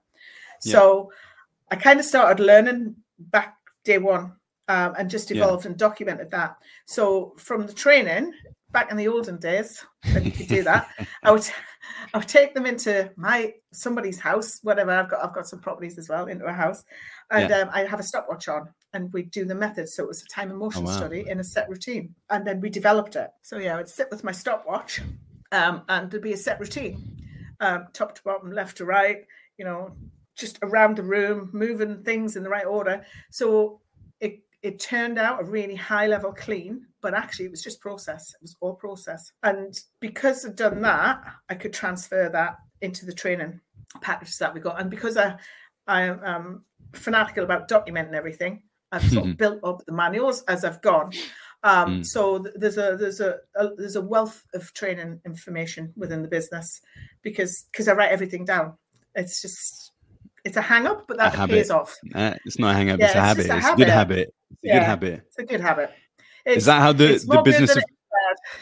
Yeah. 0.65 0.73
So 0.73 1.13
I 1.71 1.77
kind 1.77 2.01
of 2.01 2.07
started 2.07 2.43
learning 2.43 2.97
back 3.19 3.57
day 3.85 3.99
one 3.99 4.33
um, 4.69 4.95
and 4.99 5.11
just 5.11 5.31
evolved 5.31 5.65
yeah. 5.65 5.71
and 5.71 5.79
documented 5.79 6.31
that. 6.31 6.57
So 6.87 7.35
from 7.37 7.67
the 7.67 7.73
training 7.73 8.33
back 8.73 8.91
in 8.91 8.97
the 8.97 9.09
olden 9.09 9.39
days, 9.39 9.85
when 10.13 10.25
you 10.25 10.31
could 10.31 10.49
do 10.49 10.63
that, 10.65 10.89
I 11.23 11.31
would 11.31 11.49
I 12.15 12.19
would 12.19 12.29
take 12.29 12.55
them 12.55 12.67
into 12.67 13.11
my 13.17 13.55
somebody's 13.73 14.19
house, 14.19 14.61
whatever. 14.63 14.91
I've 14.91 15.11
got 15.11 15.25
I've 15.25 15.35
got 15.35 15.47
some 15.47 15.61
properties 15.61 15.99
as 15.99 16.09
well 16.09 16.27
into 16.27 16.47
a 16.47 16.53
house, 16.53 16.85
and 17.31 17.49
yeah. 17.49 17.61
um, 17.61 17.71
I 17.73 17.85
have 17.85 18.01
a 18.01 18.05
stopwatch 18.05 18.49
on, 18.49 18.69
and 18.93 19.13
we'd 19.13 19.31
do 19.31 19.45
the 19.45 19.55
methods. 19.55 19.95
So 19.95 20.05
it 20.05 20.09
was 20.09 20.23
a 20.23 20.27
time 20.27 20.51
and 20.51 20.59
motion 20.59 20.83
oh, 20.83 20.87
wow. 20.87 20.97
study 20.97 21.29
in 21.29 21.41
a 21.41 21.45
set 21.45 21.69
routine, 21.69 22.15
and 22.31 22.47
then 22.47 22.61
we 22.61 22.71
developed 22.71 23.17
it. 23.17 23.31
So 23.43 23.59
yeah, 23.59 23.75
I 23.75 23.77
would 23.79 23.89
sit 23.89 24.09
with 24.11 24.25
my 24.25 24.33
stopwatch, 24.33 25.01
um, 25.53 25.83
and 25.89 26.11
there'd 26.11 26.23
be 26.23 26.33
a 26.33 26.37
set 26.37 26.59
routine, 26.59 27.23
um, 27.61 27.87
top 27.93 28.15
to 28.17 28.23
bottom, 28.25 28.51
left 28.51 28.79
to 28.79 28.85
right. 28.85 29.25
You 29.59 29.65
know, 29.65 29.97
just 30.37 30.59
around 30.63 30.97
the 30.97 31.03
room, 31.03 31.51
moving 31.53 32.03
things 32.03 32.37
in 32.37 32.43
the 32.43 32.49
right 32.49 32.67
order. 32.67 33.05
So 33.31 33.81
it 34.21 34.41
it 34.63 34.79
turned 34.79 35.19
out 35.19 35.41
a 35.41 35.45
really 35.45 35.75
high 35.75 36.07
level 36.07 36.33
clean, 36.33 36.87
but 37.01 37.15
actually 37.15 37.47
it 37.47 37.51
was 37.51 37.63
just 37.63 37.81
process. 37.81 38.35
It 38.35 38.43
was 38.43 38.57
all 38.61 38.75
process. 38.75 39.33
And 39.43 39.79
because 40.01 40.45
I've 40.45 40.57
done 40.57 40.83
that, 40.83 41.23
I 41.49 41.55
could 41.55 41.73
transfer 41.73 42.29
that 42.33 42.59
into 42.81 43.07
the 43.07 43.15
training 43.15 43.61
packages 44.01 44.39
that 44.39 44.55
we 44.55 44.61
got. 44.61 44.81
And 44.81 44.91
because 44.91 45.17
I 45.17 45.37
I 45.87 46.03
am 46.03 46.65
fanatical 46.93 47.45
about 47.45 47.69
documenting 47.69 48.15
everything, 48.15 48.63
I've 48.93 49.11
sort 49.11 49.29
of 49.29 49.37
built 49.39 49.61
up 49.65 49.85
the 49.87 49.93
manuals 49.93 50.43
as 50.43 50.65
I've 50.65 50.83
gone. 50.83 51.13
Um, 51.63 52.01
mm. 52.01 52.07
So 52.07 52.45
there's 52.55 52.79
a 52.79 52.97
there's 52.99 53.21
a, 53.21 53.39
a, 53.55 53.75
there's 53.77 53.97
a 53.97 54.01
wealth 54.01 54.45
of 54.55 54.73
training 54.75 55.21
information 55.25 55.93
within 55.97 56.23
the 56.23 56.29
business 56.29 56.81
because 57.23 57.65
because 57.71 57.89
I 57.89 57.93
write 57.95 58.13
everything 58.13 58.45
down. 58.45 58.75
It's 59.15 59.41
just 59.41 59.93
it's 60.47 60.57
a 60.57 60.63
hang 60.63 60.87
up, 60.87 61.07
but 61.09 61.17
that 61.19 61.49
pays 61.49 61.71
off. 61.71 61.97
Uh, 62.15 62.35
it's 62.45 62.59
not 62.59 62.71
a 62.71 62.75
hang 62.75 62.91
up, 62.91 63.01
yeah, 63.01 63.07
it's, 63.07 63.15
a, 63.15 63.19
it's, 63.19 63.49
habit. 63.49 63.51
A 63.51 63.57
it's 63.57 63.67
a 63.67 63.77
good 63.77 63.89
habit. 63.89 64.35
It's 64.51 64.65
a 64.65 64.67
yeah, 64.67 64.79
good 64.79 64.87
habit. 64.87 65.23
It's 65.27 65.39
a 65.39 65.45
good 65.45 65.61
habit. 65.61 65.91
It's, 66.45 66.57
Is 66.59 66.65
that 66.67 66.81
how 66.81 66.93
the, 66.93 67.25
the 67.27 67.43
business 67.43 67.77
of 67.77 67.83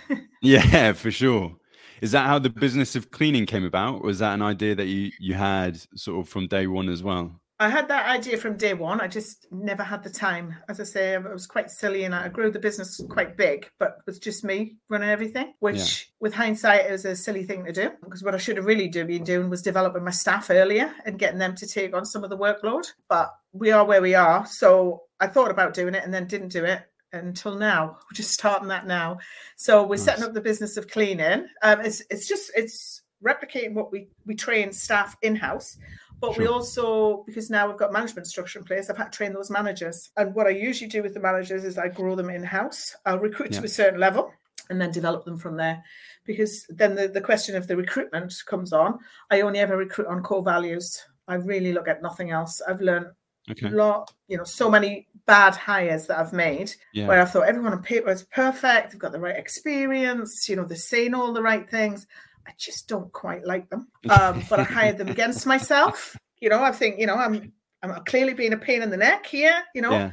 Yeah, 0.42 0.94
for 0.94 1.10
sure. 1.10 1.56
Is 2.00 2.12
that 2.12 2.26
how 2.26 2.38
the 2.38 2.50
business 2.50 2.96
of 2.96 3.10
cleaning 3.10 3.44
came 3.44 3.64
about? 3.64 4.02
Was 4.02 4.18
that 4.20 4.32
an 4.32 4.42
idea 4.42 4.74
that 4.74 4.86
you 4.86 5.10
you 5.20 5.34
had 5.34 5.78
sort 5.94 6.20
of 6.20 6.28
from 6.28 6.48
day 6.48 6.66
one 6.66 6.88
as 6.88 7.02
well? 7.02 7.40
I 7.60 7.68
had 7.68 7.86
that 7.88 8.08
idea 8.08 8.36
from 8.36 8.56
day 8.56 8.74
one. 8.74 9.00
I 9.00 9.06
just 9.06 9.46
never 9.52 9.84
had 9.84 10.02
the 10.02 10.10
time. 10.10 10.56
As 10.68 10.80
I 10.80 10.84
say, 10.84 11.14
I 11.14 11.18
was 11.18 11.46
quite 11.46 11.70
silly 11.70 12.02
and 12.04 12.14
I 12.14 12.28
grew 12.28 12.50
the 12.50 12.58
business 12.58 13.00
quite 13.08 13.36
big, 13.36 13.70
but 13.78 13.98
it 13.98 14.06
was 14.06 14.18
just 14.18 14.42
me 14.42 14.76
running 14.90 15.08
everything, 15.08 15.54
which 15.60 15.76
yeah. 15.76 16.14
with 16.20 16.34
hindsight 16.34 16.90
is 16.90 17.04
a 17.04 17.14
silly 17.14 17.44
thing 17.44 17.64
to 17.64 17.72
do 17.72 17.90
because 18.02 18.24
what 18.24 18.34
I 18.34 18.38
should 18.38 18.56
have 18.56 18.66
really 18.66 18.88
do, 18.88 19.04
been 19.04 19.22
doing 19.22 19.50
was 19.50 19.62
developing 19.62 20.02
my 20.02 20.10
staff 20.10 20.50
earlier 20.50 20.92
and 21.06 21.18
getting 21.18 21.38
them 21.38 21.54
to 21.56 21.66
take 21.66 21.94
on 21.94 22.04
some 22.04 22.24
of 22.24 22.30
the 22.30 22.36
workload. 22.36 22.90
But 23.08 23.32
we 23.52 23.70
are 23.70 23.84
where 23.84 24.02
we 24.02 24.16
are. 24.16 24.44
So 24.46 25.02
I 25.20 25.28
thought 25.28 25.52
about 25.52 25.74
doing 25.74 25.94
it 25.94 26.02
and 26.02 26.12
then 26.12 26.26
didn't 26.26 26.48
do 26.48 26.64
it 26.64 26.82
until 27.12 27.54
now. 27.54 27.98
We're 28.10 28.16
just 28.16 28.32
starting 28.32 28.68
that 28.68 28.88
now. 28.88 29.18
So 29.56 29.84
we're 29.84 29.94
nice. 29.94 30.04
setting 30.04 30.24
up 30.24 30.34
the 30.34 30.40
business 30.40 30.76
of 30.76 30.88
cleaning. 30.88 31.46
Um, 31.62 31.80
it's, 31.82 32.02
it's 32.10 32.26
just, 32.26 32.50
it's 32.56 33.02
replicating 33.24 33.74
what 33.74 33.92
we, 33.92 34.08
we 34.26 34.34
train 34.34 34.72
staff 34.72 35.16
in-house 35.22 35.78
but 36.20 36.34
sure. 36.34 36.44
we 36.44 36.48
also, 36.48 37.24
because 37.26 37.50
now 37.50 37.68
we've 37.68 37.78
got 37.78 37.92
management 37.92 38.26
structure 38.26 38.58
in 38.58 38.64
place, 38.64 38.88
I've 38.88 38.96
had 38.96 39.12
to 39.12 39.16
train 39.16 39.32
those 39.32 39.50
managers. 39.50 40.10
And 40.16 40.34
what 40.34 40.46
I 40.46 40.50
usually 40.50 40.88
do 40.88 41.02
with 41.02 41.14
the 41.14 41.20
managers 41.20 41.64
is 41.64 41.78
I 41.78 41.88
grow 41.88 42.14
them 42.14 42.30
in 42.30 42.42
house. 42.42 42.94
I'll 43.04 43.18
recruit 43.18 43.52
yeah. 43.52 43.60
to 43.60 43.66
a 43.66 43.68
certain 43.68 44.00
level 44.00 44.32
and 44.70 44.80
then 44.80 44.90
develop 44.90 45.24
them 45.24 45.36
from 45.36 45.56
there. 45.56 45.82
Because 46.24 46.66
then 46.70 46.94
the, 46.94 47.08
the 47.08 47.20
question 47.20 47.56
of 47.56 47.66
the 47.66 47.76
recruitment 47.76 48.32
comes 48.46 48.72
on. 48.72 48.98
I 49.30 49.42
only 49.42 49.58
ever 49.58 49.76
recruit 49.76 50.06
on 50.06 50.22
core 50.22 50.42
values. 50.42 51.04
I 51.28 51.34
really 51.34 51.72
look 51.72 51.88
at 51.88 52.02
nothing 52.02 52.30
else. 52.30 52.62
I've 52.66 52.80
learned 52.80 53.06
okay. 53.50 53.66
a 53.66 53.70
lot, 53.70 54.12
you 54.28 54.36
know, 54.36 54.44
so 54.44 54.70
many 54.70 55.06
bad 55.26 55.54
hires 55.54 56.06
that 56.06 56.18
I've 56.18 56.32
made 56.32 56.72
yeah. 56.92 57.06
where 57.06 57.20
I 57.20 57.24
thought 57.24 57.48
everyone 57.48 57.72
on 57.72 57.82
paper 57.82 58.10
is 58.10 58.24
perfect, 58.24 58.92
they've 58.92 59.00
got 59.00 59.12
the 59.12 59.20
right 59.20 59.36
experience, 59.36 60.48
you 60.48 60.56
know, 60.56 60.64
they're 60.64 60.76
saying 60.76 61.14
all 61.14 61.32
the 61.32 61.42
right 61.42 61.68
things. 61.68 62.06
I 62.46 62.52
just 62.58 62.88
don't 62.88 63.12
quite 63.12 63.44
like 63.44 63.68
them. 63.70 63.88
Um, 64.10 64.42
but 64.50 64.60
I 64.60 64.64
hired 64.64 64.98
them 64.98 65.08
against 65.08 65.46
myself. 65.46 66.16
You 66.40 66.50
know, 66.50 66.62
I 66.62 66.72
think, 66.72 66.98
you 66.98 67.06
know, 67.06 67.14
I'm 67.14 67.52
I'm 67.82 68.04
clearly 68.04 68.34
being 68.34 68.52
a 68.52 68.58
pain 68.58 68.82
in 68.82 68.90
the 68.90 68.96
neck 68.96 69.26
here. 69.26 69.62
You 69.74 69.82
know, 69.82 69.92
yeah. 69.92 70.12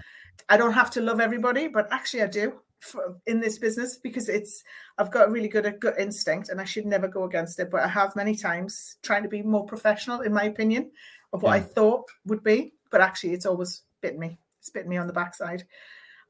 I 0.49 0.57
don't 0.57 0.73
have 0.73 0.91
to 0.91 1.01
love 1.01 1.19
everybody, 1.19 1.67
but 1.67 1.91
actually 1.91 2.23
I 2.23 2.27
do 2.27 2.53
for, 2.79 3.17
in 3.27 3.39
this 3.39 3.57
business 3.57 3.97
because 3.97 4.27
it's 4.27 4.63
I've 4.97 5.11
got 5.11 5.27
a 5.27 5.31
really 5.31 5.47
good 5.47 5.79
gut 5.79 5.99
instinct 5.99 6.49
and 6.49 6.59
I 6.59 6.65
should 6.65 6.85
never 6.85 7.07
go 7.07 7.23
against 7.23 7.59
it. 7.59 7.69
But 7.69 7.83
I 7.83 7.87
have 7.87 8.15
many 8.15 8.35
times 8.35 8.97
trying 9.03 9.23
to 9.23 9.29
be 9.29 9.41
more 9.41 9.65
professional, 9.65 10.21
in 10.21 10.33
my 10.33 10.43
opinion, 10.43 10.91
of 11.33 11.43
what 11.43 11.51
yeah. 11.51 11.57
I 11.57 11.59
thought 11.61 12.05
would 12.25 12.43
be. 12.43 12.73
But 12.89 13.01
actually, 13.01 13.33
it's 13.33 13.45
always 13.45 13.83
bitten 14.01 14.19
me. 14.19 14.37
It's 14.59 14.69
bitten 14.69 14.89
me 14.89 14.97
on 14.97 15.07
the 15.07 15.13
backside. 15.13 15.63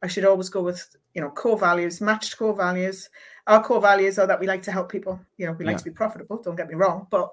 I 0.01 0.07
should 0.07 0.25
always 0.25 0.49
go 0.49 0.61
with 0.61 0.95
you 1.13 1.21
know 1.21 1.29
core 1.29 1.57
values, 1.57 2.01
matched 2.01 2.37
core 2.37 2.55
values. 2.55 3.09
Our 3.47 3.63
core 3.63 3.81
values 3.81 4.19
are 4.19 4.27
that 4.27 4.39
we 4.39 4.47
like 4.47 4.63
to 4.63 4.71
help 4.71 4.91
people. 4.91 5.19
You 5.37 5.47
know, 5.47 5.53
we 5.53 5.65
like 5.65 5.73
yeah. 5.73 5.79
to 5.79 5.83
be 5.85 5.91
profitable. 5.91 6.41
Don't 6.41 6.55
get 6.55 6.69
me 6.69 6.75
wrong, 6.75 7.07
but 7.09 7.29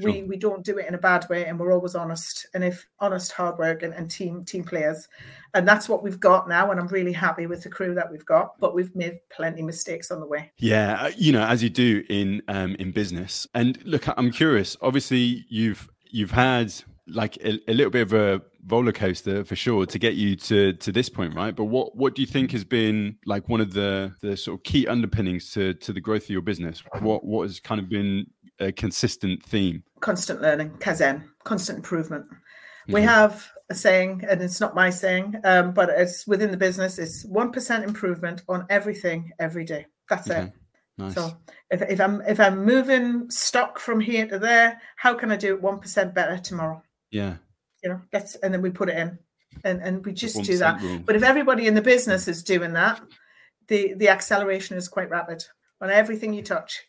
sure. 0.00 0.10
we 0.10 0.22
we 0.22 0.36
don't 0.36 0.64
do 0.64 0.78
it 0.78 0.86
in 0.86 0.94
a 0.94 0.98
bad 0.98 1.28
way, 1.28 1.46
and 1.46 1.58
we're 1.58 1.72
always 1.72 1.94
honest. 1.94 2.46
And 2.54 2.64
if 2.64 2.86
honest, 2.98 3.32
hard 3.32 3.58
work, 3.58 3.82
and, 3.82 3.94
and 3.94 4.10
team 4.10 4.44
team 4.44 4.64
players, 4.64 5.08
and 5.54 5.66
that's 5.66 5.88
what 5.88 6.02
we've 6.02 6.20
got 6.20 6.48
now. 6.48 6.70
And 6.70 6.80
I'm 6.80 6.88
really 6.88 7.12
happy 7.12 7.46
with 7.46 7.62
the 7.62 7.70
crew 7.70 7.94
that 7.94 8.10
we've 8.10 8.26
got. 8.26 8.58
But 8.58 8.74
we've 8.74 8.94
made 8.96 9.20
plenty 9.30 9.62
mistakes 9.62 10.10
on 10.10 10.20
the 10.20 10.26
way. 10.26 10.52
Yeah, 10.58 10.98
uh, 11.00 11.10
you 11.16 11.32
know, 11.32 11.42
as 11.42 11.62
you 11.62 11.70
do 11.70 12.04
in 12.08 12.42
um, 12.48 12.74
in 12.76 12.92
business. 12.92 13.46
And 13.54 13.78
look, 13.84 14.06
I'm 14.16 14.30
curious. 14.30 14.76
Obviously, 14.80 15.44
you've 15.48 15.88
you've 16.10 16.32
had 16.32 16.72
like 17.06 17.36
a, 17.38 17.58
a, 17.68 17.74
little 17.74 17.90
bit 17.90 18.02
of 18.02 18.12
a 18.12 18.42
roller 18.66 18.92
coaster 18.92 19.44
for 19.44 19.56
sure 19.56 19.86
to 19.86 19.98
get 19.98 20.14
you 20.14 20.36
to 20.36 20.72
to 20.74 20.92
this 20.92 21.08
point 21.08 21.34
right 21.34 21.56
but 21.56 21.64
what 21.64 21.96
what 21.96 22.14
do 22.14 22.22
you 22.22 22.26
think 22.26 22.52
has 22.52 22.64
been 22.64 23.16
like 23.26 23.48
one 23.48 23.60
of 23.60 23.72
the 23.72 24.12
the 24.20 24.36
sort 24.36 24.58
of 24.58 24.64
key 24.64 24.86
underpinnings 24.86 25.50
to 25.52 25.74
to 25.74 25.92
the 25.92 26.00
growth 26.00 26.24
of 26.24 26.30
your 26.30 26.42
business 26.42 26.82
what 27.00 27.24
what 27.24 27.42
has 27.42 27.60
kind 27.60 27.80
of 27.80 27.88
been 27.88 28.26
a 28.58 28.70
consistent 28.72 29.42
theme 29.44 29.82
constant 30.00 30.40
learning 30.42 30.70
kaizen 30.78 31.24
constant 31.44 31.76
improvement 31.76 32.24
mm-hmm. 32.24 32.92
we 32.92 33.02
have 33.02 33.50
a 33.70 33.74
saying 33.74 34.22
and 34.28 34.42
it's 34.42 34.60
not 34.60 34.74
my 34.74 34.90
saying 34.90 35.34
um, 35.44 35.72
but 35.72 35.88
it's 35.88 36.26
within 36.26 36.50
the 36.50 36.56
business 36.56 36.98
it's 36.98 37.24
1% 37.26 37.84
improvement 37.84 38.42
on 38.48 38.66
everything 38.68 39.30
every 39.38 39.64
day 39.64 39.86
that's 40.08 40.30
okay. 40.30 40.42
it 40.42 40.52
Nice. 40.98 41.14
So 41.14 41.34
if, 41.70 41.80
if 41.82 41.98
I'm 41.98 42.20
if 42.22 42.38
I'm 42.38 42.64
moving 42.64 43.30
stock 43.30 43.78
from 43.78 44.00
here 44.00 44.26
to 44.26 44.38
there, 44.38 44.82
how 44.96 45.14
can 45.14 45.32
I 45.32 45.36
do 45.36 45.54
it 45.54 45.62
one 45.62 45.78
percent 45.78 46.14
better 46.14 46.36
tomorrow? 46.36 46.82
Yeah. 47.10 47.36
You 47.82 47.90
know, 47.90 48.00
that's 48.10 48.36
and 48.36 48.52
then 48.52 48.62
we 48.62 48.70
put 48.70 48.88
it 48.88 48.98
in. 48.98 49.18
And 49.64 49.82
and 49.82 50.04
we 50.04 50.12
just 50.12 50.42
do 50.42 50.58
that. 50.58 50.80
Rule. 50.80 51.00
But 51.04 51.16
if 51.16 51.22
everybody 51.22 51.66
in 51.66 51.74
the 51.74 51.82
business 51.82 52.28
is 52.28 52.42
doing 52.42 52.72
that, 52.74 53.00
the 53.68 53.94
the 53.94 54.08
acceleration 54.08 54.76
is 54.76 54.88
quite 54.88 55.10
rapid 55.10 55.44
on 55.80 55.90
everything 55.90 56.32
you 56.32 56.42
touch. 56.42 56.80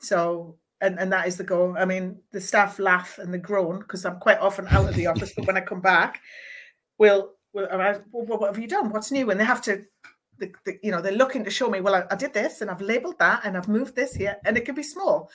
So 0.00 0.58
and, 0.80 0.98
and 0.98 1.12
that 1.12 1.26
is 1.26 1.36
the 1.36 1.44
goal. 1.44 1.76
I 1.78 1.84
mean, 1.84 2.18
the 2.32 2.40
staff 2.40 2.78
laugh 2.78 3.18
and 3.18 3.32
they 3.32 3.38
groan 3.38 3.80
because 3.80 4.04
I'm 4.04 4.18
quite 4.18 4.38
often 4.38 4.66
out 4.68 4.88
of 4.88 4.94
the 4.94 5.06
office, 5.06 5.32
but 5.34 5.46
when 5.46 5.56
I 5.56 5.60
come 5.60 5.80
back, 5.80 6.20
we'll, 6.98 7.32
we'll 7.52 7.68
well, 7.70 8.38
what 8.38 8.54
have 8.54 8.62
you 8.62 8.68
done? 8.68 8.90
What's 8.90 9.10
new? 9.10 9.30
And 9.30 9.40
they 9.40 9.44
have 9.44 9.62
to, 9.62 9.84
the, 10.38 10.52
the, 10.64 10.78
you 10.82 10.92
know, 10.92 11.00
they're 11.00 11.12
looking 11.12 11.44
to 11.44 11.50
show 11.50 11.68
me, 11.68 11.80
well, 11.80 11.96
I, 11.96 12.04
I, 12.10 12.16
did 12.16 12.32
this 12.32 12.60
and 12.60 12.70
I've 12.70 12.80
labeled 12.80 13.18
that 13.18 13.40
and 13.44 13.56
I've 13.56 13.68
moved 13.68 13.96
this 13.96 14.14
here, 14.14 14.36
and 14.44 14.56
it 14.56 14.64
can 14.64 14.76
be 14.76 14.84
small, 14.84 15.30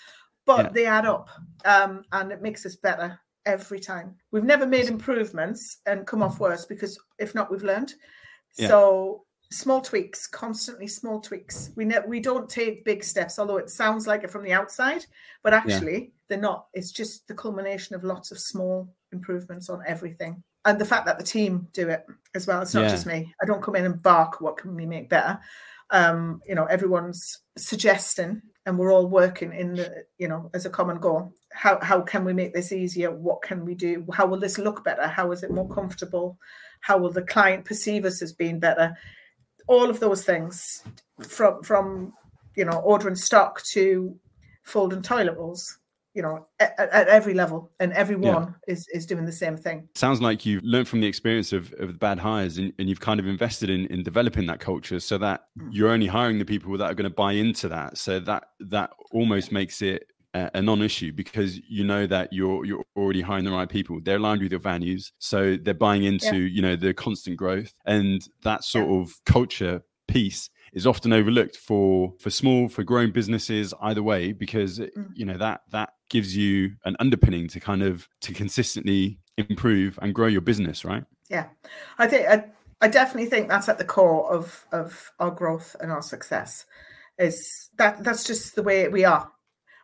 but 0.45 0.65
yeah. 0.65 0.71
they 0.71 0.85
add 0.85 1.05
up, 1.05 1.29
um, 1.65 2.03
and 2.13 2.31
it 2.31 2.41
makes 2.41 2.65
us 2.65 2.77
better 2.77 3.19
every 3.45 3.79
time. 3.79 4.15
We've 4.31 4.43
never 4.43 4.65
made 4.65 4.85
improvements 4.85 5.77
and 5.85 6.07
come 6.07 6.23
off 6.23 6.39
worse 6.39 6.65
because 6.65 6.99
if 7.19 7.35
not, 7.35 7.51
we've 7.51 7.63
learned. 7.63 7.93
Yeah. 8.57 8.67
So 8.67 9.23
small 9.51 9.81
tweaks, 9.81 10.27
constantly 10.27 10.87
small 10.87 11.19
tweaks. 11.19 11.71
We 11.75 11.85
ne- 11.85 12.07
we 12.07 12.19
don't 12.19 12.49
take 12.49 12.85
big 12.85 13.03
steps, 13.03 13.39
although 13.39 13.57
it 13.57 13.69
sounds 13.69 14.07
like 14.07 14.23
it 14.23 14.31
from 14.31 14.43
the 14.43 14.53
outside, 14.53 15.05
but 15.43 15.53
actually 15.53 15.93
yeah. 15.93 16.09
they're 16.27 16.37
not. 16.39 16.67
It's 16.73 16.91
just 16.91 17.27
the 17.27 17.35
culmination 17.35 17.95
of 17.95 18.03
lots 18.03 18.31
of 18.31 18.39
small 18.39 18.93
improvements 19.11 19.69
on 19.69 19.81
everything. 19.85 20.43
And 20.65 20.79
the 20.79 20.85
fact 20.85 21.05
that 21.05 21.17
the 21.17 21.25
team 21.25 21.67
do 21.73 21.89
it 21.89 22.05
as 22.35 22.47
well. 22.47 22.61
It's 22.61 22.73
not 22.73 22.83
yeah. 22.83 22.89
just 22.89 23.05
me. 23.05 23.33
I 23.41 23.45
don't 23.45 23.61
come 23.61 23.75
in 23.75 23.85
and 23.85 24.01
bark, 24.01 24.39
what 24.39 24.57
can 24.57 24.75
we 24.75 24.85
make 24.85 25.09
better? 25.09 25.39
Um, 25.89 26.41
you 26.47 26.55
know, 26.55 26.65
everyone's 26.65 27.39
suggesting 27.57 28.41
and 28.65 28.77
we're 28.77 28.93
all 28.93 29.07
working 29.07 29.53
in 29.53 29.75
the 29.75 30.05
you 30.17 30.27
know 30.27 30.49
as 30.53 30.65
a 30.65 30.69
common 30.69 30.99
goal. 30.99 31.33
How 31.51 31.79
how 31.81 32.01
can 32.01 32.23
we 32.25 32.33
make 32.33 32.53
this 32.53 32.71
easier? 32.71 33.11
What 33.11 33.41
can 33.41 33.65
we 33.65 33.75
do? 33.75 34.05
How 34.13 34.25
will 34.25 34.39
this 34.39 34.57
look 34.57 34.83
better? 34.83 35.07
How 35.07 35.31
is 35.31 35.43
it 35.43 35.51
more 35.51 35.69
comfortable? 35.69 36.37
How 36.81 36.97
will 36.97 37.11
the 37.11 37.23
client 37.23 37.65
perceive 37.65 38.05
us 38.05 38.21
as 38.21 38.33
being 38.33 38.59
better? 38.59 38.97
All 39.67 39.89
of 39.89 39.99
those 39.99 40.23
things 40.23 40.83
from 41.21 41.63
from 41.63 42.13
you 42.55 42.65
know 42.65 42.79
ordering 42.79 43.15
stock 43.15 43.61
to 43.71 44.17
folding 44.63 45.01
toilet 45.01 45.37
rolls 45.37 45.79
you 46.13 46.21
know 46.21 46.45
at, 46.59 46.73
at 46.79 47.07
every 47.07 47.33
level 47.33 47.71
and 47.79 47.91
everyone 47.93 48.55
yeah. 48.67 48.73
is 48.73 48.87
is 48.93 49.05
doing 49.05 49.25
the 49.25 49.31
same 49.31 49.57
thing 49.57 49.87
sounds 49.95 50.21
like 50.21 50.45
you've 50.45 50.63
learned 50.63 50.87
from 50.87 51.01
the 51.01 51.07
experience 51.07 51.53
of, 51.53 51.73
of 51.79 51.87
the 51.93 51.97
bad 51.97 52.19
hires 52.19 52.57
and, 52.57 52.71
and 52.79 52.89
you've 52.89 52.99
kind 52.99 53.19
of 53.19 53.27
invested 53.27 53.69
in 53.69 53.85
in 53.87 54.03
developing 54.03 54.45
that 54.45 54.59
culture 54.59 54.99
so 54.99 55.17
that 55.17 55.45
mm. 55.59 55.67
you're 55.71 55.89
only 55.89 56.07
hiring 56.07 56.39
the 56.39 56.45
people 56.45 56.77
that 56.77 56.91
are 56.91 56.93
going 56.93 57.09
to 57.09 57.15
buy 57.15 57.33
into 57.33 57.67
that 57.67 57.97
so 57.97 58.19
that 58.19 58.45
that 58.59 58.91
almost 59.11 59.51
makes 59.51 59.81
it 59.81 60.07
a, 60.33 60.51
a 60.55 60.61
non-issue 60.61 61.11
because 61.11 61.59
you 61.67 61.83
know 61.83 62.05
that 62.07 62.31
you're 62.31 62.65
you're 62.65 62.83
already 62.95 63.21
hiring 63.21 63.45
the 63.45 63.51
right 63.51 63.69
people 63.69 63.99
they're 64.03 64.17
aligned 64.17 64.41
with 64.41 64.51
your 64.51 64.61
values 64.61 65.11
so 65.19 65.57
they're 65.61 65.73
buying 65.73 66.03
into 66.03 66.37
yeah. 66.37 66.49
you 66.49 66.61
know 66.61 66.75
the 66.75 66.93
constant 66.93 67.37
growth 67.37 67.73
and 67.85 68.27
that 68.43 68.63
sort 68.63 68.87
yeah. 68.87 68.97
of 68.97 69.13
culture 69.25 69.81
piece 70.07 70.49
is 70.73 70.87
often 70.87 71.13
overlooked 71.13 71.55
for 71.55 72.13
for 72.19 72.29
small 72.29 72.67
for 72.67 72.83
growing 72.83 73.11
businesses 73.11 73.73
either 73.81 74.03
way 74.03 74.31
because 74.31 74.79
mm. 74.79 75.07
you 75.13 75.25
know 75.25 75.37
that 75.37 75.61
that 75.71 75.93
gives 76.09 76.35
you 76.35 76.71
an 76.85 76.95
underpinning 76.99 77.47
to 77.47 77.59
kind 77.59 77.81
of 77.81 78.07
to 78.21 78.33
consistently 78.33 79.19
improve 79.37 79.97
and 80.01 80.13
grow 80.13 80.27
your 80.27 80.41
business 80.41 80.83
right? 80.83 81.03
Yeah. 81.29 81.47
I 81.97 82.07
think 82.07 82.27
I, 82.27 82.45
I 82.81 82.87
definitely 82.87 83.29
think 83.29 83.49
that's 83.49 83.69
at 83.69 83.77
the 83.77 83.85
core 83.85 84.31
of 84.31 84.65
of 84.71 85.11
our 85.19 85.31
growth 85.31 85.75
and 85.79 85.91
our 85.91 86.01
success 86.01 86.65
is 87.17 87.69
that 87.77 88.03
that's 88.03 88.23
just 88.23 88.55
the 88.55 88.63
way 88.63 88.87
we 88.87 89.05
are. 89.05 89.29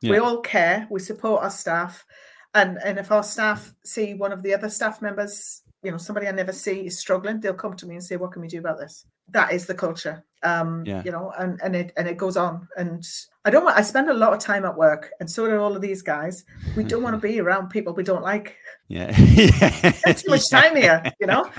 Yeah. 0.02 0.11
we 0.11 0.18
all 0.18 0.41
care. 0.41 0.88
We 0.89 0.99
support 0.99 1.43
our 1.43 1.49
staff. 1.49 2.05
And 2.53 2.78
and 2.84 2.97
if 2.97 3.11
our 3.11 3.24
staff 3.24 3.74
see 3.84 4.14
one 4.14 4.32
of 4.32 4.43
the 4.43 4.53
other 4.53 4.70
staff 4.70 5.01
members 5.01 5.61
you 5.84 5.91
know 5.91 5.97
somebody 5.97 6.27
i 6.27 6.32
never 6.32 6.51
see 6.51 6.86
is 6.86 6.99
struggling 6.99 7.39
they'll 7.39 7.53
come 7.53 7.73
to 7.73 7.86
me 7.86 7.95
and 7.95 8.03
say 8.03 8.15
what 8.15 8.32
can 8.32 8.41
we 8.41 8.47
do 8.47 8.59
about 8.59 8.77
this 8.77 9.05
that 9.30 9.53
is 9.53 9.65
the 9.65 9.73
culture 9.73 10.23
um 10.43 10.84
yeah. 10.86 11.01
you 11.05 11.11
know 11.11 11.32
and 11.39 11.59
and 11.63 11.75
it 11.75 11.93
and 11.97 12.07
it 12.07 12.17
goes 12.17 12.38
on 12.38 12.67
and 12.77 13.07
i 13.45 13.49
don't 13.49 13.63
want 13.63 13.77
i 13.77 13.82
spend 13.82 14.09
a 14.09 14.13
lot 14.13 14.34
of 14.34 14.39
time 14.39 14.65
at 14.65 14.75
work 14.75 15.11
and 15.19 15.30
so 15.30 15.47
do 15.47 15.59
all 15.59 15.75
of 15.75 15.82
these 15.82 16.01
guys 16.01 16.43
we 16.75 16.84
don't 16.84 17.03
want 17.03 17.13
to 17.13 17.27
be 17.27 17.39
around 17.39 17.69
people 17.69 17.93
we 17.93 18.03
don't 18.03 18.23
like 18.23 18.55
yeah 18.88 19.11
too 20.13 20.30
much 20.30 20.49
time 20.51 20.75
here 20.75 21.01
you 21.19 21.27
know 21.27 21.49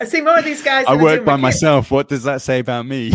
I 0.00 0.06
see 0.06 0.22
more 0.22 0.38
of 0.38 0.44
these 0.44 0.62
guys. 0.62 0.86
I 0.88 0.96
work 0.96 1.24
by 1.26 1.36
myself. 1.36 1.90
What 1.90 2.08
does 2.08 2.24
that 2.24 2.40
say 2.42 2.60
about 2.60 2.86
me? 2.86 3.12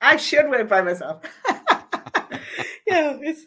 I 0.00 0.16
should 0.16 0.48
work 0.48 0.68
by 0.68 0.82
myself. 0.82 1.20
yeah, 2.86 3.18
it's 3.20 3.44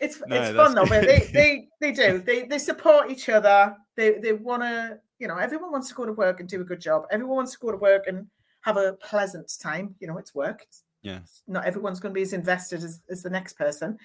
it's 0.00 0.20
no, 0.26 0.36
it's 0.36 0.56
fun 0.56 0.74
though. 0.74 0.86
But 0.86 1.02
they 1.02 1.18
they 1.32 1.68
they 1.80 1.92
do. 1.92 2.18
They 2.18 2.44
they 2.44 2.58
support 2.58 3.10
each 3.10 3.28
other. 3.28 3.76
They 3.96 4.18
they 4.18 4.32
want 4.32 4.62
to. 4.62 4.98
You 5.18 5.26
know, 5.26 5.36
everyone 5.36 5.72
wants 5.72 5.88
to 5.88 5.94
go 5.94 6.04
to 6.04 6.12
work 6.12 6.38
and 6.38 6.48
do 6.48 6.60
a 6.60 6.64
good 6.64 6.80
job. 6.80 7.02
Everyone 7.10 7.36
wants 7.36 7.52
to 7.52 7.58
go 7.58 7.72
to 7.72 7.76
work 7.76 8.06
and 8.06 8.26
have 8.60 8.76
a 8.76 8.92
pleasant 8.94 9.50
time. 9.60 9.94
You 9.98 10.06
know, 10.06 10.18
it's 10.18 10.34
work. 10.34 10.62
It's, 10.62 10.84
yeah. 11.02 11.20
Not 11.46 11.64
everyone's 11.64 11.98
going 11.98 12.12
to 12.12 12.18
be 12.18 12.22
as 12.22 12.32
invested 12.32 12.84
as, 12.84 13.00
as 13.10 13.22
the 13.22 13.30
next 13.30 13.54
person, 13.54 13.98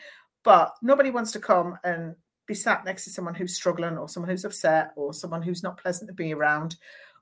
but 0.44 0.74
nobody 0.82 1.12
wants 1.12 1.32
to 1.34 1.39
come 1.39 1.78
and 1.84 2.16
be 2.48 2.54
sat 2.54 2.84
next 2.86 3.04
to 3.06 3.10
someone 3.10 3.36
who's 3.36 3.56
struggling 3.56 3.98
or 3.98 4.10
someone 4.10 4.30
who's 4.30 4.46
upset 4.46 4.91
or 4.96 5.14
someone 5.14 5.41
who's 5.41 5.64
not 5.64 5.78
pleasant 5.78 6.08
to 6.08 6.14
be 6.14 6.34
around 6.34 6.76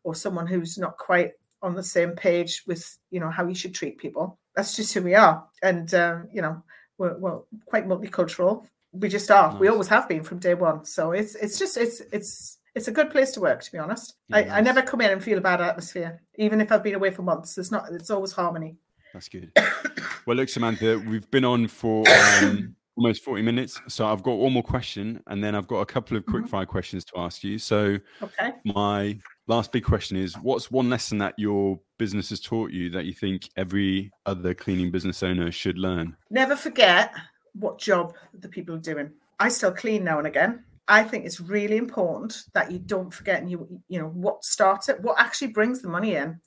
or 0.03 0.15
someone 0.15 0.47
who's 0.47 0.77
not 0.77 0.97
quite 0.97 1.31
on 1.61 1.75
the 1.75 1.83
same 1.83 2.11
page 2.11 2.63
with 2.65 2.97
you 3.11 3.19
know 3.19 3.29
how 3.29 3.45
you 3.45 3.53
should 3.53 3.73
treat 3.73 3.97
people 3.97 4.39
that's 4.55 4.75
just 4.75 4.93
who 4.93 5.01
we 5.01 5.13
are 5.13 5.45
and 5.61 5.93
um, 5.93 6.27
you 6.33 6.41
know 6.41 6.61
we're, 7.01 7.17
we're, 7.17 7.39
quite 7.65 7.87
multicultural 7.87 8.65
we 8.93 9.09
just 9.09 9.29
are 9.31 9.51
nice. 9.51 9.59
we 9.59 9.67
always 9.67 9.87
have 9.87 10.07
been 10.07 10.23
from 10.23 10.37
day 10.37 10.53
one 10.53 10.85
so 10.85 11.11
it's 11.11 11.35
it's 11.35 11.57
just 11.57 11.77
it's 11.77 12.01
it's 12.11 12.59
it's 12.75 12.87
a 12.87 12.91
good 12.91 13.09
place 13.09 13.31
to 13.31 13.39
work 13.39 13.63
to 13.63 13.71
be 13.71 13.77
honest 13.77 14.15
yeah, 14.29 14.37
I, 14.37 14.41
nice. 14.41 14.51
I 14.51 14.61
never 14.61 14.81
come 14.81 15.01
in 15.01 15.11
and 15.11 15.23
feel 15.23 15.37
a 15.37 15.41
bad 15.41 15.61
atmosphere 15.61 16.21
even 16.35 16.61
if 16.61 16.71
i've 16.71 16.83
been 16.83 16.95
away 16.95 17.11
for 17.11 17.23
months 17.23 17.57
it's 17.57 17.71
not 17.71 17.85
it's 17.91 18.11
always 18.11 18.31
harmony 18.31 18.77
that's 19.13 19.29
good 19.29 19.51
well 20.25 20.37
look 20.37 20.49
samantha 20.49 20.99
we've 21.07 21.29
been 21.31 21.45
on 21.45 21.67
for 21.67 22.03
um, 22.43 22.75
almost 22.97 23.23
40 23.23 23.41
minutes. 23.41 23.81
So 23.87 24.05
I've 24.05 24.23
got 24.23 24.33
one 24.33 24.53
more 24.53 24.63
question 24.63 25.21
and 25.27 25.43
then 25.43 25.55
I've 25.55 25.67
got 25.67 25.79
a 25.79 25.85
couple 25.85 26.17
of 26.17 26.25
quick 26.25 26.43
mm-hmm. 26.43 26.51
fire 26.51 26.65
questions 26.65 27.05
to 27.05 27.13
ask 27.17 27.43
you. 27.43 27.57
So 27.57 27.97
okay. 28.21 28.51
my 28.63 29.17
last 29.51 29.73
big 29.73 29.83
question 29.83 30.15
is 30.15 30.35
what's 30.35 30.71
one 30.71 30.89
lesson 30.89 31.17
that 31.17 31.33
your 31.37 31.77
business 31.99 32.29
has 32.29 32.39
taught 32.39 32.71
you 32.71 32.89
that 32.89 33.03
you 33.03 33.13
think 33.13 33.49
every 33.57 34.09
other 34.25 34.53
cleaning 34.53 34.91
business 34.91 35.21
owner 35.23 35.51
should 35.51 35.77
learn? 35.77 36.15
Never 36.29 36.55
forget 36.55 37.13
what 37.53 37.77
job 37.77 38.13
the 38.33 38.47
people 38.47 38.75
are 38.75 38.79
doing. 38.79 39.11
I 39.39 39.49
still 39.49 39.73
clean 39.73 40.05
now 40.05 40.19
and 40.19 40.27
again. 40.27 40.63
I 40.87 41.03
think 41.03 41.25
it's 41.25 41.41
really 41.41 41.75
important 41.75 42.43
that 42.53 42.71
you 42.71 42.79
don't 42.79 43.13
forget 43.13 43.41
and 43.41 43.51
you 43.51 43.67
you 43.89 43.99
know 43.99 44.07
what 44.07 44.43
starts 44.43 44.87
it, 44.87 45.01
what 45.01 45.19
actually 45.19 45.49
brings 45.49 45.81
the 45.81 45.89
money 45.89 46.15
in. 46.15 46.39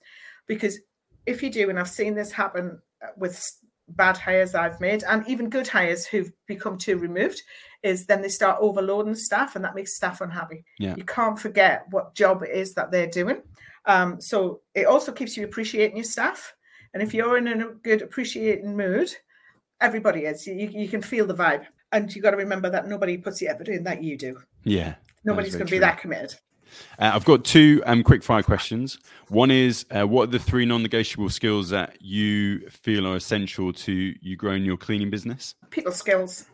Because 0.46 0.78
if 1.26 1.42
you 1.42 1.50
do, 1.50 1.68
and 1.68 1.78
I've 1.78 1.88
seen 1.88 2.14
this 2.14 2.32
happen 2.32 2.80
with 3.16 3.36
bad 3.88 4.16
hires 4.16 4.54
I've 4.54 4.80
made 4.80 5.04
and 5.04 5.26
even 5.28 5.50
good 5.50 5.68
hires 5.68 6.06
who've 6.06 6.32
become 6.46 6.78
too 6.78 6.96
removed 6.96 7.42
is 7.82 8.06
then 8.06 8.22
they 8.22 8.28
start 8.28 8.58
overloading 8.60 9.14
staff 9.14 9.56
and 9.56 9.64
that 9.64 9.74
makes 9.74 9.94
staff 9.94 10.20
unhappy. 10.22 10.64
Yeah. 10.78 10.94
You 10.96 11.04
can't 11.04 11.38
forget 11.38 11.84
what 11.90 12.14
job 12.14 12.42
it 12.42 12.50
is 12.50 12.74
that 12.74 12.90
they're 12.90 13.06
doing. 13.06 13.42
Um, 13.84 14.20
so 14.20 14.60
it 14.74 14.86
also 14.86 15.12
keeps 15.12 15.36
you 15.36 15.44
appreciating 15.44 15.98
your 15.98 16.04
staff. 16.04 16.54
And 16.94 17.02
if 17.02 17.12
you're 17.12 17.36
in 17.36 17.48
a 17.48 17.66
good 17.82 18.00
appreciating 18.00 18.74
mood, 18.74 19.14
everybody 19.80 20.20
is. 20.20 20.46
You, 20.46 20.54
you 20.54 20.88
can 20.88 21.02
feel 21.02 21.26
the 21.26 21.34
vibe. 21.34 21.66
And 21.92 22.14
you 22.14 22.22
got 22.22 22.30
to 22.30 22.36
remember 22.36 22.70
that 22.70 22.88
nobody 22.88 23.18
puts 23.18 23.38
the 23.38 23.48
effort 23.48 23.68
in 23.68 23.84
that 23.84 24.02
you 24.02 24.16
do. 24.16 24.40
Yeah. 24.64 24.94
Nobody's 25.24 25.54
going 25.54 25.66
to 25.66 25.70
be 25.70 25.78
that 25.78 26.00
committed. 26.00 26.34
Uh, 26.98 27.12
I've 27.14 27.24
got 27.24 27.44
two 27.44 27.82
um, 27.86 28.02
quick 28.02 28.22
fire 28.22 28.42
questions. 28.42 28.98
One 29.28 29.50
is 29.50 29.86
uh, 29.90 30.06
what 30.06 30.24
are 30.24 30.32
the 30.32 30.38
three 30.38 30.64
non 30.64 30.82
negotiable 30.82 31.30
skills 31.30 31.70
that 31.70 31.96
you 32.00 32.68
feel 32.70 33.06
are 33.06 33.16
essential 33.16 33.72
to 33.72 33.92
you 33.92 34.36
growing 34.36 34.64
your 34.64 34.76
cleaning 34.76 35.10
business? 35.10 35.54
People 35.70 35.92
skills, 35.92 36.46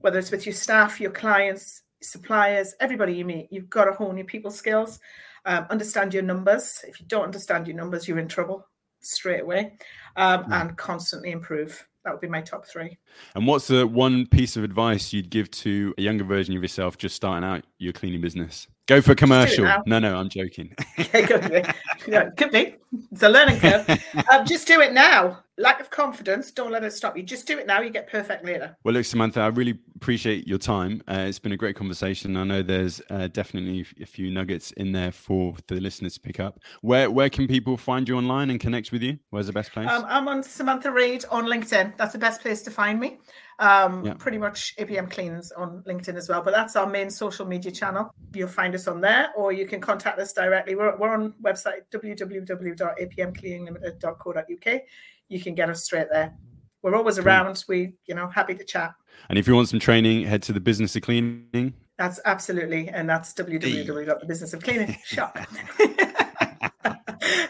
whether 0.00 0.18
it's 0.18 0.30
with 0.30 0.46
your 0.46 0.54
staff, 0.54 1.00
your 1.00 1.10
clients, 1.10 1.82
suppliers, 2.02 2.74
everybody 2.80 3.14
you 3.14 3.24
meet, 3.24 3.48
you've 3.50 3.70
got 3.70 3.84
to 3.84 3.92
hone 3.92 4.16
your 4.16 4.26
people 4.26 4.50
skills. 4.50 5.00
Um, 5.44 5.66
understand 5.70 6.12
your 6.12 6.22
numbers. 6.22 6.84
If 6.86 7.00
you 7.00 7.06
don't 7.06 7.24
understand 7.24 7.66
your 7.66 7.76
numbers, 7.76 8.06
you're 8.06 8.18
in 8.18 8.28
trouble 8.28 8.66
straight 9.00 9.40
away, 9.40 9.78
um, 10.16 10.44
yeah. 10.48 10.60
and 10.60 10.76
constantly 10.76 11.30
improve. 11.30 11.86
That 12.04 12.12
would 12.12 12.20
be 12.20 12.28
my 12.28 12.40
top 12.40 12.64
three. 12.66 12.96
And 13.34 13.46
what's 13.46 13.66
the 13.66 13.86
one 13.86 14.26
piece 14.26 14.56
of 14.56 14.64
advice 14.64 15.12
you'd 15.12 15.28
give 15.28 15.50
to 15.50 15.94
a 15.98 16.02
younger 16.02 16.24
version 16.24 16.56
of 16.56 16.62
yourself 16.62 16.96
just 16.96 17.14
starting 17.14 17.46
out 17.46 17.64
your 17.78 17.92
cleaning 17.92 18.22
business? 18.22 18.66
Go 18.86 19.00
for 19.00 19.14
commercial. 19.14 19.70
No, 19.86 19.98
no, 19.98 20.16
I'm 20.16 20.28
joking. 20.28 20.74
okay, 20.98 21.22
could 21.22 21.50
be. 21.50 21.62
Yeah, 22.08 22.30
could 22.30 22.50
be. 22.50 22.74
It's 23.12 23.22
a 23.22 23.28
learning 23.28 23.60
curve. 23.60 23.88
um, 24.32 24.46
just 24.46 24.66
do 24.66 24.80
it 24.80 24.92
now. 24.92 25.44
Lack 25.60 25.78
of 25.78 25.90
confidence, 25.90 26.50
don't 26.50 26.72
let 26.72 26.84
it 26.84 26.92
stop 26.94 27.18
you. 27.18 27.22
Just 27.22 27.46
do 27.46 27.58
it 27.58 27.66
now. 27.66 27.82
You 27.82 27.90
get 27.90 28.06
perfect 28.06 28.46
later. 28.46 28.74
Well, 28.82 28.94
look, 28.94 29.04
Samantha, 29.04 29.40
I 29.40 29.48
really 29.48 29.78
appreciate 29.94 30.48
your 30.48 30.56
time. 30.56 31.02
Uh, 31.06 31.26
it's 31.28 31.38
been 31.38 31.52
a 31.52 31.56
great 31.56 31.76
conversation. 31.76 32.34
I 32.38 32.44
know 32.44 32.62
there's 32.62 33.02
uh, 33.10 33.26
definitely 33.26 33.84
a 34.00 34.06
few 34.06 34.30
nuggets 34.30 34.72
in 34.72 34.92
there 34.92 35.12
for 35.12 35.54
the 35.66 35.78
listeners 35.78 36.14
to 36.14 36.20
pick 36.20 36.40
up. 36.40 36.60
Where 36.80 37.10
where 37.10 37.28
can 37.28 37.46
people 37.46 37.76
find 37.76 38.08
you 38.08 38.16
online 38.16 38.48
and 38.48 38.58
connect 38.58 38.90
with 38.90 39.02
you? 39.02 39.18
Where's 39.28 39.48
the 39.48 39.52
best 39.52 39.72
place? 39.72 39.90
Um, 39.90 40.06
I'm 40.08 40.28
on 40.28 40.42
Samantha 40.42 40.90
Reid 40.90 41.26
on 41.30 41.44
LinkedIn. 41.44 41.98
That's 41.98 42.14
the 42.14 42.18
best 42.18 42.40
place 42.40 42.62
to 42.62 42.70
find 42.70 42.98
me. 42.98 43.18
Um, 43.58 44.06
yeah. 44.06 44.14
Pretty 44.14 44.38
much 44.38 44.74
APM 44.78 45.10
Cleans 45.10 45.52
on 45.52 45.82
LinkedIn 45.86 46.14
as 46.14 46.30
well, 46.30 46.40
but 46.40 46.54
that's 46.54 46.76
our 46.76 46.86
main 46.86 47.10
social 47.10 47.44
media 47.44 47.70
channel. 47.70 48.14
You'll 48.32 48.48
find 48.48 48.74
us 48.74 48.88
on 48.88 49.02
there, 49.02 49.28
or 49.36 49.52
you 49.52 49.66
can 49.66 49.82
contact 49.82 50.18
us 50.18 50.32
directly. 50.32 50.74
We're, 50.74 50.96
we're 50.96 51.12
on 51.12 51.34
website 51.42 51.82
www.apmcleaninglimited.co.uk. 51.92 54.82
You 55.30 55.40
can 55.40 55.54
get 55.54 55.70
us 55.70 55.84
straight 55.84 56.08
there. 56.12 56.34
We're 56.82 56.96
always 56.96 57.18
around. 57.18 57.64
We, 57.68 57.94
you 58.06 58.14
know, 58.14 58.28
happy 58.28 58.54
to 58.54 58.64
chat. 58.64 58.92
And 59.28 59.38
if 59.38 59.46
you 59.46 59.54
want 59.54 59.68
some 59.68 59.78
training, 59.78 60.26
head 60.26 60.42
to 60.44 60.52
the 60.52 60.60
Business 60.60 60.96
of 60.96 61.02
Cleaning. 61.02 61.72
That's 61.96 62.20
absolutely, 62.24 62.88
and 62.88 63.08
that's 63.08 63.32
www.thebusinessofcleaning. 63.34 64.96
Shop. 65.04 65.38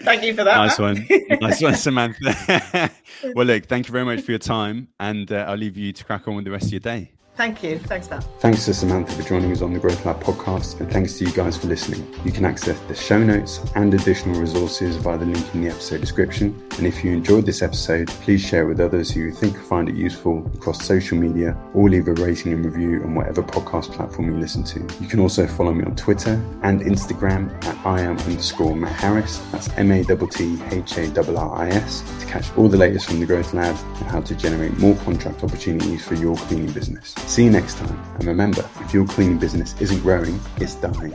thank 0.02 0.22
you 0.24 0.34
for 0.34 0.44
that. 0.44 0.56
Nice 0.56 0.78
one. 0.78 1.06
nice 1.40 1.62
one, 1.62 1.74
Samantha. 1.74 2.90
well, 3.34 3.46
look, 3.46 3.66
thank 3.66 3.86
you 3.86 3.92
very 3.92 4.04
much 4.04 4.20
for 4.22 4.32
your 4.32 4.40
time, 4.40 4.88
and 4.98 5.30
uh, 5.32 5.46
I'll 5.48 5.56
leave 5.56 5.76
you 5.76 5.92
to 5.92 6.04
crack 6.04 6.28
on 6.28 6.34
with 6.36 6.44
the 6.44 6.50
rest 6.50 6.66
of 6.66 6.72
your 6.72 6.80
day. 6.80 7.12
Thank 7.40 7.62
you. 7.62 7.78
Thanks, 7.78 8.10
Matt. 8.10 8.22
Thanks 8.40 8.66
to 8.66 8.74
Samantha 8.74 9.14
for 9.14 9.26
joining 9.26 9.50
us 9.50 9.62
on 9.62 9.72
the 9.72 9.78
Growth 9.78 10.04
Lab 10.04 10.22
podcast, 10.22 10.78
and 10.78 10.92
thanks 10.92 11.16
to 11.16 11.24
you 11.24 11.32
guys 11.32 11.56
for 11.56 11.68
listening. 11.68 12.06
You 12.22 12.32
can 12.32 12.44
access 12.44 12.78
the 12.80 12.94
show 12.94 13.18
notes 13.18 13.60
and 13.76 13.94
additional 13.94 14.38
resources 14.38 14.96
via 14.96 15.16
the 15.16 15.24
link 15.24 15.54
in 15.54 15.62
the 15.62 15.68
episode 15.70 16.02
description. 16.02 16.54
And 16.76 16.86
if 16.86 17.02
you 17.02 17.12
enjoyed 17.12 17.46
this 17.46 17.62
episode, 17.62 18.08
please 18.08 18.42
share 18.42 18.66
with 18.66 18.78
others 18.78 19.10
who 19.10 19.20
you 19.20 19.32
think 19.32 19.58
find 19.58 19.88
it 19.88 19.94
useful 19.94 20.46
across 20.54 20.84
social 20.84 21.16
media 21.16 21.56
or 21.72 21.88
leave 21.88 22.08
a 22.08 22.12
rating 22.12 22.52
and 22.52 22.62
review 22.62 23.02
on 23.04 23.14
whatever 23.14 23.42
podcast 23.42 23.90
platform 23.92 24.34
you 24.34 24.38
listen 24.38 24.62
to. 24.64 24.80
You 25.00 25.08
can 25.08 25.18
also 25.18 25.46
follow 25.46 25.72
me 25.72 25.84
on 25.84 25.96
Twitter 25.96 26.32
and 26.62 26.82
Instagram 26.82 27.50
at 27.64 27.86
I 27.86 28.02
am 28.02 28.18
underscore 28.18 28.76
Matt 28.76 29.00
Harris. 29.00 29.38
That's 29.50 29.70
M 29.78 29.90
A 29.92 30.04
T 30.04 30.14
T 30.30 30.62
H 30.72 30.98
A 30.98 31.08
R 31.16 31.36
R 31.38 31.56
I 31.62 31.70
S 31.70 32.02
to 32.20 32.26
catch 32.26 32.54
all 32.58 32.68
the 32.68 32.76
latest 32.76 33.06
from 33.06 33.18
the 33.18 33.24
Growth 33.24 33.54
Lab 33.54 33.74
and 33.96 34.10
how 34.10 34.20
to 34.20 34.34
generate 34.34 34.76
more 34.76 34.94
contract 34.96 35.42
opportunities 35.42 36.04
for 36.04 36.16
your 36.16 36.36
cleaning 36.36 36.72
business. 36.72 37.14
See 37.30 37.44
you 37.44 37.50
next 37.50 37.78
time, 37.78 37.96
and 38.16 38.24
remember 38.24 38.68
if 38.80 38.92
your 38.92 39.06
cleaning 39.06 39.38
business 39.38 39.80
isn't 39.80 40.00
growing, 40.00 40.40
it's 40.56 40.74
dying. 40.74 41.14